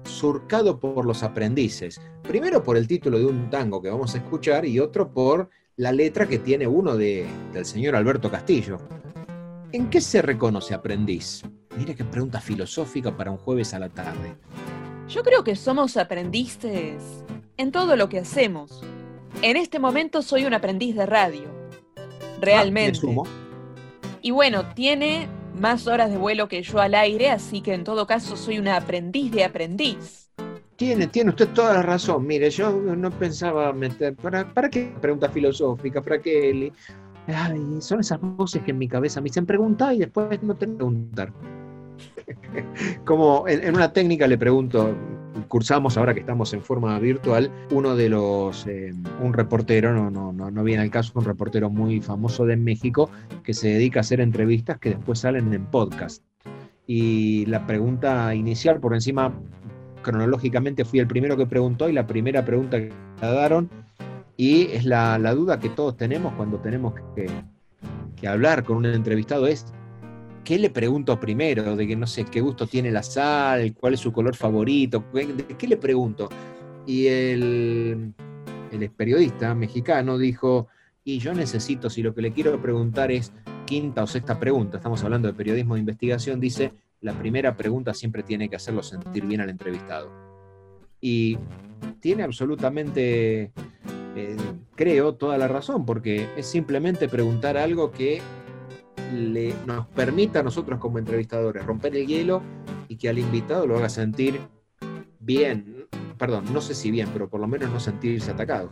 surcado 0.04 0.78
por 0.80 1.04
los 1.04 1.22
aprendices. 1.22 2.00
Primero 2.22 2.62
por 2.62 2.76
el 2.76 2.86
título 2.86 3.18
de 3.18 3.26
un 3.26 3.50
tango 3.50 3.80
que 3.80 3.90
vamos 3.90 4.14
a 4.14 4.18
escuchar 4.18 4.64
y 4.64 4.80
otro 4.80 5.12
por 5.12 5.50
la 5.76 5.92
letra 5.92 6.26
que 6.26 6.38
tiene 6.38 6.66
uno 6.66 6.96
de, 6.96 7.26
del 7.52 7.64
señor 7.64 7.96
Alberto 7.96 8.30
Castillo. 8.30 8.78
¿En 9.72 9.90
qué 9.90 10.00
se 10.00 10.22
reconoce 10.22 10.74
aprendiz? 10.74 11.42
Mire 11.76 11.96
qué 11.96 12.04
pregunta 12.04 12.40
filosófica 12.40 13.16
para 13.16 13.32
un 13.32 13.38
jueves 13.38 13.74
a 13.74 13.80
la 13.80 13.88
tarde. 13.88 14.36
Yo 15.08 15.22
creo 15.22 15.44
que 15.44 15.54
somos 15.54 15.96
aprendices 15.96 17.24
en 17.56 17.72
todo 17.72 17.94
lo 17.96 18.08
que 18.08 18.18
hacemos. 18.18 18.82
En 19.42 19.56
este 19.56 19.78
momento 19.78 20.22
soy 20.22 20.46
un 20.46 20.54
aprendiz 20.54 20.96
de 20.96 21.04
radio. 21.04 21.44
Realmente. 22.40 23.00
Ah, 23.06 23.22
y 24.22 24.30
bueno, 24.30 24.64
tiene 24.74 25.28
más 25.54 25.86
horas 25.86 26.10
de 26.10 26.16
vuelo 26.16 26.48
que 26.48 26.62
yo 26.62 26.80
al 26.80 26.94
aire, 26.94 27.30
así 27.30 27.60
que 27.60 27.74
en 27.74 27.84
todo 27.84 28.06
caso 28.06 28.36
soy 28.36 28.58
una 28.58 28.76
aprendiz 28.76 29.30
de 29.30 29.44
aprendiz. 29.44 30.30
Tiene, 30.76 31.06
tiene 31.06 31.30
usted 31.30 31.48
toda 31.50 31.74
la 31.74 31.82
razón. 31.82 32.26
Mire, 32.26 32.50
yo 32.50 32.72
no 32.72 33.10
pensaba 33.10 33.72
meter. 33.72 34.16
¿Para, 34.16 34.52
para 34.52 34.70
qué 34.70 34.92
pregunta 35.00 35.28
filosófica? 35.28 36.00
¿Para 36.00 36.18
qué? 36.18 36.72
Ay, 37.26 37.60
son 37.80 38.00
esas 38.00 38.18
voces 38.20 38.62
que 38.62 38.70
en 38.70 38.78
mi 38.78 38.88
cabeza 38.88 39.20
me 39.20 39.26
dicen 39.26 39.46
preguntar 39.46 39.94
y 39.94 39.98
después 39.98 40.42
no 40.42 40.54
te 40.54 40.66
preguntar. 40.66 41.32
Como 43.04 43.46
en, 43.48 43.74
una 43.74 43.92
técnica 43.92 44.26
le 44.26 44.38
pregunto, 44.38 44.94
cursamos 45.48 45.96
ahora 45.96 46.14
que 46.14 46.20
estamos 46.20 46.52
en 46.52 46.62
forma 46.62 46.98
virtual, 46.98 47.50
uno 47.70 47.96
de 47.96 48.08
los, 48.08 48.66
eh, 48.66 48.92
un 49.20 49.32
reportero, 49.32 49.92
no, 49.92 50.10
no, 50.10 50.32
no, 50.32 50.50
no 50.50 50.64
viene 50.64 50.82
al 50.82 50.90
caso, 50.90 51.12
un 51.14 51.24
reportero 51.24 51.70
muy 51.70 52.00
famoso 52.00 52.46
de 52.46 52.56
México 52.56 53.10
que 53.42 53.54
se 53.54 53.68
dedica 53.68 54.00
a 54.00 54.02
hacer 54.02 54.20
entrevistas 54.20 54.78
que 54.78 54.90
después 54.90 55.20
salen 55.20 55.52
en 55.52 55.66
podcast. 55.66 56.22
Y 56.86 57.46
la 57.46 57.66
pregunta 57.66 58.34
inicial, 58.34 58.80
por 58.80 58.94
encima, 58.94 59.32
cronológicamente 60.02 60.84
fui 60.84 60.98
el 60.98 61.06
primero 61.06 61.36
que 61.36 61.46
preguntó 61.46 61.88
y 61.88 61.92
la 61.92 62.06
primera 62.06 62.44
pregunta 62.44 62.78
que 62.78 62.92
me 63.20 63.28
daron, 63.28 63.70
y 64.36 64.66
es 64.72 64.84
la, 64.84 65.18
duda 65.34 65.60
que 65.60 65.68
todos 65.68 65.96
tenemos 65.96 66.34
cuando 66.34 66.58
tenemos 66.58 66.94
que, 67.14 67.26
que 68.16 68.28
hablar 68.28 68.64
con 68.64 68.78
un 68.78 68.86
entrevistado, 68.86 69.46
es 69.46 69.72
¿qué 70.44 70.58
le 70.58 70.70
pregunto 70.70 71.18
primero? 71.18 71.74
De 71.74 71.86
que 71.86 71.96
no 71.96 72.06
sé 72.06 72.24
qué 72.24 72.40
gusto 72.40 72.66
tiene 72.66 72.90
la 72.90 73.02
sal, 73.02 73.74
cuál 73.74 73.94
es 73.94 74.00
su 74.00 74.12
color 74.12 74.36
favorito, 74.36 75.04
¿de 75.12 75.56
qué 75.58 75.66
le 75.66 75.76
pregunto? 75.76 76.28
Y 76.86 77.06
el, 77.06 78.12
el 78.70 78.90
periodista 78.90 79.54
mexicano 79.54 80.18
dijo, 80.18 80.68
y 81.02 81.18
yo 81.18 81.34
necesito, 81.34 81.88
si 81.90 82.02
lo 82.02 82.14
que 82.14 82.22
le 82.22 82.32
quiero 82.32 82.60
preguntar 82.60 83.10
es 83.10 83.32
quinta 83.64 84.02
o 84.02 84.06
sexta 84.06 84.38
pregunta, 84.38 84.76
estamos 84.76 85.02
hablando 85.02 85.28
de 85.28 85.34
periodismo 85.34 85.74
de 85.74 85.80
investigación, 85.80 86.38
dice, 86.38 86.72
la 87.00 87.12
primera 87.14 87.56
pregunta 87.56 87.94
siempre 87.94 88.22
tiene 88.22 88.48
que 88.48 88.56
hacerlo 88.56 88.82
sentir 88.82 89.24
bien 89.24 89.40
al 89.40 89.50
entrevistado. 89.50 90.10
Y 91.00 91.38
tiene 92.00 92.22
absolutamente, 92.22 93.52
eh, 94.16 94.36
creo, 94.74 95.14
toda 95.14 95.36
la 95.38 95.48
razón, 95.48 95.84
porque 95.84 96.28
es 96.36 96.46
simplemente 96.46 97.08
preguntar 97.08 97.56
algo 97.56 97.90
que 97.90 98.22
le, 99.12 99.54
nos 99.66 99.86
permita 99.88 100.40
a 100.40 100.42
nosotros 100.42 100.78
como 100.78 100.98
entrevistadores 100.98 101.64
romper 101.64 101.96
el 101.96 102.06
hielo 102.06 102.42
y 102.88 102.96
que 102.96 103.08
al 103.08 103.18
invitado 103.18 103.66
lo 103.66 103.76
haga 103.76 103.88
sentir 103.88 104.40
bien, 105.20 105.86
perdón, 106.18 106.52
no 106.52 106.60
sé 106.60 106.74
si 106.74 106.90
bien, 106.90 107.08
pero 107.12 107.28
por 107.28 107.40
lo 107.40 107.46
menos 107.46 107.70
no 107.70 107.80
sentirse 107.80 108.30
atacado. 108.30 108.70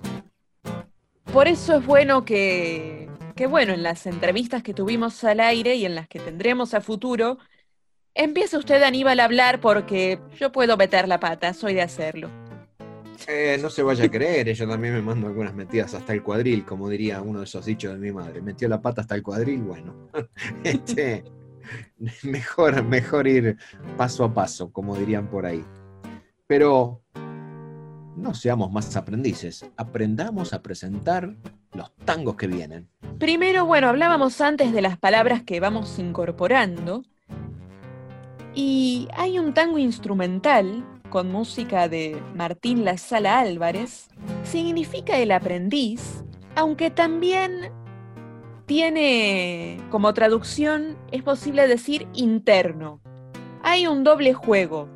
Por 1.32 1.48
eso 1.48 1.76
es 1.76 1.86
bueno 1.86 2.24
que, 2.24 3.08
que 3.34 3.46
bueno, 3.46 3.72
en 3.72 3.82
las 3.82 4.06
entrevistas 4.06 4.62
que 4.62 4.74
tuvimos 4.74 5.24
al 5.24 5.40
aire 5.40 5.76
y 5.76 5.86
en 5.86 5.94
las 5.94 6.08
que 6.08 6.18
tendremos 6.18 6.74
a 6.74 6.80
futuro, 6.80 7.38
empiece 8.14 8.58
usted 8.58 8.82
Aníbal 8.82 9.20
a 9.20 9.24
hablar 9.24 9.60
porque 9.60 10.20
yo 10.38 10.52
puedo 10.52 10.76
meter 10.76 11.08
la 11.08 11.20
pata, 11.20 11.54
soy 11.54 11.74
de 11.74 11.82
hacerlo. 11.82 12.41
Eh, 13.28 13.58
no 13.60 13.70
se 13.70 13.82
vaya 13.82 14.04
a 14.04 14.10
creer, 14.10 14.48
ella 14.48 14.66
también 14.66 14.94
me 14.94 15.02
mando 15.02 15.26
algunas 15.26 15.54
metidas 15.54 15.94
hasta 15.94 16.12
el 16.12 16.22
cuadril, 16.22 16.64
como 16.64 16.88
diría 16.88 17.20
uno 17.20 17.40
de 17.40 17.44
esos 17.44 17.64
dichos 17.64 17.92
de 17.92 17.98
mi 17.98 18.12
madre. 18.12 18.40
Metió 18.40 18.68
la 18.68 18.80
pata 18.80 19.02
hasta 19.02 19.14
el 19.14 19.22
cuadril, 19.22 19.62
bueno. 19.62 20.08
Este, 20.64 21.24
mejor, 22.22 22.82
mejor 22.84 23.26
ir 23.26 23.56
paso 23.96 24.24
a 24.24 24.34
paso, 24.34 24.72
como 24.72 24.96
dirían 24.96 25.28
por 25.28 25.46
ahí. 25.46 25.64
Pero 26.46 27.02
no 28.16 28.34
seamos 28.34 28.70
más 28.70 28.94
aprendices, 28.96 29.64
aprendamos 29.76 30.52
a 30.52 30.62
presentar 30.62 31.34
los 31.72 31.94
tangos 32.04 32.36
que 32.36 32.46
vienen. 32.46 32.88
Primero, 33.18 33.64
bueno, 33.64 33.88
hablábamos 33.88 34.40
antes 34.40 34.72
de 34.72 34.82
las 34.82 34.98
palabras 34.98 35.42
que 35.42 35.60
vamos 35.60 35.98
incorporando. 35.98 37.04
Y 38.54 39.08
hay 39.16 39.38
un 39.38 39.54
tango 39.54 39.78
instrumental 39.78 40.84
con 41.12 41.30
música 41.30 41.90
de 41.90 42.22
Martín 42.34 42.86
La 42.86 42.96
Sala 42.96 43.38
Álvarez, 43.38 44.08
significa 44.44 45.18
el 45.18 45.30
aprendiz, 45.30 46.24
aunque 46.56 46.90
también 46.90 47.70
tiene 48.64 49.78
como 49.90 50.14
traducción, 50.14 50.96
es 51.10 51.22
posible 51.22 51.68
decir 51.68 52.08
interno. 52.14 53.02
Hay 53.62 53.86
un 53.86 54.04
doble 54.04 54.32
juego 54.32 54.88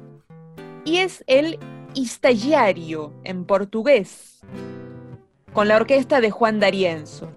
y 0.86 0.96
es 0.96 1.22
el 1.26 1.58
estagiario 1.94 3.12
en 3.22 3.44
portugués, 3.44 4.40
con 5.52 5.68
la 5.68 5.76
orquesta 5.76 6.22
de 6.22 6.30
Juan 6.30 6.60
D'Arienzo. 6.60 7.30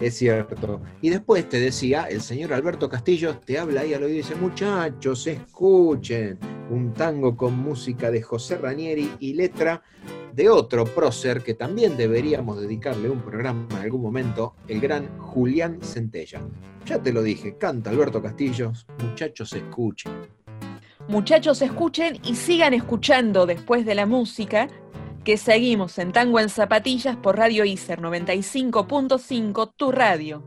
Es 0.00 0.16
cierto. 0.16 0.80
Y 1.02 1.10
después 1.10 1.46
te 1.46 1.60
decía, 1.60 2.04
el 2.04 2.22
señor 2.22 2.54
Alberto 2.54 2.88
Castillo 2.88 3.38
te 3.38 3.58
habla 3.58 3.82
ahí 3.82 3.92
al 3.92 4.02
oído 4.02 4.14
y 4.14 4.18
dice, 4.18 4.34
muchachos, 4.34 5.26
escuchen, 5.26 6.38
un 6.70 6.94
tango 6.94 7.36
con 7.36 7.58
música 7.58 8.10
de 8.10 8.22
José 8.22 8.56
Ranieri 8.56 9.10
y 9.20 9.34
letra 9.34 9.82
de 10.34 10.48
otro 10.48 10.86
prócer 10.86 11.42
que 11.42 11.52
también 11.52 11.98
deberíamos 11.98 12.60
dedicarle 12.60 13.10
un 13.10 13.20
programa 13.20 13.66
en 13.72 13.76
algún 13.76 14.00
momento, 14.00 14.54
el 14.68 14.80
gran 14.80 15.18
Julián 15.18 15.80
Centella. 15.82 16.40
Ya 16.86 17.02
te 17.02 17.12
lo 17.12 17.22
dije, 17.22 17.58
canta 17.58 17.90
Alberto 17.90 18.22
Castillo, 18.22 18.72
muchachos, 19.02 19.52
escuchen. 19.52 20.12
Muchachos, 21.08 21.60
escuchen 21.60 22.18
y 22.24 22.36
sigan 22.36 22.72
escuchando 22.72 23.44
después 23.44 23.84
de 23.84 23.94
la 23.94 24.06
música 24.06 24.68
que 25.24 25.36
seguimos 25.36 25.98
en 25.98 26.12
Tango 26.12 26.40
en 26.40 26.48
Zapatillas 26.48 27.16
por 27.16 27.36
Radio 27.36 27.64
ICER 27.64 28.00
95.5, 28.00 29.72
tu 29.76 29.92
radio. 29.92 30.42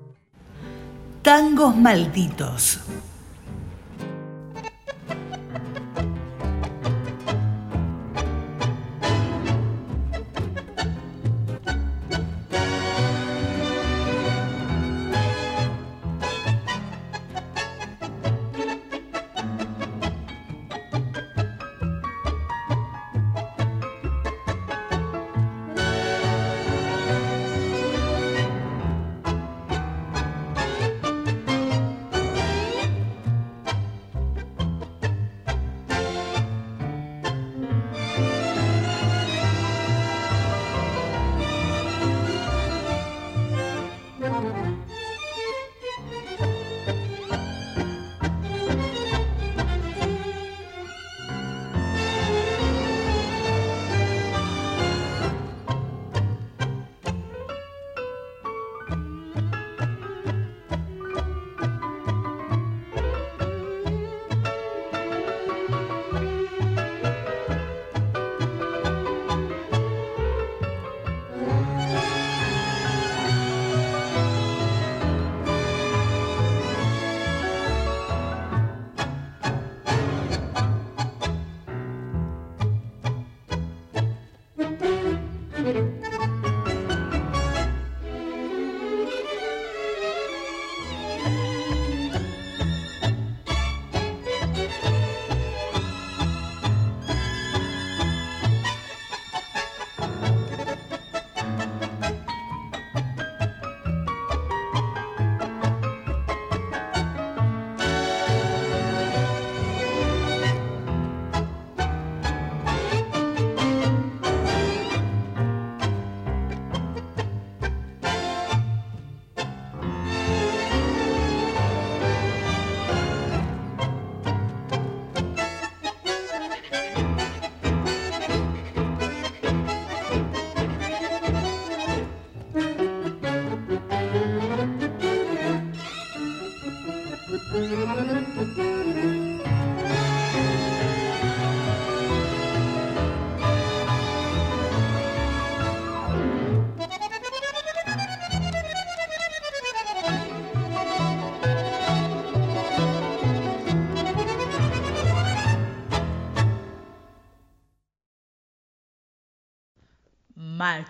Tangos 1.22 1.76
malditos. 1.76 2.82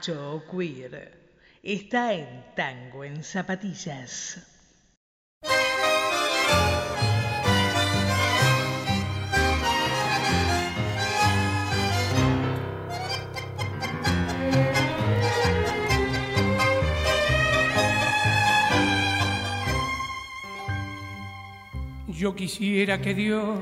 Macho 0.03 0.43
está 1.61 2.13
en 2.13 2.43
Tango 2.57 3.05
en 3.05 3.23
Zapatillas. 3.23 4.38
Yo 22.09 22.35
quisiera 22.35 22.99
que 23.01 23.13
Dios 23.13 23.57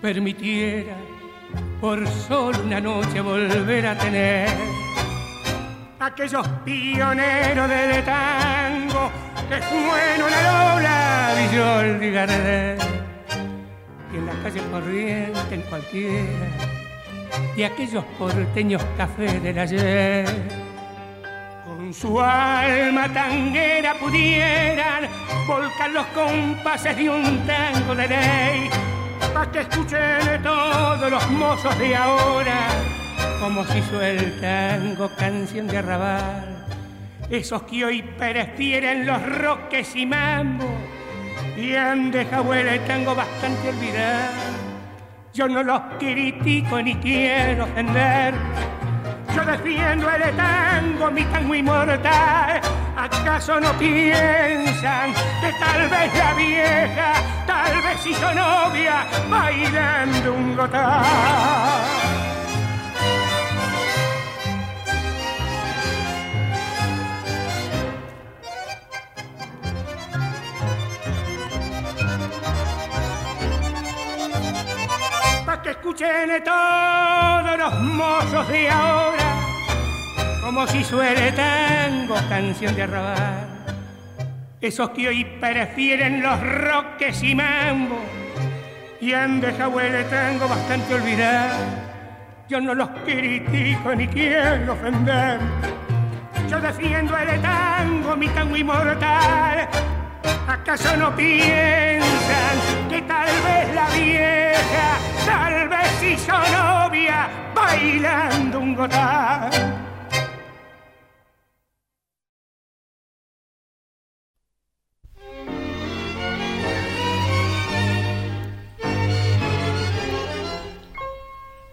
permitiera 0.00 0.94
por 1.80 2.06
solo 2.06 2.62
una 2.62 2.80
noche 2.80 3.20
volver 3.20 3.86
a 3.86 3.98
tener 3.98 4.79
aquellos 6.00 6.48
pioneros 6.64 7.68
del 7.68 8.04
tango 8.04 9.10
que 9.48 9.60
fueron 9.60 10.30
la 10.30 10.74
Lola, 10.74 11.34
Villol 11.36 12.02
y 12.02 12.10
Gardel. 12.10 12.78
Y 14.12 14.16
en 14.16 14.26
la 14.26 14.32
calle 14.42 14.60
corriente, 14.70 15.54
en 15.54 15.62
cualquiera, 15.62 16.48
y 17.54 17.62
aquellos 17.62 18.04
porteños 18.18 18.82
cafés 18.96 19.42
del 19.42 19.58
ayer, 19.58 20.26
con 21.66 21.92
su 21.92 22.18
alma 22.18 23.12
tanguera 23.12 23.94
pudieran 23.94 25.06
volcar 25.46 25.90
los 25.90 26.06
compases 26.06 26.96
de 26.96 27.10
un 27.10 27.46
tango 27.46 27.94
de 27.94 28.08
ley, 28.08 28.70
para 29.34 29.52
que 29.52 29.60
escuchen 29.60 30.42
todos 30.42 31.10
los 31.10 31.30
mozos 31.30 31.78
de 31.78 31.94
ahora 31.94 32.99
como 33.40 33.64
si 33.64 33.82
el 34.02 34.38
tango 34.38 35.10
canción 35.16 35.66
de 35.66 35.78
arrabal. 35.78 36.66
Esos 37.30 37.62
que 37.62 37.84
hoy 37.84 38.02
prefieren 38.02 39.06
los 39.06 39.22
roques 39.38 39.96
y 39.96 40.04
mambo 40.04 40.66
y 41.56 41.74
han 41.74 42.10
dejado 42.10 42.52
el 42.52 42.84
tango 42.84 43.14
bastante 43.14 43.70
olvidado. 43.70 44.32
Yo 45.32 45.48
no 45.48 45.62
los 45.62 45.80
critico 45.98 46.82
ni 46.82 46.94
quiero 46.96 47.64
ofender. 47.64 48.34
Yo 49.34 49.44
defiendo 49.44 50.10
el 50.10 50.36
tango, 50.36 51.10
mi 51.10 51.24
tango 51.24 51.54
inmortal. 51.54 52.60
¿Acaso 52.96 53.58
no 53.58 53.72
piensan 53.78 55.14
que 55.40 55.52
tal 55.58 55.88
vez 55.88 56.18
la 56.18 56.34
vieja, 56.34 57.12
tal 57.46 57.82
vez 57.82 58.06
hizo 58.06 58.34
novia, 58.34 59.06
bailando 59.30 60.34
un 60.34 60.56
gotal? 60.56 62.29
Que 75.70 75.76
escuchen 75.76 76.42
todos 76.44 77.58
los 77.58 77.80
mozos 77.80 78.48
de 78.48 78.68
ahora, 78.68 79.36
como 80.42 80.66
si 80.66 80.82
suele 80.82 81.30
tango, 81.30 82.16
canción 82.28 82.74
de 82.74 82.82
arrabal. 82.82 83.46
esos 84.60 84.90
que 84.90 85.08
hoy 85.08 85.24
prefieren 85.40 86.22
los 86.22 86.40
roques 86.40 87.22
y 87.22 87.36
mambo 87.36 88.00
y 89.00 89.12
han 89.12 89.40
dejado 89.40 89.80
el 89.80 90.04
tango 90.08 90.48
bastante 90.48 90.94
olvidado. 90.94 91.64
Yo 92.48 92.60
no 92.60 92.74
los 92.74 92.88
critico 93.04 93.94
ni 93.94 94.08
quiero 94.08 94.72
ofender. 94.72 95.38
Yo 96.48 96.60
defiendo 96.60 97.16
el 97.16 97.40
tango, 97.40 98.16
mi 98.16 98.28
tango 98.28 98.56
inmortal. 98.56 99.68
¿Acaso 100.46 100.96
no 100.96 101.14
piensan 101.16 102.88
que 102.88 103.02
tal 103.02 103.26
vez 103.26 103.74
la 103.74 103.88
vieja, 103.90 104.98
tal 105.26 105.68
vez 105.68 106.02
hizo 106.02 106.32
novia 106.32 107.28
bailando 107.54 108.58
un 108.58 108.74
gotal? 108.74 109.50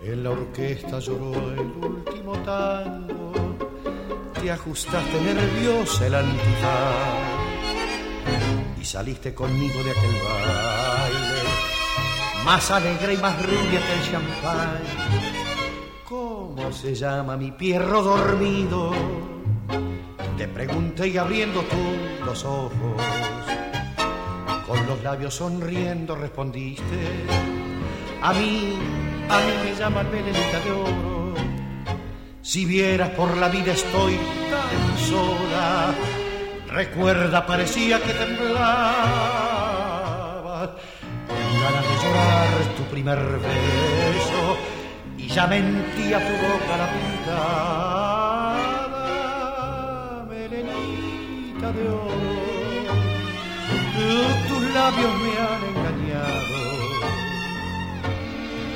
En 0.02 0.24
la 0.24 0.30
orquesta 0.30 1.00
lloró 1.00 1.34
el 1.52 1.60
último 1.60 2.34
tango, 2.44 3.34
te 4.42 4.52
ajustaste 4.52 5.22
nerviosa 5.22 6.08
el 6.08 6.16
antifaz 6.16 7.37
saliste 8.88 9.34
conmigo 9.34 9.84
de 9.84 9.92
aquel 9.92 10.14
baile, 10.14 11.44
más 12.46 12.72
alegre 12.72 13.16
y 13.16 13.18
más 13.18 13.36
rubia 13.46 13.86
que 13.86 13.94
el 13.94 14.12
champán. 14.12 14.80
¿Cómo 16.06 16.72
se 16.72 16.96
llama 16.96 17.36
mi 17.36 17.52
pierro 17.52 18.02
dormido? 18.02 18.94
Te 20.38 20.48
pregunté 20.48 21.10
y 21.10 21.18
abriendo 21.18 21.64
tú 21.64 22.26
los 22.26 22.46
ojos, 22.46 22.72
con 24.66 24.88
los 24.88 25.04
labios 25.04 25.34
sonriendo 25.34 26.16
respondiste, 26.16 27.26
a 28.22 28.32
mí 28.32 28.78
a 29.30 29.40
mí 29.40 29.54
me 29.66 29.76
llaman 29.76 30.10
Melenita 30.10 30.60
de 30.62 30.72
Oro. 30.72 31.34
Si 32.42 32.64
vieras 32.64 33.10
por 33.10 33.36
la 33.36 33.50
vida 33.50 33.74
estoy 33.74 34.18
tan 34.50 34.98
sola. 35.10 35.94
Recuerda, 36.78 37.44
parecía 37.44 38.00
que 38.00 38.14
temblaba. 38.14 38.62
Con 41.28 41.60
ganas 41.64 41.86
de 41.90 41.96
llorar 42.04 42.50
tu 42.78 42.84
primer 42.84 43.18
beso. 43.18 44.44
Y 45.18 45.28
ya 45.28 45.48
mentía 45.48 46.20
tu 46.20 46.34
boca 46.34 46.78
la 46.82 46.88
pintada. 46.94 47.56
Melenita 50.30 51.72
de 51.72 51.90
oro. 51.90 52.94
Tus 54.48 54.62
labios 54.76 55.14
me 55.24 55.34
han 55.46 55.62
engañado 55.72 56.58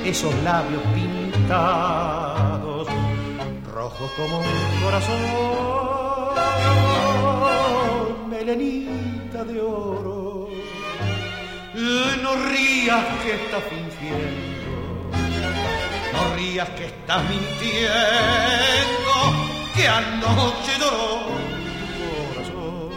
esos 0.04 0.34
labios 0.42 0.82
pintados, 0.96 2.88
rojos 3.72 4.10
como 4.16 4.40
un 4.40 4.46
corazón, 4.82 5.20
melenita 8.44 9.44
de 9.44 9.60
oro. 9.60 10.48
No 12.22 12.34
rías 12.48 13.04
que 13.22 13.34
estás 13.34 13.62
fingiendo, 13.70 15.10
no 16.12 16.36
rías 16.36 16.68
que 16.70 16.86
estás 16.86 17.22
mintiendo, 17.30 17.92
que 19.74 19.88
anoche 19.88 20.72
lloró 20.80 21.26
tu 21.96 22.04
corazón. 22.34 22.90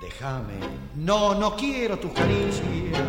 Déjame, 0.00 0.58
no, 0.96 1.34
no 1.34 1.56
quiero 1.56 1.98
tus 1.98 2.12
caricias 2.12 3.02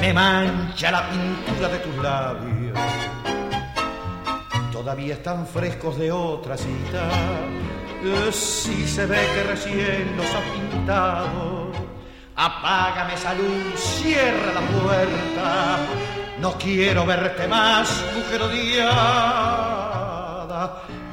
me 0.00 0.12
mancha 0.12 0.90
la 0.90 1.08
pintura 1.08 1.68
de 1.68 1.78
tus 1.78 1.96
labios. 1.96 2.78
Todavía 4.70 5.14
están 5.14 5.46
frescos 5.46 5.96
de 5.96 6.12
otra 6.12 6.58
cita. 6.58 7.08
Si 8.32 8.86
se 8.86 9.06
ve 9.06 9.16
que 9.34 9.42
recién 9.44 10.14
los 10.16 10.26
has 10.26 10.42
pintado, 10.52 11.72
apágame 12.36 13.14
esa 13.14 13.32
luz, 13.32 13.80
cierra 13.80 14.52
la 14.52 14.60
puerta. 14.60 15.78
No 16.38 16.52
quiero 16.58 17.06
verte 17.06 17.48
más, 17.48 18.04
mujer 18.14 18.42
odiada. 18.42 19.62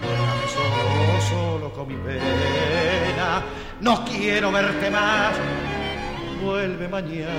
Déjame 0.01 0.47
solo, 0.53 1.21
solo 1.29 1.71
con 1.73 1.87
mi 1.87 1.95
pena. 1.95 3.41
No 3.79 4.03
quiero 4.03 4.51
verte 4.51 4.91
más. 4.91 5.33
Vuelve 6.43 6.87
mañana 6.89 7.31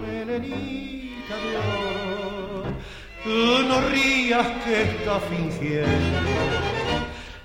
melenita 0.00 1.36
de 1.36 1.56
oro. 1.58 2.64
No 3.68 3.80
rías 3.90 4.46
que 4.64 4.82
estás 4.82 5.22
fingiendo, 5.28 6.67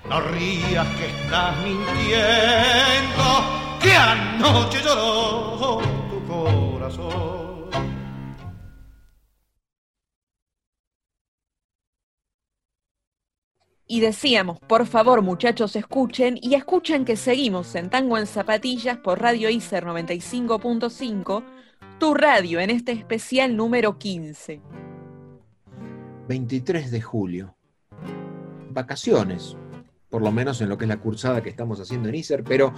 no 0.08 0.20
rías 0.20 0.88
que 0.96 1.06
estás 1.06 1.56
mintiendo, 1.64 3.24
que 3.80 3.92
anoche 3.92 4.78
lloró 4.82 5.80
tu 6.10 6.26
corazón. 6.26 7.70
Y 13.86 14.00
decíamos, 14.00 14.58
por 14.60 14.86
favor 14.86 15.22
muchachos 15.22 15.76
escuchen 15.76 16.38
y 16.40 16.54
escuchen 16.54 17.04
que 17.04 17.16
seguimos 17.16 17.74
en 17.74 17.90
Tango 17.90 18.18
en 18.18 18.26
Zapatillas 18.26 18.98
por 18.98 19.20
Radio 19.20 19.50
ICER 19.50 19.84
95.5 19.84 21.44
tu 21.98 22.12
radio 22.12 22.60
en 22.60 22.70
este 22.70 22.92
especial 22.92 23.56
número 23.56 23.98
15. 23.98 24.60
23 26.28 26.90
de 26.90 27.00
julio. 27.00 27.56
Vacaciones, 28.70 29.56
por 30.14 30.22
lo 30.22 30.30
menos 30.30 30.60
en 30.60 30.68
lo 30.68 30.78
que 30.78 30.84
es 30.84 30.88
la 30.88 31.00
cursada 31.00 31.42
que 31.42 31.48
estamos 31.48 31.80
haciendo 31.80 32.08
en 32.08 32.14
ISER, 32.14 32.44
pero 32.44 32.72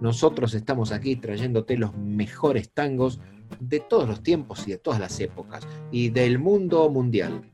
nosotros 0.00 0.54
estamos 0.54 0.90
aquí 0.90 1.14
trayéndote 1.14 1.76
los 1.76 1.96
mejores 1.96 2.72
tangos 2.72 3.20
de 3.60 3.78
todos 3.78 4.08
los 4.08 4.24
tiempos 4.24 4.66
y 4.66 4.72
de 4.72 4.78
todas 4.78 4.98
las 4.98 5.20
épocas 5.20 5.64
y 5.92 6.08
del 6.08 6.40
mundo 6.40 6.90
mundial. 6.90 7.48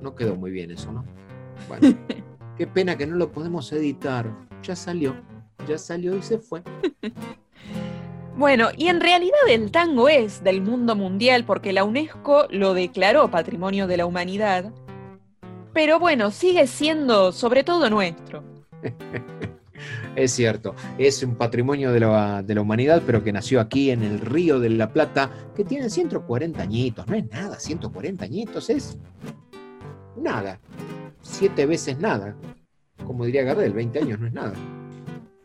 No 0.00 0.14
quedó 0.14 0.36
muy 0.36 0.52
bien 0.52 0.70
eso, 0.70 0.92
¿no? 0.92 1.04
Bueno, 1.66 1.98
qué 2.56 2.68
pena 2.68 2.96
que 2.96 3.04
no 3.04 3.16
lo 3.16 3.32
podemos 3.32 3.72
editar. 3.72 4.32
Ya 4.62 4.76
salió, 4.76 5.16
ya 5.66 5.76
salió 5.76 6.16
y 6.16 6.22
se 6.22 6.38
fue. 6.38 6.62
Bueno, 8.36 8.68
y 8.76 8.86
en 8.86 9.00
realidad 9.00 9.40
el 9.48 9.72
tango 9.72 10.08
es 10.08 10.44
del 10.44 10.62
mundo 10.62 10.94
mundial 10.94 11.44
porque 11.44 11.72
la 11.72 11.82
UNESCO 11.82 12.46
lo 12.48 12.74
declaró 12.74 13.28
Patrimonio 13.28 13.88
de 13.88 13.96
la 13.96 14.06
Humanidad, 14.06 14.72
pero 15.72 15.98
bueno, 15.98 16.30
sigue 16.30 16.66
siendo 16.66 17.32
sobre 17.32 17.64
todo 17.64 17.90
nuestro. 17.90 18.42
Es 20.16 20.32
cierto, 20.32 20.74
es 20.98 21.22
un 21.22 21.36
patrimonio 21.36 21.92
de 21.92 22.00
la, 22.00 22.42
de 22.42 22.54
la, 22.54 22.60
humanidad, 22.60 23.02
pero 23.06 23.22
que 23.22 23.32
nació 23.32 23.60
aquí 23.60 23.90
en 23.90 24.02
el 24.02 24.20
Río 24.20 24.58
de 24.58 24.68
la 24.68 24.92
Plata, 24.92 25.30
que 25.54 25.64
tiene 25.64 25.88
140 25.88 26.60
añitos, 26.60 27.06
no 27.06 27.14
es 27.14 27.30
nada, 27.30 27.58
140 27.58 28.24
añitos 28.24 28.68
es 28.70 28.98
nada, 30.16 30.60
siete 31.22 31.64
veces 31.64 31.98
nada, 31.98 32.34
como 33.06 33.24
diría 33.24 33.42
Gardel, 33.44 33.72
20 33.72 33.98
años 34.00 34.20
no 34.20 34.26
es 34.26 34.32
nada. 34.32 34.52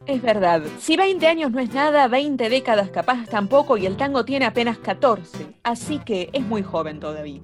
Es 0.05 0.21
verdad, 0.21 0.61
si 0.79 0.97
20 0.97 1.25
años 1.27 1.51
no 1.51 1.59
es 1.59 1.73
nada, 1.73 2.07
20 2.07 2.49
décadas 2.49 2.89
capaz 2.89 3.25
tampoco 3.27 3.77
y 3.77 3.85
el 3.85 3.97
tango 3.97 4.25
tiene 4.25 4.45
apenas 4.45 4.77
14, 4.77 5.55
así 5.63 5.99
que 5.99 6.29
es 6.33 6.43
muy 6.43 6.61
joven 6.63 6.99
todavía. 6.99 7.41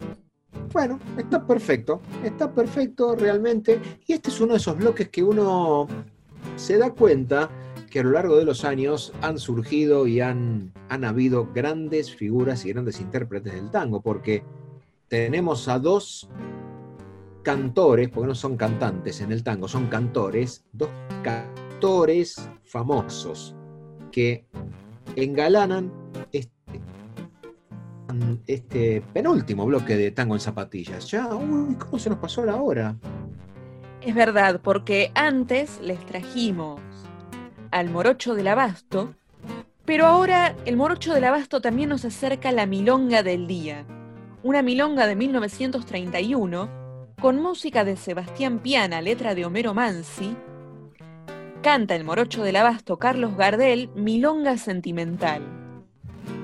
Bueno, 0.74 1.00
está 1.18 1.46
perfecto, 1.46 2.02
está 2.24 2.52
perfecto 2.54 3.16
realmente. 3.16 3.80
Y 4.08 4.14
este 4.14 4.30
es 4.30 4.40
uno 4.40 4.54
de 4.54 4.58
esos 4.58 4.78
bloques 4.78 5.10
que 5.10 5.22
uno 5.22 5.88
se 6.56 6.78
da 6.78 6.92
cuenta 6.92 7.50
que 7.90 8.00
a 8.00 8.04
lo 8.04 8.12
largo 8.12 8.38
de 8.38 8.46
los 8.46 8.64
años 8.64 9.12
han 9.22 9.38
surgido 9.38 10.08
y 10.08 10.22
han, 10.22 10.72
han 10.88 11.04
habido 11.04 11.50
grandes 11.54 12.16
figuras 12.16 12.66
y 12.66 12.70
grandes 12.70 13.02
intérpretes 13.02 13.54
del 13.54 13.70
tango, 13.70 14.02
porque 14.02 14.44
tenemos 15.10 15.68
a 15.68 15.78
dos 15.78 16.30
cantores, 17.44 18.10
porque 18.10 18.28
no 18.30 18.36
son 18.36 18.56
cantantes 18.56 19.20
en 19.20 19.34
el 19.34 19.44
tango, 19.44 19.68
son 19.68 19.88
cantores, 19.88 20.64
dos 20.72 20.90
cantores 21.22 22.50
famosos 22.64 23.56
que 24.10 24.46
engalanan 25.18 25.92
este, 26.32 26.80
este 28.48 29.02
penúltimo 29.14 29.66
bloque 29.66 29.98
de 29.98 30.12
Tango 30.12 30.36
en 30.36 30.42
Zapatillas. 30.42 31.10
Ya, 31.10 31.28
uy, 31.28 31.76
¿cómo 31.76 32.00
se 32.00 32.10
nos 32.10 32.20
pasó 32.20 32.46
la 32.46 32.56
hora? 32.56 32.96
Es 34.02 34.16
verdad, 34.16 34.62
porque 34.64 35.12
antes 35.14 35.80
les 35.82 36.00
trajimos 36.06 36.82
al 37.70 37.90
morocho 37.90 38.34
del 38.34 38.48
abasto, 38.48 39.14
pero 39.86 40.06
ahora 40.06 40.56
el 40.66 40.78
morocho 40.78 41.14
del 41.14 41.26
abasto 41.26 41.62
también 41.62 41.90
nos 41.90 42.06
acerca 42.06 42.50
a 42.50 42.54
la 42.54 42.66
milonga 42.66 43.24
del 43.24 43.48
día, 43.48 43.86
una 44.44 44.62
milonga 44.62 45.06
de 45.08 45.16
1931 45.16 46.70
con 47.22 47.40
música 47.42 47.84
de 47.84 47.96
Sebastián 47.96 48.60
Piana, 48.60 49.02
letra 49.02 49.36
de 49.36 49.46
Homero 49.46 49.76
Mansi, 49.76 50.36
canta 51.62 51.96
el 51.96 52.04
morocho 52.04 52.44
del 52.44 52.56
abasto 52.56 52.98
Carlos 52.98 53.38
Gardel, 53.38 53.92
Milonga 53.96 54.58
Sentimental. 54.58 55.61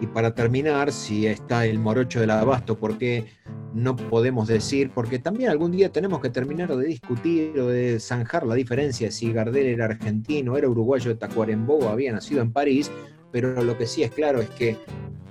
Y 0.01 0.07
para 0.07 0.35
terminar, 0.35 0.91
si 0.91 1.25
está 1.25 1.65
el 1.65 1.79
morocho 1.79 2.19
del 2.19 2.29
abasto, 2.29 2.77
porque 2.77 3.25
no 3.73 3.95
podemos 3.95 4.47
decir, 4.47 4.91
porque 4.93 5.19
también 5.19 5.49
algún 5.49 5.71
día 5.71 5.91
tenemos 5.91 6.21
que 6.21 6.29
terminar 6.29 6.75
de 6.75 6.85
discutir 6.85 7.59
o 7.59 7.67
de 7.67 7.99
zanjar 7.99 8.45
la 8.45 8.55
diferencia 8.55 9.11
si 9.11 9.31
Gardel 9.31 9.67
era 9.67 9.85
argentino, 9.85 10.57
era 10.57 10.69
uruguayo 10.69 11.09
de 11.09 11.15
Tacuarembó, 11.15 11.89
había 11.89 12.11
nacido 12.11 12.41
en 12.41 12.51
París, 12.51 12.91
pero 13.31 13.63
lo 13.63 13.77
que 13.77 13.87
sí 13.87 14.03
es 14.03 14.11
claro 14.11 14.39
es 14.39 14.49
que 14.51 14.77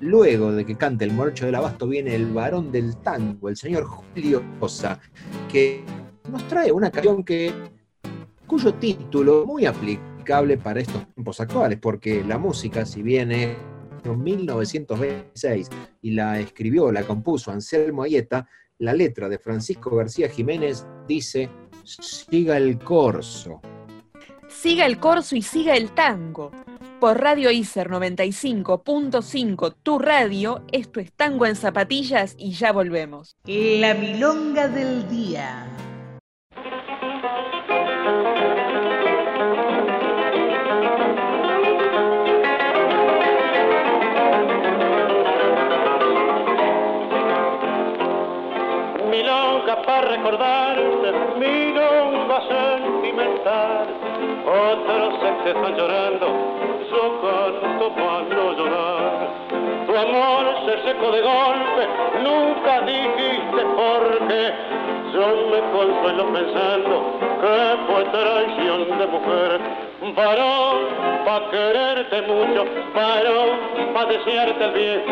luego 0.01 0.53
de 0.53 0.65
que 0.65 0.77
cante 0.77 1.05
el 1.05 1.13
morocho 1.13 1.47
del 1.47 1.55
abasto 1.55 1.89
viene 1.89 2.15
el 2.15 2.27
varón 2.27 2.71
del 2.71 2.97
tango, 2.99 3.49
el 3.49 3.57
señor 3.57 3.85
Julio 3.85 4.43
Rosa, 4.61 5.01
que 5.51 5.85
nos 6.31 6.47
trae 6.49 6.73
una 6.73 6.91
canción 6.91 7.25
que 7.25 7.53
cuyo 8.47 8.75
título 8.75 9.45
muy 9.47 9.67
aplicable 9.67 10.57
para 10.59 10.81
estos 10.81 11.07
tiempos 11.15 11.41
actuales, 11.41 11.79
porque 11.81 12.23
la 12.23 12.39
música, 12.39 12.85
si 12.85 13.03
viene 13.03 13.45
en 13.45 13.76
1926 14.15 15.69
y 16.03 16.11
la 16.13 16.39
escribió, 16.39 16.93
la 16.93 17.03
compuso 17.03 17.51
Anselmo 17.51 18.03
Ayeta, 18.03 18.49
la 18.79 18.93
letra 18.93 19.29
de 19.29 19.39
Francisco 19.39 19.97
García 19.97 20.29
Jiménez 20.29 20.87
dice, 21.09 21.49
siga 21.85 22.57
el 22.57 22.79
corso. 22.79 23.61
Siga 24.49 24.87
el 24.87 24.99
corso 24.99 25.35
y 25.37 25.43
siga 25.43 25.77
el 25.77 25.91
tango. 25.93 26.51
Por 27.01 27.21
Radio 27.21 27.51
ICER 27.51 27.91
95.5, 27.91 29.75
tu 29.83 29.99
radio, 29.99 30.63
esto 30.73 31.01
es 31.01 31.13
Tango 31.13 31.45
en 31.45 31.57
Zapatillas 31.57 32.35
y 32.39 32.53
ya 32.53 32.73
volvemos. 32.73 33.37
La 33.45 33.95
milonga 33.95 34.69
del 34.69 35.07
día. 35.09 35.67
Para 49.75 50.03
recordarte, 50.03 51.13
milonga 51.39 52.41
sentimental. 52.47 53.87
Otros 54.47 55.21
se 55.43 55.51
están 55.51 55.77
llorando, 55.77 56.27
yo 56.89 57.21
canto 57.21 57.95
para 57.95 58.23
no 58.23 58.53
llorar. 58.53 59.29
Tu 59.87 59.97
amor 59.97 60.45
se 60.67 60.83
secó 60.89 61.11
de 61.11 61.21
golpe, 61.21 61.83
nunca 62.23 62.81
dijiste 62.83 63.63
por 63.75 64.29
qué. 64.29 64.53
Yo 65.13 65.27
me 65.51 65.61
consuelo 65.73 66.33
pensando 66.33 67.19
que 67.41 67.93
fue 67.93 68.05
traición 68.05 68.99
de 68.99 69.07
mujer. 69.07 69.86
Varón, 70.15 70.87
pa' 71.25 71.51
quererte 71.51 72.23
mucho, 72.23 72.65
varón, 72.95 73.59
pa' 73.93 74.05
desearte 74.07 74.65
el 74.65 74.71
bien, 74.73 75.03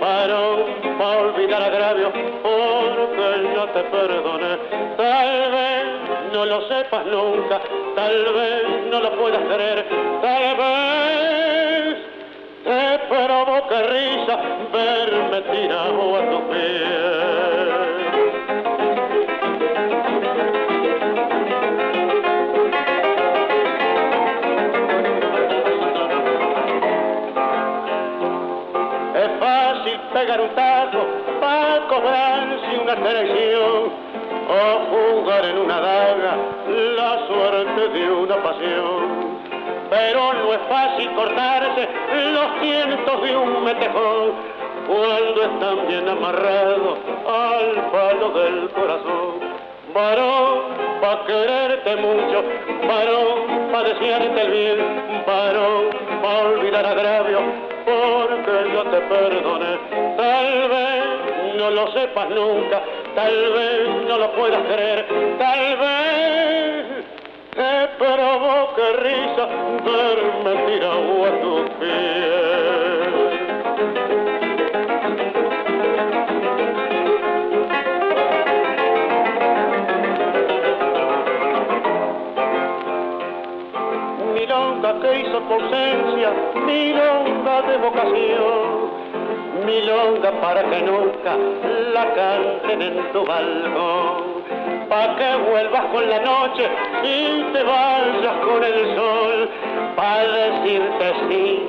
varón, 0.00 0.64
pa' 0.98 1.16
olvidar 1.18 1.62
agravio, 1.62 2.10
porque 2.42 3.48
no 3.54 3.66
te 3.68 3.82
perdoné. 3.84 4.56
Tal 4.96 5.50
vez 5.52 5.84
no 6.32 6.44
lo 6.46 6.68
sepas 6.68 7.06
nunca, 7.06 7.60
tal 7.94 8.34
vez 8.34 8.62
no 8.90 9.00
lo 9.00 9.10
puedas 9.12 9.42
creer, 9.42 9.86
tal 10.20 10.56
vez 10.56 11.96
te 12.64 12.98
provoque 13.08 13.82
risa 13.84 14.38
verme 14.72 15.42
tirado 15.42 16.16
a 16.16 16.30
tu 16.30 16.50
pies. 16.50 17.89
Traición 32.96 33.92
o 34.48 34.62
jugar 34.90 35.44
en 35.44 35.58
una 35.58 35.80
daga 35.80 36.36
la 36.96 37.26
suerte 37.26 37.88
de 37.88 38.10
una 38.10 38.36
pasión. 38.42 39.40
Pero 39.90 40.32
no 40.34 40.52
es 40.52 40.60
fácil 40.68 41.10
cortarse 41.14 41.88
los 42.32 42.60
cientos 42.60 43.22
de 43.22 43.36
un 43.36 43.64
metejón 43.64 44.32
cuando 44.86 45.42
están 45.42 45.86
bien 45.88 46.08
amarrados 46.08 46.98
al 47.26 47.90
palo 47.90 48.30
del 48.30 48.70
corazón. 48.70 49.60
Varón, 49.94 50.60
pa' 51.00 51.26
quererte 51.26 51.96
mucho, 51.96 52.44
varón, 52.86 53.70
pa' 53.72 53.82
desearte 53.82 54.40
el 54.40 54.50
bien, 54.50 55.24
varón, 55.26 55.90
pa' 56.22 56.38
olvidar 56.38 56.86
agravio, 56.86 57.40
porque 57.84 58.72
yo 58.72 58.82
te 58.84 59.00
perdoné. 59.00 59.78
Tal 60.16 60.68
vez 60.68 60.99
no 61.60 61.70
lo 61.70 61.92
sepas 61.92 62.30
nunca, 62.30 62.80
tal 63.14 63.34
vez 63.52 64.08
no 64.08 64.16
lo 64.16 64.32
puedas 64.32 64.62
creer, 64.62 65.06
tal 65.38 65.76
vez 65.76 67.04
te 67.54 67.88
provoque 67.98 68.92
risa 69.02 69.46
verme 69.84 70.52
tirado 70.66 71.26
a 71.26 71.40
tus 71.42 71.70
pies. 71.78 72.70
Que 85.00 85.20
hizo 85.20 85.38
tu 85.40 85.54
ausencia, 85.54 86.30
milonga 86.66 87.62
de 87.62 87.76
vocación, 87.78 88.79
milonga 89.64 90.30
para 90.40 90.62
que 90.62 90.82
nunca 90.82 91.36
la 91.94 92.14
canten 92.14 92.82
en 92.82 93.12
tu 93.12 93.24
balcón, 93.24 94.42
pa' 94.88 95.16
que 95.16 95.36
vuelvas 95.50 95.84
con 95.92 96.08
la 96.08 96.20
noche 96.20 96.68
y 97.02 97.42
te 97.52 97.62
vayas 97.62 98.36
con 98.44 98.64
el 98.64 98.96
sol, 98.96 99.48
pa' 99.96 100.20
decirte 100.20 101.12
sí, 101.28 101.68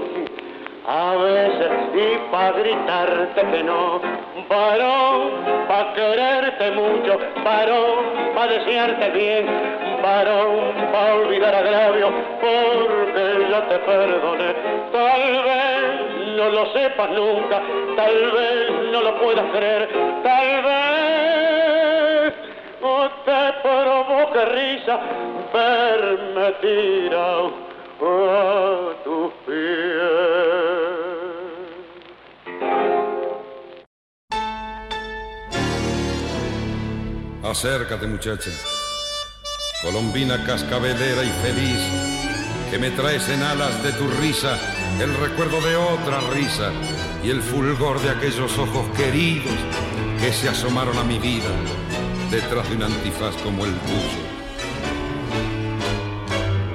a 0.87 1.15
veces 1.15 1.71
y 1.93 2.31
pa' 2.31 2.51
gritarte 2.51 3.41
que 3.41 3.63
no, 3.63 4.01
varón, 4.49 5.31
pa' 5.67 5.93
quererte 5.93 6.71
mucho, 6.71 7.19
varón, 7.43 8.33
pa' 8.35 8.47
desearte 8.47 9.09
bien, 9.11 9.45
varón, 10.01 10.73
pa' 10.91 11.13
olvidar 11.13 11.55
agravio, 11.55 12.09
porque 12.41 13.47
ya 13.49 13.61
te 13.67 13.77
perdoné, 13.79 14.53
tal 14.91 15.43
vez 15.43 16.10
no 16.35 16.49
lo 16.49 16.73
sepas 16.73 17.09
nunca, 17.11 17.61
tal 17.95 18.31
vez 18.31 18.71
no 18.91 19.01
lo 19.01 19.19
puedas 19.19 19.45
creer, 19.51 19.89
tal 20.23 20.63
vez 20.63 22.33
o 22.81 23.09
te 23.25 23.53
provoque 23.61 24.45
risa 24.45 24.99
verme 25.53 26.51
tirado 26.61 27.53
a 28.01 29.03
tus 29.03 29.31
pies. 29.45 30.31
Acércate, 37.43 38.07
muchacha, 38.07 38.49
colombina 39.83 40.41
cascabelera 40.45 41.23
y 41.23 41.31
feliz, 41.43 42.10
que 42.71 42.79
me 42.79 42.89
traes 42.91 43.27
en 43.27 43.43
alas 43.43 43.83
de 43.83 43.91
tu 43.91 44.07
risa 44.21 44.57
el 44.97 45.13
recuerdo 45.17 45.59
de 45.59 45.75
otra 45.75 46.21
risa 46.33 46.71
y 47.21 47.29
el 47.29 47.41
fulgor 47.41 47.99
de 47.99 48.11
aquellos 48.11 48.57
ojos 48.57 48.87
queridos 48.95 49.53
que 50.21 50.31
se 50.31 50.47
asomaron 50.47 50.97
a 50.97 51.03
mi 51.03 51.19
vida 51.19 51.49
detrás 52.29 52.69
de 52.69 52.77
un 52.77 52.83
antifaz 52.83 53.35
como 53.43 53.65
el 53.65 53.73
tuyo. 53.73 54.23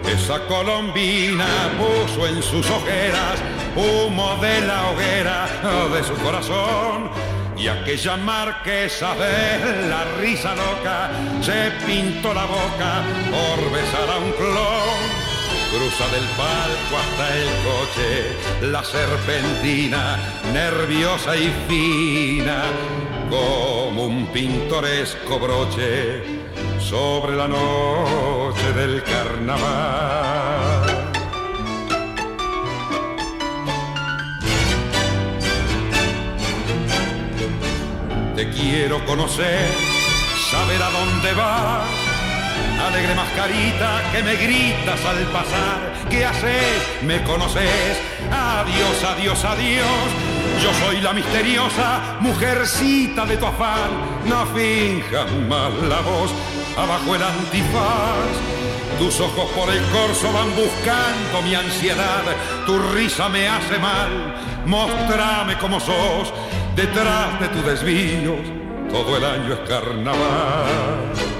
Esa 0.06 0.46
colombina 0.46 1.46
puso 1.78 2.26
en 2.26 2.42
sus 2.42 2.68
ojeras 2.68 3.40
humo 3.74 4.36
de 4.42 4.60
la 4.66 4.90
hoguera 4.90 5.48
de 5.94 6.04
su 6.04 6.14
corazón 6.22 7.08
y 7.56 7.68
aquella 7.68 8.18
marquesa 8.18 9.14
de 9.14 9.88
la 9.88 10.04
risa 10.20 10.54
loca 10.54 11.10
se 11.40 11.70
pintó 11.86 12.34
la 12.34 12.44
boca 12.44 13.02
por 13.30 13.72
besar 13.72 14.10
a 14.10 14.18
un 14.18 14.32
clon. 14.32 15.25
Cruza 15.70 16.06
del 16.08 16.24
palco 16.36 16.96
hasta 16.96 17.36
el 17.36 17.48
coche 17.64 18.36
la 18.70 18.82
serpentina, 18.82 20.18
nerviosa 20.52 21.36
y 21.36 21.52
fina, 21.68 22.62
como 23.28 24.06
un 24.06 24.26
pintoresco 24.28 25.38
broche 25.38 26.22
sobre 26.78 27.36
la 27.36 27.48
noche 27.48 28.72
del 28.74 29.02
carnaval. 29.02 30.46
Te 38.36 38.50
quiero 38.50 39.04
conocer 39.04 39.68
saber 40.50 40.82
a 40.82 40.90
dónde 40.90 41.32
vas. 41.34 41.95
Alegre 42.80 43.14
mascarita 43.14 44.02
que 44.12 44.22
me 44.22 44.36
gritas 44.36 45.04
al 45.04 45.24
pasar. 45.32 45.94
¿Qué 46.10 46.24
haces? 46.24 47.02
¿Me 47.02 47.22
conoces? 47.22 47.98
Adiós, 48.30 49.04
adiós, 49.04 49.44
adiós. 49.44 50.08
Yo 50.62 50.72
soy 50.84 51.00
la 51.00 51.12
misteriosa 51.12 52.18
mujercita 52.20 53.24
de 53.24 53.36
tu 53.36 53.46
afán. 53.46 53.90
No 54.26 54.46
finjas 54.46 55.30
más 55.48 55.72
la 55.88 56.00
voz 56.00 56.32
abajo 56.76 57.14
el 57.14 57.22
antifaz. 57.22 58.56
Tus 58.98 59.20
ojos 59.20 59.50
por 59.50 59.70
el 59.70 59.82
corso 59.86 60.32
van 60.32 60.54
buscando 60.54 61.42
mi 61.44 61.54
ansiedad. 61.54 62.22
Tu 62.66 62.78
risa 62.94 63.28
me 63.28 63.48
hace 63.48 63.78
mal. 63.78 64.34
Mostrame 64.66 65.56
cómo 65.58 65.80
sos 65.80 66.32
detrás 66.74 67.40
de 67.40 67.48
tus 67.48 67.64
desvíos. 67.64 68.40
Todo 68.90 69.16
el 69.16 69.24
año 69.24 69.54
es 69.54 69.68
carnaval. 69.68 71.35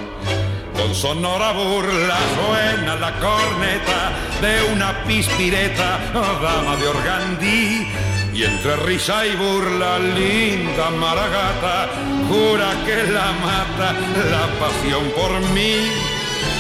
Con 0.77 0.95
sonora 0.95 1.53
burla 1.53 2.19
suena 2.37 2.97
la 2.97 3.13
corneta 3.19 4.13
de 4.41 4.73
una 4.73 5.05
pispireta, 5.05 5.99
dama 6.13 6.77
de 6.77 6.89
organdí. 6.89 7.87
Y 8.35 8.45
entre 8.45 8.77
risa 8.77 9.27
y 9.27 9.35
burla, 9.37 9.99
linda 9.99 10.91
maragata, 10.91 11.89
jura 12.29 12.73
que 12.85 13.11
la 13.11 13.33
mata 13.33 13.95
la 14.31 14.47
pasión 14.61 15.05
por 15.17 15.41
mí. 15.55 15.89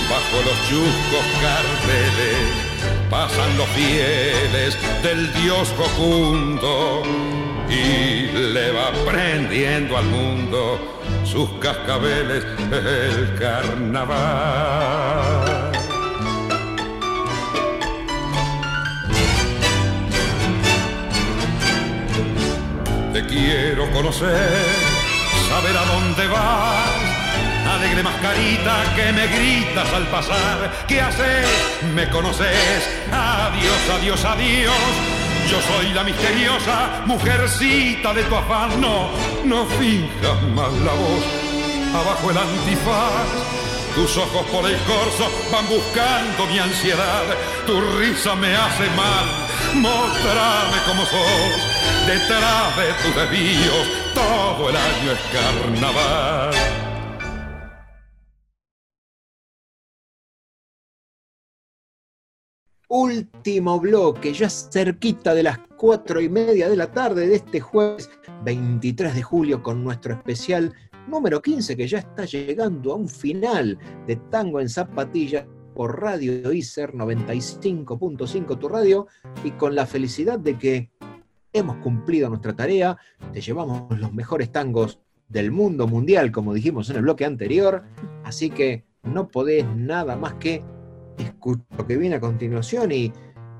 Bajo 0.08 0.36
los 0.46 0.68
chuscos 0.68 1.26
carteles 1.42 2.66
pasan 3.10 3.56
los 3.58 3.68
fieles 3.68 4.78
del 5.02 5.32
dios 5.34 5.72
Jocundo 5.76 7.02
y 7.68 8.26
le 8.32 8.72
va 8.72 8.92
prendiendo 9.04 9.96
al 9.96 10.04
mundo 10.06 10.95
sus 11.26 11.50
cascabeles 11.60 12.44
el 12.70 13.34
carnaval. 13.38 14.16
Te 23.12 23.26
quiero 23.26 23.90
conocer, 23.90 24.64
saber 25.48 25.76
a 25.76 25.84
dónde 25.84 26.26
vas. 26.28 27.06
Alegre 27.74 28.02
mascarita 28.02 28.84
que 28.94 29.12
me 29.12 29.26
gritas 29.26 29.92
al 29.92 30.06
pasar. 30.06 30.86
¿Qué 30.86 31.00
haces? 31.00 31.46
¿Me 31.94 32.08
conoces? 32.08 32.88
Adiós, 33.10 33.90
adiós, 33.98 34.24
adiós. 34.24 35.15
Yo 35.50 35.60
soy 35.62 35.92
la 35.92 36.02
misteriosa 36.02 37.02
mujercita 37.06 38.12
de 38.12 38.24
tu 38.24 38.34
afán. 38.34 38.80
No, 38.80 39.10
no 39.44 39.64
finjas 39.78 40.42
más 40.54 40.72
la 40.72 40.92
voz. 40.92 41.24
Abajo 41.94 42.30
el 42.30 42.38
antifaz. 42.38 43.56
Tus 43.94 44.16
ojos 44.16 44.44
por 44.52 44.68
el 44.68 44.76
corso 44.80 45.30
van 45.52 45.68
buscando 45.68 46.46
mi 46.46 46.58
ansiedad. 46.58 47.24
Tu 47.66 47.80
risa 47.98 48.34
me 48.34 48.54
hace 48.54 48.90
mal. 48.90 49.26
Mostrame 49.74 50.78
cómo 50.86 51.02
sos. 51.06 52.06
Detrás 52.06 52.76
de 52.76 52.92
tus 53.02 53.14
desvíos, 53.14 53.86
todo 54.14 54.68
el 54.68 54.76
año 54.76 55.12
es 55.12 55.20
carnaval. 55.32 56.95
Último 62.88 63.80
bloque, 63.80 64.32
ya 64.32 64.48
cerquita 64.48 65.34
de 65.34 65.42
las 65.42 65.58
cuatro 65.76 66.20
y 66.20 66.28
media 66.28 66.68
de 66.68 66.76
la 66.76 66.92
tarde 66.92 67.26
de 67.26 67.34
este 67.34 67.58
jueves 67.58 68.08
23 68.44 69.12
de 69.12 69.22
julio 69.22 69.60
con 69.60 69.82
nuestro 69.82 70.14
especial 70.14 70.72
número 71.08 71.42
15 71.42 71.76
que 71.76 71.88
ya 71.88 71.98
está 71.98 72.24
llegando 72.26 72.92
a 72.92 72.96
un 72.96 73.08
final 73.08 73.76
de 74.06 74.14
Tango 74.30 74.60
en 74.60 74.68
Zapatillas 74.68 75.46
por 75.74 76.00
Radio 76.00 76.52
ICER 76.52 76.94
95.5 76.94 78.58
tu 78.58 78.68
radio 78.68 79.08
y 79.42 79.50
con 79.50 79.74
la 79.74 79.84
felicidad 79.84 80.38
de 80.38 80.56
que 80.56 80.90
hemos 81.52 81.78
cumplido 81.78 82.28
nuestra 82.28 82.54
tarea, 82.54 82.96
te 83.32 83.40
llevamos 83.40 83.98
los 83.98 84.12
mejores 84.12 84.52
tangos 84.52 85.00
del 85.28 85.50
mundo 85.50 85.88
mundial 85.88 86.30
como 86.30 86.54
dijimos 86.54 86.88
en 86.90 86.96
el 86.96 87.02
bloque 87.02 87.24
anterior, 87.24 87.82
así 88.22 88.48
que 88.48 88.84
no 89.02 89.26
podés 89.26 89.66
nada 89.74 90.14
más 90.14 90.34
que 90.34 90.62
escuchar 91.18 91.66
lo 91.78 91.86
que 91.86 91.96
viene 91.96 92.16
a 92.16 92.20
continuación 92.20 92.92
y 92.92 93.12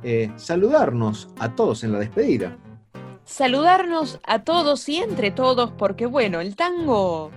eh, 0.03 0.31
saludarnos 0.37 1.29
a 1.39 1.55
todos 1.55 1.85
en 1.85 1.93
la 1.93 1.99
despedida. 1.99 2.57
Saludarnos 3.25 4.21
a 4.25 4.45
todos 4.45 4.89
y 4.89 4.99
entre 4.99 5.31
todos 5.31 5.73
porque 5.73 6.07
bueno, 6.07 6.41
el 6.41 6.55
tango 6.55 7.31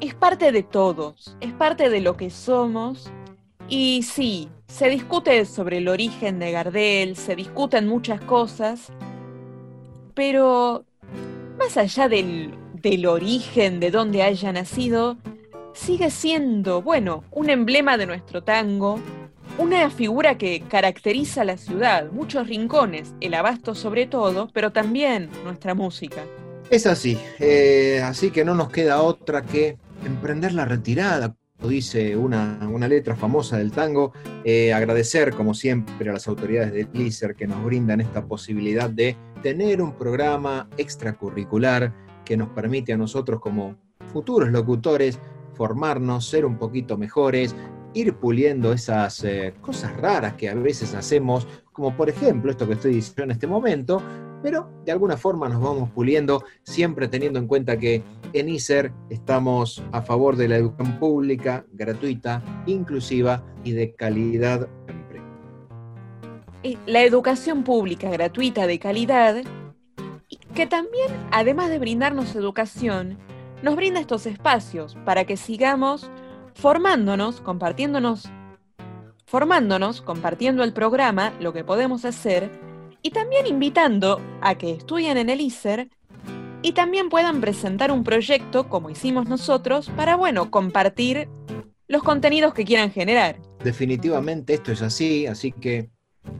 es 0.00 0.14
parte 0.14 0.52
de 0.52 0.62
todos, 0.62 1.36
es 1.40 1.52
parte 1.52 1.90
de 1.90 2.00
lo 2.00 2.16
que 2.16 2.30
somos. 2.30 3.10
Y 3.68 4.02
sí, 4.02 4.48
se 4.66 4.88
discute 4.88 5.44
sobre 5.44 5.78
el 5.78 5.88
origen 5.88 6.38
de 6.38 6.52
Gardel, 6.52 7.16
se 7.16 7.36
discuten 7.36 7.86
muchas 7.86 8.20
cosas, 8.22 8.92
pero 10.14 10.84
más 11.58 11.76
allá 11.76 12.08
del, 12.08 12.54
del 12.72 13.06
origen, 13.06 13.80
de 13.80 13.90
dónde 13.90 14.22
haya 14.22 14.52
nacido, 14.52 15.18
sigue 15.78 16.10
siendo, 16.10 16.82
bueno, 16.82 17.24
un 17.30 17.50
emblema 17.50 17.96
de 17.96 18.06
nuestro 18.06 18.42
tango, 18.42 19.00
una 19.58 19.88
figura 19.90 20.36
que 20.36 20.62
caracteriza 20.68 21.44
la 21.44 21.56
ciudad, 21.56 22.10
muchos 22.10 22.48
rincones, 22.48 23.14
el 23.20 23.34
abasto 23.34 23.74
sobre 23.74 24.06
todo, 24.06 24.50
pero 24.52 24.72
también 24.72 25.30
nuestra 25.44 25.74
música. 25.74 26.24
Es 26.70 26.86
así, 26.86 27.18
eh, 27.38 28.02
así 28.04 28.30
que 28.30 28.44
no 28.44 28.54
nos 28.54 28.70
queda 28.70 29.02
otra 29.02 29.42
que 29.42 29.78
emprender 30.04 30.52
la 30.52 30.64
retirada, 30.64 31.34
como 31.56 31.70
dice 31.70 32.16
una, 32.16 32.58
una 32.70 32.88
letra 32.88 33.16
famosa 33.16 33.56
del 33.56 33.72
tango, 33.72 34.12
eh, 34.44 34.72
agradecer 34.72 35.32
como 35.32 35.54
siempre 35.54 36.10
a 36.10 36.12
las 36.12 36.28
autoridades 36.28 36.72
de 36.72 36.88
LISER 36.92 37.34
que 37.34 37.46
nos 37.46 37.64
brindan 37.64 38.00
esta 38.00 38.26
posibilidad 38.26 38.90
de 38.90 39.16
tener 39.42 39.80
un 39.80 39.92
programa 39.92 40.68
extracurricular 40.76 41.94
que 42.24 42.36
nos 42.36 42.48
permite 42.50 42.92
a 42.92 42.96
nosotros 42.96 43.40
como 43.40 43.76
futuros 44.12 44.50
locutores 44.50 45.18
formarnos, 45.58 46.26
ser 46.26 46.46
un 46.46 46.56
poquito 46.56 46.96
mejores, 46.96 47.54
ir 47.92 48.14
puliendo 48.14 48.72
esas 48.72 49.24
eh, 49.24 49.52
cosas 49.60 49.94
raras 49.96 50.34
que 50.34 50.48
a 50.48 50.54
veces 50.54 50.94
hacemos, 50.94 51.46
como 51.72 51.96
por 51.96 52.08
ejemplo 52.08 52.50
esto 52.50 52.66
que 52.66 52.74
estoy 52.74 52.94
diciendo 52.94 53.24
en 53.24 53.30
este 53.32 53.46
momento, 53.48 54.00
pero 54.40 54.70
de 54.84 54.92
alguna 54.92 55.16
forma 55.16 55.48
nos 55.48 55.60
vamos 55.60 55.90
puliendo, 55.90 56.44
siempre 56.62 57.08
teniendo 57.08 57.40
en 57.40 57.48
cuenta 57.48 57.76
que 57.76 58.02
en 58.32 58.48
ISER 58.48 58.92
estamos 59.10 59.82
a 59.90 60.00
favor 60.00 60.36
de 60.36 60.46
la 60.48 60.56
educación 60.56 60.98
pública, 61.00 61.66
gratuita, 61.72 62.42
inclusiva 62.66 63.42
y 63.64 63.72
de 63.72 63.94
calidad 63.94 64.68
siempre. 64.86 65.20
La 66.86 67.02
educación 67.02 67.64
pública, 67.64 68.10
gratuita, 68.10 68.68
de 68.68 68.78
calidad, 68.78 69.42
que 70.54 70.66
también, 70.66 71.08
además 71.32 71.70
de 71.70 71.78
brindarnos 71.78 72.36
educación, 72.36 73.18
nos 73.62 73.76
brinda 73.76 74.00
estos 74.00 74.26
espacios 74.26 74.96
para 75.04 75.24
que 75.24 75.36
sigamos 75.36 76.10
formándonos, 76.54 77.40
compartiéndonos, 77.40 78.28
formándonos, 79.26 80.02
compartiendo 80.02 80.64
el 80.64 80.72
programa, 80.72 81.32
lo 81.40 81.52
que 81.52 81.64
podemos 81.64 82.04
hacer, 82.04 82.50
y 83.02 83.10
también 83.10 83.46
invitando 83.46 84.20
a 84.40 84.56
que 84.56 84.72
estudien 84.72 85.18
en 85.18 85.30
el 85.30 85.40
ISER 85.40 85.88
y 86.62 86.72
también 86.72 87.08
puedan 87.08 87.40
presentar 87.40 87.92
un 87.92 88.02
proyecto, 88.02 88.68
como 88.68 88.90
hicimos 88.90 89.28
nosotros, 89.28 89.90
para, 89.90 90.16
bueno, 90.16 90.50
compartir 90.50 91.28
los 91.86 92.02
contenidos 92.02 92.54
que 92.54 92.64
quieran 92.64 92.90
generar. 92.90 93.38
Definitivamente 93.62 94.54
esto 94.54 94.72
es 94.72 94.82
así, 94.82 95.26
así 95.26 95.52
que 95.52 95.90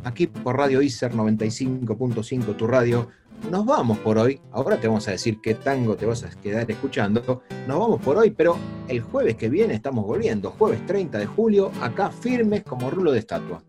aquí 0.05 0.27
por 0.27 0.57
Radio 0.57 0.83
ISER 0.83 1.13
95.5, 1.13 2.57
tu 2.57 2.67
radio, 2.67 3.09
nos 3.51 3.65
vamos 3.65 3.99
por 3.99 4.19
hoy. 4.19 4.41
Ahora 4.53 4.79
te 4.79 4.89
vamos 4.89 5.07
a 5.09 5.13
decir 5.13 5.41
qué 5.41 5.55
tango 5.55 5.97
te 5.97 6.07
vas 6.07 6.25
a 6.25 6.31
quedar 6.31 6.71
escuchando. 6.71 7.43
Nos 7.67 7.79
vamos 7.79 8.01
por 8.03 8.17
hoy, 8.17 8.31
pero 8.31 8.57
el 8.89 9.01
jueves 9.01 9.37
que 9.37 9.49
viene 9.49 9.75
estamos 9.75 10.05
volviendo. 10.05 10.51
Jueves 10.51 10.85
30 10.87 11.19
de 11.19 11.27
julio, 11.27 11.71
acá 11.81 12.11
firmes 12.11 12.63
como 12.65 12.91
rulo 12.91 13.13
de 13.13 13.21
estatua. 13.21 13.63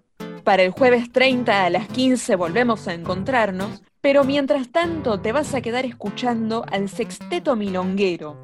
Para 0.44 0.64
el 0.64 0.72
jueves 0.72 1.11
30 1.11 1.65
a 1.65 1.69
las 1.69 1.88
15 1.88 2.36
volvemos 2.36 2.88
a 2.88 2.94
encontrarnos, 2.94 3.84
pero 4.02 4.23
mientras 4.23 4.69
tanto 4.72 5.19
te 5.19 5.31
vas 5.31 5.53
a 5.53 5.61
quedar 5.61 5.86
escuchando 5.86 6.65
al 6.72 6.90
Sexteto 6.90 7.56
Milonguero, 7.56 8.38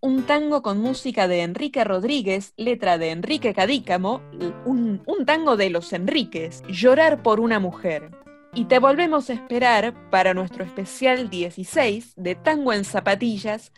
un 0.00 0.24
tango 0.24 0.62
con 0.62 0.78
música 0.78 1.28
de 1.28 1.42
Enrique 1.42 1.84
Rodríguez, 1.84 2.54
letra 2.56 2.98
de 2.98 3.10
Enrique 3.10 3.52
Cadícamo, 3.54 4.22
un, 4.64 5.02
un 5.06 5.26
tango 5.26 5.56
de 5.56 5.70
los 5.70 5.92
Enríquez, 5.92 6.62
Llorar 6.68 7.22
por 7.22 7.40
una 7.40 7.60
mujer. 7.60 8.10
Y 8.54 8.64
te 8.64 8.78
volvemos 8.78 9.30
a 9.30 9.34
esperar 9.34 10.10
para 10.10 10.34
nuestro 10.34 10.64
especial 10.64 11.30
16 11.30 12.14
de 12.16 12.34
Tango 12.34 12.72
en 12.72 12.84
Zapatillas 12.84 13.72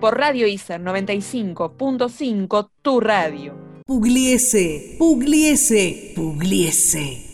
por 0.00 0.18
Radio 0.18 0.46
ISER 0.46 0.80
95.5, 0.82 2.70
tu 2.82 3.00
radio. 3.00 3.54
Pugliese, 3.86 4.96
Pugliese, 4.98 6.12
Pugliese. 6.14 7.27